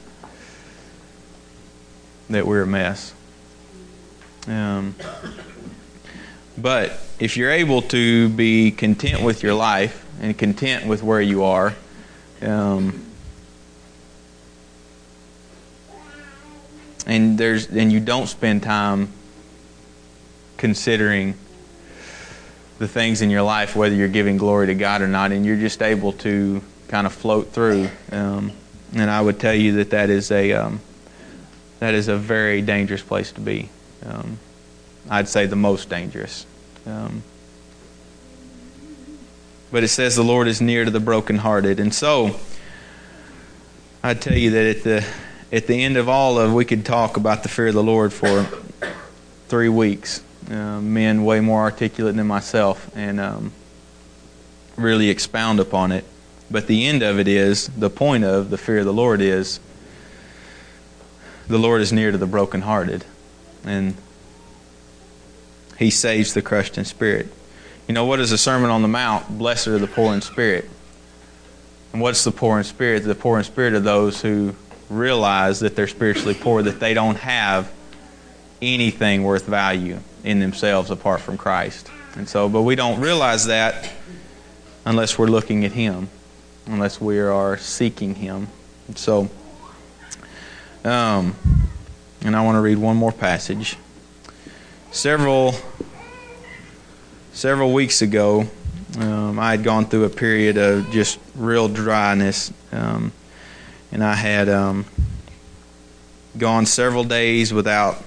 that 2.29 2.45
we're 2.45 2.63
a 2.63 2.67
mess. 2.67 3.13
Um, 4.47 4.95
but 6.57 6.99
if 7.19 7.37
you're 7.37 7.51
able 7.51 7.81
to 7.83 8.29
be 8.29 8.71
content 8.71 9.21
with 9.21 9.43
your 9.43 9.53
life 9.53 10.05
and 10.21 10.37
content 10.37 10.85
with 10.85 11.03
where 11.03 11.21
you 11.21 11.43
are, 11.43 11.73
um, 12.41 13.05
and 17.05 17.37
there's 17.37 17.67
and 17.67 17.91
you 17.91 17.99
don't 17.99 18.27
spend 18.27 18.63
time 18.63 19.09
considering 20.57 21.35
the 22.79 22.87
things 22.87 23.21
in 23.21 23.29
your 23.29 23.41
life, 23.41 23.75
whether 23.75 23.95
you're 23.95 24.07
giving 24.07 24.37
glory 24.37 24.67
to 24.67 24.75
God 24.75 25.01
or 25.01 25.07
not, 25.07 25.31
and 25.31 25.45
you're 25.45 25.55
just 25.57 25.81
able 25.81 26.11
to 26.13 26.61
kind 26.87 27.07
of 27.07 27.13
float 27.13 27.49
through. 27.49 27.89
Um, 28.11 28.51
and 28.93 29.09
I 29.09 29.21
would 29.21 29.39
tell 29.39 29.53
you 29.53 29.73
that 29.77 29.91
that 29.91 30.09
is 30.09 30.31
a 30.31 30.53
um, 30.53 30.79
that 31.79 31.93
is 31.93 32.07
a 32.07 32.17
very 32.17 32.61
dangerous 32.61 33.01
place 33.01 33.31
to 33.33 33.41
be. 33.41 33.69
Um, 34.05 34.39
I'd 35.09 35.27
say 35.27 35.45
the 35.45 35.55
most 35.55 35.89
dangerous. 35.89 36.45
Um, 36.85 37.23
but 39.71 39.83
it 39.83 39.89
says 39.89 40.15
the 40.15 40.23
Lord 40.23 40.47
is 40.47 40.61
near 40.61 40.85
to 40.85 40.91
the 40.91 40.99
brokenhearted, 40.99 41.79
and 41.79 41.93
so 41.93 42.39
I'd 44.03 44.21
tell 44.21 44.37
you 44.37 44.51
that 44.51 44.77
at 44.77 44.83
the 44.83 45.05
at 45.51 45.67
the 45.67 45.83
end 45.83 45.97
of 45.97 46.09
all 46.09 46.37
of, 46.39 46.53
we 46.53 46.65
could 46.65 46.85
talk 46.85 47.17
about 47.17 47.43
the 47.43 47.49
fear 47.49 47.67
of 47.67 47.75
the 47.75 47.83
Lord 47.83 48.11
for 48.11 48.47
three 49.47 49.69
weeks. 49.69 50.23
Uh, 50.49 50.79
men 50.79 51.23
way 51.23 51.39
more 51.39 51.61
articulate 51.61 52.15
than 52.15 52.27
myself, 52.27 52.91
and 52.95 53.19
um, 53.19 53.51
really 54.75 55.09
expound 55.09 55.59
upon 55.59 55.91
it. 55.91 56.05
But 56.51 56.67
the 56.67 56.85
end 56.85 57.01
of 57.01 57.19
it 57.19 57.27
is 57.27 57.67
the 57.69 57.89
point 57.89 58.23
of 58.23 58.49
the 58.51 58.57
fear 58.57 58.79
of 58.79 58.85
the 58.85 58.93
Lord 58.93 59.21
is 59.21 59.59
the 61.47 61.57
Lord 61.57 61.81
is 61.81 61.93
near 61.93 62.11
to 62.11 62.17
the 62.17 62.27
brokenhearted, 62.27 63.05
and 63.63 63.95
He 65.77 65.89
saves 65.89 66.33
the 66.33 66.41
crushed 66.41 66.77
in 66.77 66.85
spirit. 66.85 67.27
You 67.87 67.93
know, 67.93 68.05
what 68.05 68.19
is 68.19 68.31
the 68.31 68.37
Sermon 68.37 68.69
on 68.69 68.81
the 68.81 68.87
Mount? 68.87 69.37
Blessed 69.37 69.67
are 69.67 69.77
the 69.77 69.87
poor 69.87 70.13
in 70.13 70.21
spirit. 70.21 70.69
And 71.93 72.01
what's 72.01 72.23
the 72.23 72.31
poor 72.31 72.57
in 72.57 72.63
spirit? 72.63 73.03
The 73.03 73.15
poor 73.15 73.37
in 73.37 73.43
spirit 73.43 73.73
are 73.73 73.79
those 73.79 74.21
who 74.21 74.55
realize 74.89 75.59
that 75.61 75.75
they're 75.75 75.87
spiritually 75.87 76.33
poor, 76.33 76.61
that 76.63 76.79
they 76.79 76.93
don't 76.93 77.17
have 77.17 77.71
anything 78.61 79.23
worth 79.23 79.45
value 79.45 79.99
in 80.23 80.39
themselves 80.39 80.89
apart 80.89 81.21
from 81.21 81.37
Christ. 81.37 81.89
And 82.15 82.27
so, 82.27 82.49
but 82.49 82.63
we 82.63 82.75
don't 82.75 82.99
realize 82.99 83.45
that 83.47 83.91
unless 84.85 85.17
we're 85.17 85.27
looking 85.27 85.65
at 85.65 85.71
Him, 85.71 86.09
unless 86.65 86.99
we 86.99 87.19
are 87.19 87.57
seeking 87.57 88.15
Him. 88.15 88.47
And 88.87 88.97
so, 88.97 89.29
um, 90.85 91.35
and 92.21 92.35
I 92.35 92.43
want 92.43 92.55
to 92.55 92.61
read 92.61 92.77
one 92.77 92.95
more 92.95 93.11
passage. 93.11 93.77
Several 94.91 95.55
several 97.33 97.73
weeks 97.73 98.01
ago, 98.01 98.47
um, 98.99 99.39
I 99.39 99.51
had 99.51 99.63
gone 99.63 99.85
through 99.85 100.05
a 100.05 100.09
period 100.09 100.57
of 100.57 100.89
just 100.91 101.19
real 101.35 101.67
dryness, 101.67 102.53
um, 102.71 103.11
and 103.91 104.03
I 104.03 104.13
had 104.13 104.47
um, 104.47 104.85
gone 106.37 106.65
several 106.65 107.03
days 107.03 107.51
without 107.51 108.01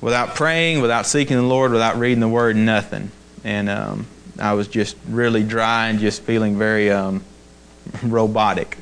without 0.00 0.34
praying, 0.34 0.82
without 0.82 1.06
seeking 1.06 1.36
the 1.36 1.42
Lord, 1.42 1.72
without 1.72 1.96
reading 1.96 2.20
the 2.20 2.28
Word, 2.28 2.56
nothing. 2.56 3.10
And 3.44 3.70
um, 3.70 4.06
I 4.38 4.52
was 4.52 4.68
just 4.68 4.96
really 5.08 5.42
dry 5.42 5.88
and 5.88 5.98
just 5.98 6.22
feeling 6.22 6.58
very 6.58 6.90
um, 6.90 7.22
robotic. 8.02 8.78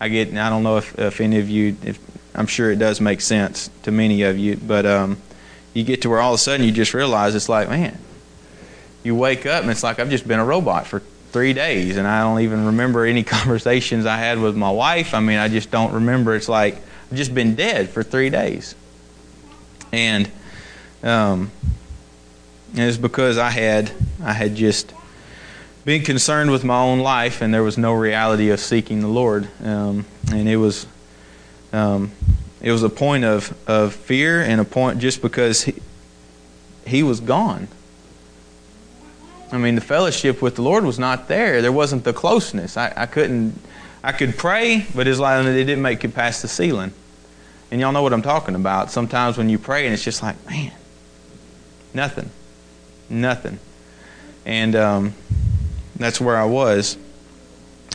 I 0.00 0.08
get. 0.08 0.34
I 0.34 0.48
don't 0.48 0.62
know 0.62 0.78
if, 0.78 0.98
if 0.98 1.20
any 1.20 1.38
of 1.38 1.48
you, 1.48 1.76
if 1.84 1.98
I'm 2.38 2.46
sure 2.46 2.70
it 2.70 2.78
does 2.78 3.00
make 3.00 3.20
sense 3.20 3.68
to 3.82 3.90
many 3.90 4.22
of 4.22 4.38
you, 4.38 4.56
but 4.56 4.86
um, 4.86 5.20
you 5.74 5.82
get 5.82 6.02
to 6.02 6.08
where 6.08 6.20
all 6.20 6.34
of 6.34 6.36
a 6.36 6.38
sudden 6.38 6.64
you 6.64 6.70
just 6.70 6.94
realize 6.94 7.34
it's 7.34 7.48
like, 7.48 7.68
man, 7.68 7.98
you 9.02 9.16
wake 9.16 9.44
up 9.44 9.62
and 9.62 9.70
it's 9.72 9.82
like 9.82 9.98
I've 9.98 10.08
just 10.08 10.26
been 10.26 10.38
a 10.38 10.44
robot 10.44 10.86
for 10.86 11.00
three 11.32 11.52
days 11.52 11.96
and 11.96 12.06
I 12.06 12.20
don't 12.20 12.40
even 12.42 12.66
remember 12.66 13.04
any 13.04 13.24
conversations 13.24 14.06
I 14.06 14.18
had 14.18 14.38
with 14.38 14.56
my 14.56 14.70
wife. 14.70 15.14
I 15.14 15.20
mean, 15.20 15.38
I 15.38 15.48
just 15.48 15.72
don't 15.72 15.92
remember. 15.92 16.36
It's 16.36 16.48
like 16.48 16.76
I've 17.10 17.16
just 17.16 17.34
been 17.34 17.56
dead 17.56 17.88
for 17.88 18.04
three 18.04 18.30
days. 18.30 18.76
And 19.90 20.30
um, 21.02 21.50
it 22.76 22.84
was 22.84 22.98
because 22.98 23.36
I 23.36 23.50
had 23.50 23.90
I 24.22 24.32
had 24.32 24.54
just 24.54 24.94
been 25.84 26.04
concerned 26.04 26.52
with 26.52 26.62
my 26.62 26.78
own 26.78 27.00
life 27.00 27.42
and 27.42 27.52
there 27.52 27.64
was 27.64 27.78
no 27.78 27.94
reality 27.94 28.50
of 28.50 28.60
seeking 28.60 29.00
the 29.00 29.08
Lord. 29.08 29.48
Um, 29.64 30.06
and 30.30 30.48
it 30.48 30.58
was 30.58 30.86
um, 31.72 32.12
it 32.60 32.72
was 32.72 32.82
a 32.82 32.88
point 32.88 33.24
of, 33.24 33.56
of 33.68 33.94
fear 33.94 34.40
and 34.42 34.60
a 34.60 34.64
point 34.64 34.98
just 34.98 35.22
because 35.22 35.64
he, 35.64 35.74
he 36.86 37.02
was 37.02 37.20
gone. 37.20 37.68
I 39.50 39.58
mean, 39.58 39.76
the 39.76 39.80
fellowship 39.80 40.42
with 40.42 40.56
the 40.56 40.62
Lord 40.62 40.84
was 40.84 40.98
not 40.98 41.28
there. 41.28 41.62
There 41.62 41.72
wasn't 41.72 42.04
the 42.04 42.12
closeness. 42.12 42.76
I, 42.76 42.92
I 42.96 43.06
couldn't, 43.06 43.58
I 44.02 44.12
could 44.12 44.36
pray, 44.36 44.86
but 44.94 45.06
it's 45.06 45.18
like 45.18 45.44
it 45.46 45.52
didn't 45.52 45.82
make 45.82 46.04
it 46.04 46.14
past 46.14 46.42
the 46.42 46.48
ceiling. 46.48 46.92
And 47.70 47.80
y'all 47.80 47.92
know 47.92 48.02
what 48.02 48.12
I'm 48.12 48.22
talking 48.22 48.54
about. 48.54 48.90
Sometimes 48.90 49.38
when 49.38 49.48
you 49.48 49.58
pray 49.58 49.84
and 49.84 49.94
it's 49.94 50.04
just 50.04 50.22
like, 50.22 50.36
man, 50.46 50.72
nothing, 51.94 52.30
nothing. 53.08 53.58
and 54.44 54.74
um, 54.74 55.14
that's 55.96 56.20
where 56.20 56.36
I 56.36 56.44
was. 56.44 56.96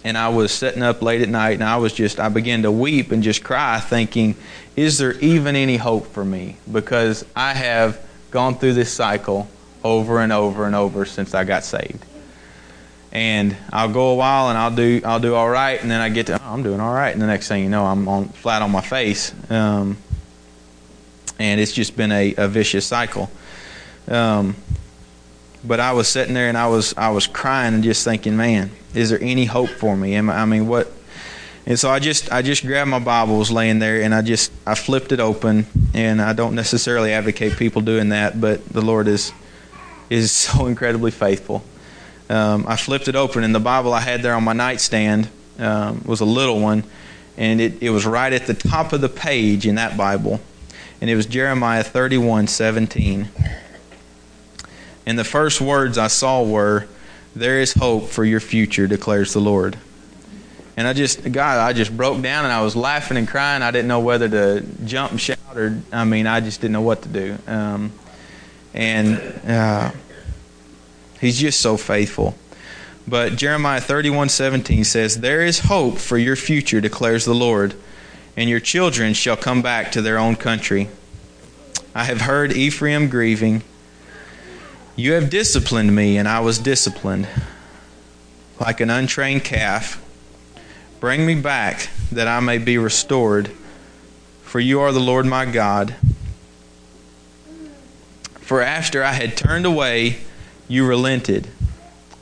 And 0.04 0.18
I 0.18 0.30
was 0.30 0.52
sitting 0.52 0.84
up 0.84 1.02
late 1.02 1.22
at 1.22 1.30
night, 1.30 1.54
and 1.54 1.64
I 1.64 1.78
was 1.78 1.94
just 1.94 2.20
I 2.20 2.30
began 2.30 2.64
to 2.64 2.72
weep 2.72 3.12
and 3.12 3.24
just 3.24 3.44
cry, 3.44 3.80
thinking, 3.80 4.36
"Is 4.76 4.98
there 4.98 5.14
even 5.20 5.56
any 5.56 5.78
hope 5.78 6.08
for 6.08 6.26
me?" 6.26 6.58
Because 6.72 7.26
I 7.36 7.54
have 7.54 8.00
gone 8.32 8.56
through 8.56 8.74
this 8.74 8.92
cycle 8.92 9.48
over 9.84 10.20
and 10.20 10.34
over 10.34 10.66
and 10.66 10.76
over 10.76 11.06
since 11.06 11.34
I 11.34 11.44
got 11.44 11.64
saved 11.64 12.04
and 13.14 13.56
I'll 13.72 13.94
go 13.94 14.10
a 14.10 14.16
while 14.16 14.50
and 14.50 14.58
I'll 14.58 14.76
do 14.76 15.00
I'll 15.06 15.20
do 15.20 15.36
all 15.36 15.50
right, 15.50 15.80
and 15.80 15.90
then 15.90 16.02
I 16.02 16.10
get 16.10 16.26
to 16.28 16.34
oh, 16.34 16.54
I'm 16.54 16.64
doing 16.64 16.82
all 16.82 16.94
right, 16.94 17.12
and 17.12 17.22
the 17.22 17.28
next 17.28 17.48
thing 17.48 17.64
you 17.64 17.70
know, 17.70 17.86
I'm 17.86 18.08
on 18.08 18.30
flat 18.30 18.64
on 18.64 18.72
my 18.72 18.82
face, 18.82 19.32
um, 19.52 19.98
and 21.38 21.62
it's 21.62 21.72
just 21.72 21.96
been 21.96 22.12
a, 22.12 22.34
a 22.38 22.48
vicious 22.48 22.88
cycle. 22.88 23.30
Um, 24.08 24.56
but 25.64 25.80
I 25.80 25.94
was 25.94 26.08
sitting 26.08 26.34
there 26.34 26.50
and 26.50 26.58
I 26.58 26.68
was 26.68 26.94
I 26.98 27.10
was 27.10 27.28
crying 27.28 27.74
and 27.74 27.84
just 27.84 28.04
thinking, 28.04 28.36
man, 28.38 28.72
is 28.94 29.10
there 29.10 29.20
any 29.22 29.46
hope 29.46 29.70
for 29.70 29.96
me? 29.96 30.16
Am, 30.16 30.30
I 30.30 30.46
mean, 30.46 30.68
what? 30.68 30.92
And 31.66 31.80
so 31.80 31.90
I 31.90 32.00
just 32.00 32.32
I 32.32 32.42
just 32.42 32.66
grabbed 32.66 32.90
my 32.90 33.00
Bible, 33.00 33.38
was 33.38 33.52
laying 33.52 33.80
there, 33.80 34.02
and 34.02 34.14
I 34.14 34.22
just 34.22 34.52
I 34.66 34.76
flipped 34.76 35.12
it 35.12 35.20
open, 35.20 35.66
and 35.94 36.22
I 36.22 36.34
don't 36.34 36.56
necessarily 36.56 37.14
advocate 37.14 37.58
people 37.58 37.82
doing 37.82 38.10
that, 38.10 38.40
but 38.40 38.66
the 38.70 38.82
Lord 38.82 39.08
is 39.08 39.32
is 40.10 40.32
so 40.44 40.66
incredibly 40.68 41.12
faithful 41.12 41.64
um, 42.30 42.66
I 42.68 42.76
flipped 42.78 43.08
it 43.08 43.16
open, 43.16 43.44
and 43.44 43.54
the 43.54 43.60
Bible 43.60 43.94
I 43.94 44.00
had 44.00 44.22
there 44.22 44.34
on 44.34 44.44
my 44.44 44.54
nightstand 44.54 45.30
um, 45.60 46.04
was 46.06 46.22
a 46.22 46.26
little 46.26 46.60
one, 46.60 46.84
and 47.38 47.60
it, 47.60 47.82
it 47.82 47.90
was 47.90 48.06
right 48.06 48.32
at 48.32 48.48
the 48.48 48.54
top 48.54 48.94
of 48.94 49.02
the 49.02 49.10
page 49.10 49.68
in 49.68 49.76
that 49.76 49.98
Bible, 49.98 50.40
and 51.02 51.10
it 51.10 51.16
was 51.16 51.26
Jeremiah 51.26 51.84
31 51.84 52.48
17. 52.48 53.30
And 55.06 55.18
the 55.20 55.24
first 55.24 55.60
words 55.62 55.98
I 55.98 56.08
saw 56.08 56.44
were, 56.44 56.88
There 57.36 57.60
is 57.60 57.74
hope 57.74 58.10
for 58.10 58.24
your 58.24 58.40
future, 58.40 58.88
declares 58.88 59.34
the 59.34 59.42
Lord. 59.42 59.78
And 60.76 60.88
I 60.88 60.94
just, 60.94 61.32
God, 61.32 61.60
I 61.60 61.74
just 61.74 61.96
broke 61.96 62.22
down 62.22 62.46
and 62.46 62.54
I 62.54 62.62
was 62.62 62.76
laughing 62.76 63.18
and 63.18 63.28
crying. 63.28 63.62
I 63.62 63.72
didn't 63.72 63.88
know 63.88 64.00
whether 64.00 64.28
to 64.28 64.66
jump 64.86 65.12
and 65.12 65.22
shout 65.22 65.38
or, 65.56 65.80
I 65.92 66.04
mean, 66.04 66.26
I 66.26 66.40
just 66.40 66.62
didn't 66.62 66.74
know 66.74 66.82
what 66.82 67.04
to 67.04 67.10
do. 67.10 67.38
Um, 67.48 67.92
and 68.74 69.22
uh, 69.48 69.92
He's 71.24 71.40
just 71.40 71.62
so 71.62 71.78
faithful. 71.78 72.36
But 73.08 73.38
Jeremiah 73.38 73.80
31:17 73.80 74.84
says, 74.84 75.22
"There 75.22 75.42
is 75.42 75.60
hope 75.60 75.98
for 75.98 76.18
your 76.18 76.36
future," 76.36 76.82
declares 76.82 77.24
the 77.24 77.34
Lord, 77.34 77.76
"and 78.36 78.50
your 78.50 78.60
children 78.60 79.14
shall 79.14 79.38
come 79.38 79.62
back 79.62 79.90
to 79.94 80.02
their 80.02 80.18
own 80.18 80.36
country. 80.36 80.90
I 81.96 82.04
have 82.04 82.22
heard 82.22 82.52
Ephraim 82.52 83.08
grieving. 83.08 83.64
You 84.96 85.14
have 85.14 85.32
disciplined 85.32 85.96
me, 85.96 86.18
and 86.18 86.28
I 86.28 86.40
was 86.42 86.60
disciplined, 86.60 87.28
like 88.60 88.80
an 88.80 88.92
untrained 88.92 89.44
calf. 89.44 90.00
Bring 91.00 91.26
me 91.26 91.34
back 91.34 91.90
that 92.12 92.28
I 92.28 92.40
may 92.42 92.60
be 92.60 92.78
restored, 92.78 93.50
for 94.44 94.60
you 94.60 94.82
are 94.82 94.92
the 94.92 95.00
Lord 95.00 95.26
my 95.26 95.46
God." 95.46 95.96
For 98.40 98.62
after 98.62 99.04
I 99.04 99.14
had 99.14 99.36
turned 99.36 99.66
away, 99.66 100.18
you 100.68 100.86
relented. 100.86 101.48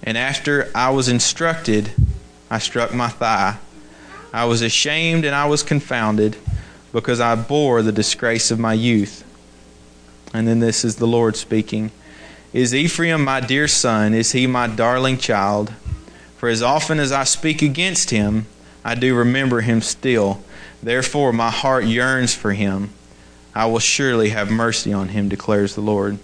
And 0.01 0.17
after 0.17 0.71
I 0.73 0.91
was 0.91 1.09
instructed, 1.09 1.91
I 2.49 2.59
struck 2.59 2.93
my 2.93 3.09
thigh. 3.09 3.57
I 4.31 4.45
was 4.45 4.61
ashamed 4.61 5.25
and 5.25 5.35
I 5.35 5.45
was 5.45 5.61
confounded 5.61 6.37
because 6.93 7.19
I 7.19 7.35
bore 7.35 7.81
the 7.81 7.91
disgrace 7.91 8.49
of 8.49 8.59
my 8.59 8.73
youth. 8.73 9.25
And 10.33 10.47
then 10.47 10.59
this 10.59 10.85
is 10.85 10.95
the 10.95 11.07
Lord 11.07 11.35
speaking 11.35 11.91
Is 12.53 12.75
Ephraim 12.75 13.23
my 13.23 13.39
dear 13.39 13.67
son? 13.67 14.13
Is 14.13 14.33
he 14.33 14.45
my 14.45 14.67
darling 14.67 15.17
child? 15.17 15.73
For 16.37 16.49
as 16.49 16.61
often 16.61 16.99
as 16.99 17.11
I 17.11 17.23
speak 17.23 17.61
against 17.61 18.09
him, 18.09 18.45
I 18.83 18.95
do 18.95 19.15
remember 19.15 19.61
him 19.61 19.81
still. 19.81 20.43
Therefore, 20.83 21.31
my 21.31 21.49
heart 21.49 21.85
yearns 21.85 22.33
for 22.33 22.51
him. 22.51 22.89
I 23.55 23.67
will 23.67 23.79
surely 23.79 24.29
have 24.29 24.51
mercy 24.51 24.91
on 24.91 25.09
him, 25.09 25.29
declares 25.29 25.75
the 25.75 25.81
Lord. 25.81 26.17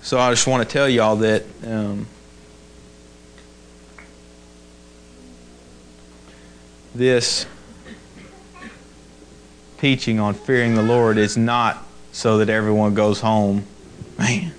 So 0.00 0.18
I 0.18 0.30
just 0.30 0.46
want 0.46 0.68
to 0.68 0.72
tell 0.72 0.88
y'all 0.88 1.16
that 1.16 1.44
um, 1.64 2.06
this 6.94 7.46
teaching 9.78 10.20
on 10.20 10.34
fearing 10.34 10.74
the 10.74 10.82
Lord 10.82 11.18
is 11.18 11.36
not 11.36 11.84
so 12.12 12.38
that 12.38 12.48
everyone 12.48 12.94
goes 12.94 13.20
home, 13.20 13.64
man. 14.22 14.52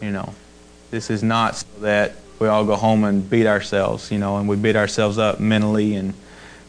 You 0.00 0.10
know, 0.10 0.34
this 0.90 1.10
is 1.10 1.22
not 1.22 1.56
so 1.56 1.66
that 1.80 2.14
we 2.38 2.48
all 2.48 2.64
go 2.64 2.74
home 2.74 3.04
and 3.04 3.28
beat 3.28 3.46
ourselves, 3.46 4.10
you 4.10 4.18
know, 4.18 4.38
and 4.38 4.48
we 4.48 4.56
beat 4.56 4.76
ourselves 4.76 5.18
up 5.18 5.38
mentally 5.38 5.94
and 5.94 6.14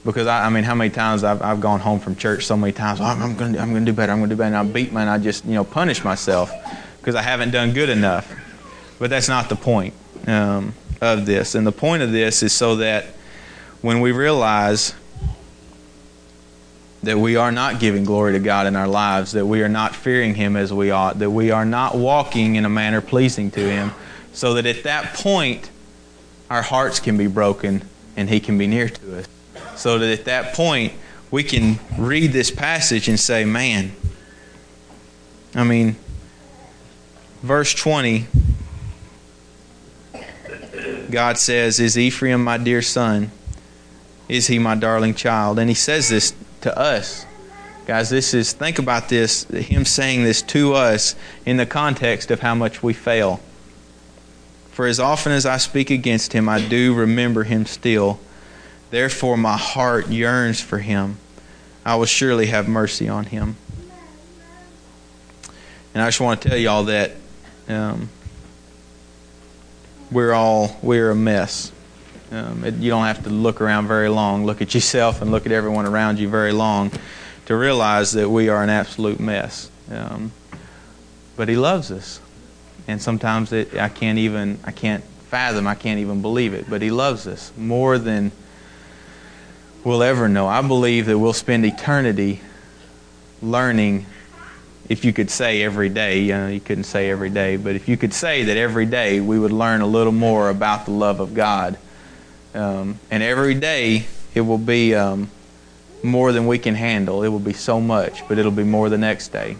because 0.05 0.27
I, 0.27 0.45
I 0.45 0.49
mean, 0.49 0.65
how 0.65 0.75
many 0.75 0.89
times 0.89 1.23
I've, 1.23 1.41
I've 1.41 1.61
gone 1.61 1.79
home 1.79 1.99
from 1.99 2.17
church 2.17 2.45
so 2.45 2.57
many 2.57 2.73
times, 2.73 2.99
oh, 2.99 3.05
I'm 3.05 3.37
going 3.37 3.53
to 3.53 3.59
I'm 3.59 3.71
going 3.71 3.85
to 3.85 3.91
do 3.91 3.95
better, 3.95 4.11
I'm 4.11 4.19
going 4.19 4.29
to 4.29 4.35
do 4.35 4.37
better, 4.37 4.53
and 4.53 4.69
I 4.69 4.69
beat 4.69 4.91
my, 4.91 5.01
and 5.01 5.09
I 5.09 5.17
just 5.17 5.45
you 5.45 5.53
know 5.53 5.63
punish 5.63 6.03
myself 6.03 6.51
because 6.99 7.15
I 7.15 7.21
haven't 7.21 7.51
done 7.51 7.71
good 7.71 7.89
enough. 7.89 8.31
But 8.99 9.09
that's 9.09 9.29
not 9.29 9.47
the 9.47 9.55
point 9.55 9.93
um, 10.27 10.73
of 11.01 11.25
this. 11.25 11.55
And 11.55 11.65
the 11.65 11.71
point 11.71 12.03
of 12.03 12.11
this 12.11 12.43
is 12.43 12.51
so 12.51 12.77
that 12.77 13.05
when 13.81 14.01
we 14.01 14.11
realize 14.11 14.93
that 17.03 17.17
we 17.17 17.35
are 17.35 17.51
not 17.51 17.79
giving 17.79 18.05
glory 18.05 18.33
to 18.33 18.39
God 18.39 18.65
in 18.65 18.75
our 18.75 18.87
lives, 18.87 19.33
that 19.33 19.45
we 19.45 19.61
are 19.61 19.69
not 19.69 19.95
fearing 19.95 20.35
Him 20.35 20.55
as 20.55 20.73
we 20.73 20.89
ought, 20.89 21.19
that 21.19 21.29
we 21.29 21.51
are 21.51 21.65
not 21.65 21.95
walking 21.95 22.55
in 22.55 22.65
a 22.65 22.69
manner 22.69 23.01
pleasing 23.01 23.51
to 23.51 23.59
Him, 23.59 23.91
so 24.31 24.53
that 24.55 24.65
at 24.65 24.83
that 24.83 25.13
point 25.13 25.69
our 26.49 26.61
hearts 26.61 26.99
can 26.99 27.17
be 27.17 27.27
broken 27.27 27.83
and 28.15 28.29
He 28.29 28.39
can 28.39 28.57
be 28.57 28.67
near 28.67 28.87
to 28.87 29.19
us. 29.19 29.27
So 29.75 29.99
that 29.99 30.17
at 30.17 30.25
that 30.25 30.53
point 30.53 30.93
we 31.29 31.43
can 31.43 31.79
read 31.97 32.31
this 32.31 32.49
passage 32.49 33.09
and 33.09 33.19
say, 33.19 33.43
man, 33.43 33.91
I 35.55 35.63
mean, 35.63 35.97
verse 37.41 37.73
20, 37.73 38.27
God 41.11 41.37
says, 41.37 41.79
Is 41.79 41.97
Ephraim 41.97 42.43
my 42.43 42.57
dear 42.57 42.81
son? 42.81 43.31
Is 44.29 44.47
he 44.47 44.57
my 44.57 44.75
darling 44.75 45.13
child? 45.13 45.59
And 45.59 45.69
he 45.69 45.75
says 45.75 46.09
this 46.09 46.33
to 46.63 46.77
us. 46.77 47.25
Guys, 47.85 48.09
this 48.09 48.33
is, 48.33 48.53
think 48.53 48.79
about 48.79 49.09
this, 49.09 49.43
him 49.45 49.83
saying 49.83 50.23
this 50.23 50.41
to 50.41 50.73
us 50.73 51.15
in 51.45 51.57
the 51.57 51.65
context 51.65 52.31
of 52.31 52.39
how 52.39 52.55
much 52.55 52.81
we 52.81 52.93
fail. 52.93 53.41
For 54.71 54.87
as 54.87 54.99
often 54.99 55.33
as 55.33 55.45
I 55.45 55.57
speak 55.57 55.91
against 55.91 56.31
him, 56.31 56.47
I 56.47 56.65
do 56.65 56.93
remember 56.93 57.43
him 57.43 57.65
still. 57.65 58.19
Therefore, 58.89 59.35
my 59.35 59.57
heart 59.57 60.07
yearns 60.07 60.61
for 60.61 60.79
him. 60.79 61.17
I 61.85 61.95
will 61.97 62.05
surely 62.05 62.45
have 62.47 62.69
mercy 62.69 63.09
on 63.09 63.25
him. 63.25 63.57
And 65.93 66.01
I 66.01 66.07
just 66.07 66.21
want 66.21 66.41
to 66.41 66.49
tell 66.49 66.57
y'all 66.57 66.85
that 66.85 67.11
um, 67.67 68.09
we're 70.09 70.31
all 70.31 70.77
we're 70.81 71.11
a 71.11 71.15
mess. 71.15 71.72
Um, 72.33 72.63
it, 72.63 72.73
you 72.75 72.89
don't 72.89 73.05
have 73.05 73.23
to 73.25 73.29
look 73.29 73.61
around 73.61 73.87
very 73.87 74.09
long. 74.09 74.43
Look 74.43 74.63
at 74.63 74.73
yourself 74.73 75.21
and 75.21 75.29
look 75.29 75.45
at 75.45 75.51
everyone 75.51 75.85
around 75.85 76.17
you 76.17 76.27
very 76.27 76.51
long 76.51 76.91
to 77.45 77.55
realize 77.55 78.13
that 78.13 78.27
we 78.27 78.49
are 78.49 78.63
an 78.63 78.71
absolute 78.71 79.19
mess. 79.19 79.69
Um, 79.91 80.31
but 81.35 81.47
He 81.47 81.55
loves 81.55 81.91
us, 81.91 82.19
and 82.87 82.99
sometimes 82.99 83.53
it, 83.53 83.75
I 83.75 83.87
can't 83.87 84.17
even 84.17 84.57
I 84.63 84.71
can't 84.71 85.03
fathom. 85.29 85.67
I 85.67 85.75
can't 85.75 85.99
even 85.99 86.23
believe 86.23 86.55
it. 86.55 86.67
But 86.67 86.81
He 86.81 86.89
loves 86.89 87.27
us 87.27 87.51
more 87.55 87.99
than 87.99 88.31
we'll 89.83 90.01
ever 90.01 90.27
know. 90.27 90.47
I 90.47 90.63
believe 90.63 91.05
that 91.05 91.19
we'll 91.19 91.33
spend 91.33 91.65
eternity 91.65 92.41
learning 93.43 94.07
if 94.89 95.05
you 95.05 95.13
could 95.13 95.29
say 95.29 95.61
every 95.61 95.89
day, 95.89 96.21
you, 96.21 96.33
know, 96.33 96.47
you 96.47 96.59
couldn't 96.59 96.85
say 96.85 97.11
every 97.11 97.29
day, 97.29 97.57
but 97.57 97.75
if 97.75 97.87
you 97.87 97.95
could 97.95 98.13
say 98.13 98.45
that 98.45 98.57
every 98.57 98.87
day 98.87 99.19
we 99.19 99.37
would 99.37 99.51
learn 99.51 99.81
a 99.81 99.87
little 99.87 100.11
more 100.11 100.49
about 100.49 100.85
the 100.85 100.91
love 100.91 101.19
of 101.19 101.35
God. 101.35 101.77
Um, 102.53 102.99
and 103.09 103.23
every 103.23 103.55
day 103.55 104.05
it 104.35 104.41
will 104.41 104.57
be 104.57 104.95
um, 104.95 105.29
more 106.03 106.31
than 106.31 106.47
we 106.47 106.59
can 106.59 106.75
handle. 106.75 107.23
It 107.23 107.29
will 107.29 107.39
be 107.39 107.53
so 107.53 107.79
much, 107.79 108.27
but 108.27 108.37
it'll 108.37 108.51
be 108.51 108.63
more 108.63 108.89
the 108.89 108.97
next 108.97 109.29
day. 109.29 109.57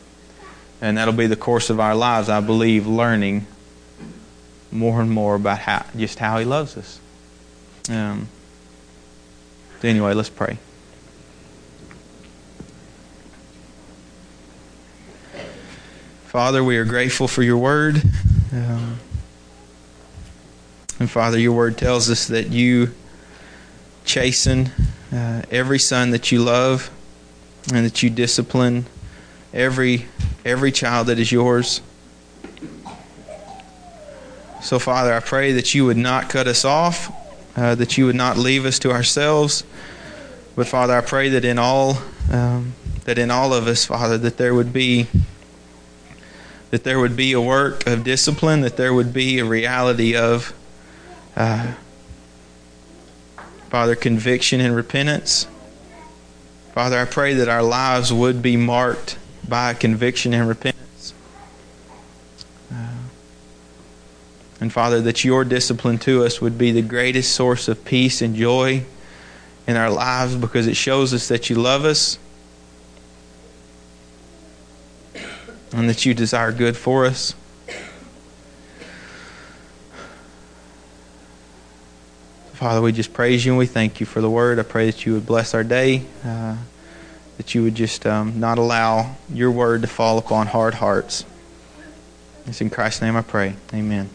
And 0.82 0.98
that'll 0.98 1.14
be 1.14 1.28
the 1.28 1.36
course 1.36 1.70
of 1.70 1.80
our 1.80 1.96
lives, 1.96 2.30
I 2.30 2.42
believe, 2.42 2.86
learning 2.86 3.48
more 4.72 5.02
and 5.02 5.10
more 5.10 5.36
about 5.36 5.60
how, 5.60 5.86
just 5.96 6.20
how 6.20 6.38
He 6.40 6.46
loves 6.46 6.78
us. 6.78 7.00
Um, 7.90 8.28
anyway, 9.82 10.14
let's 10.14 10.30
pray. 10.30 10.58
Father, 16.26 16.64
we 16.64 16.78
are 16.78 16.86
grateful 16.86 17.28
for 17.28 17.44
your 17.44 17.58
word. 17.58 18.02
Um, 18.52 19.00
and 21.04 21.12
Father, 21.12 21.38
your 21.38 21.52
word 21.52 21.78
tells 21.78 22.10
us 22.10 22.28
that 22.28 22.48
you 22.48 22.94
chasten 24.06 24.72
uh, 25.12 25.42
every 25.52 25.78
son 25.78 26.12
that 26.12 26.32
you 26.32 26.42
love 26.42 26.90
and 27.74 27.86
that 27.86 28.02
you 28.02 28.10
discipline 28.10 28.86
every 29.54 30.06
every 30.46 30.72
child 30.72 31.08
that 31.08 31.20
is 31.20 31.30
yours. 31.30 31.82
So, 34.62 34.80
Father, 34.80 35.14
I 35.14 35.20
pray 35.20 35.52
that 35.52 35.76
you 35.76 35.86
would 35.86 35.98
not 35.98 36.30
cut 36.30 36.48
us 36.48 36.64
off, 36.64 37.12
uh, 37.58 37.76
that 37.76 37.98
you 37.98 38.06
would 38.06 38.16
not 38.16 38.38
leave 38.38 38.66
us 38.66 38.80
to 38.80 38.92
ourselves. 38.92 39.66
But, 40.56 40.68
Father, 40.68 40.96
I 40.96 41.02
pray 41.02 41.28
that 41.28 41.44
in 41.44 41.60
all 41.60 41.98
um, 42.32 42.76
that 43.04 43.18
in 43.18 43.30
all 43.30 43.54
of 43.54 43.68
us, 43.68 43.84
Father, 43.84 44.18
that 44.20 44.38
there 44.38 44.56
would 44.56 44.72
be 44.72 45.08
that 46.72 46.86
there 46.86 46.98
would 46.98 47.18
be 47.18 47.34
a 47.34 47.42
work 47.42 47.86
of 47.88 48.06
discipline, 48.06 48.62
that 48.62 48.78
there 48.78 48.94
would 48.94 49.12
be 49.12 49.40
a 49.40 49.46
reality 49.46 50.16
of 50.16 50.54
uh, 51.36 51.74
Father, 53.70 53.96
conviction 53.96 54.62
and 54.62 54.76
repentance. 54.76 55.48
Father, 56.74 56.98
I 57.00 57.06
pray 57.06 57.34
that 57.36 57.50
our 57.50 57.64
lives 57.64 58.14
would 58.14 58.42
be 58.42 58.58
marked 58.58 59.18
by 59.48 59.74
conviction 59.74 60.34
and 60.34 60.48
repentance. 60.48 61.14
Uh, 62.72 62.76
and 64.62 64.72
Father, 64.72 65.02
that 65.02 65.24
your 65.24 65.44
discipline 65.44 65.98
to 66.00 66.24
us 66.24 66.40
would 66.40 66.58
be 66.58 66.72
the 66.72 66.82
greatest 66.82 67.34
source 67.34 67.68
of 67.68 67.84
peace 67.84 68.22
and 68.22 68.36
joy 68.36 68.84
in 69.68 69.76
our 69.76 69.90
lives 69.90 70.36
because 70.36 70.68
it 70.68 70.76
shows 70.76 71.14
us 71.14 71.28
that 71.28 71.50
you 71.50 71.56
love 71.56 71.86
us 71.86 72.18
and 75.72 75.90
that 75.90 76.06
you 76.06 76.14
desire 76.14 76.52
good 76.52 76.78
for 76.78 77.06
us. 77.06 77.34
Father, 82.64 82.82
we 82.82 82.94
just 82.94 83.12
praise 83.12 83.46
you 83.46 83.52
and 83.52 83.60
we 83.60 83.66
thank 83.66 84.00
you 84.00 84.06
for 84.06 84.22
the 84.22 84.30
word. 84.30 84.58
I 84.58 84.64
pray 84.64 84.86
that 84.86 85.06
you 85.06 85.16
would 85.16 85.26
bless 85.26 85.54
our 85.54 85.66
day, 85.66 86.06
uh, 86.24 86.56
that 87.36 87.54
you 87.54 87.62
would 87.62 87.76
just 87.76 88.08
um, 88.08 88.40
not 88.40 88.58
allow 88.58 89.18
your 89.30 89.52
word 89.52 89.82
to 89.82 89.88
fall 89.90 90.18
upon 90.18 90.48
hard 90.48 90.76
hearts. 90.76 91.26
It's 92.46 92.62
in 92.62 92.70
Christ's 92.70 93.02
name 93.02 93.18
I 93.18 93.22
pray. 93.22 93.58
Amen. 93.74 94.10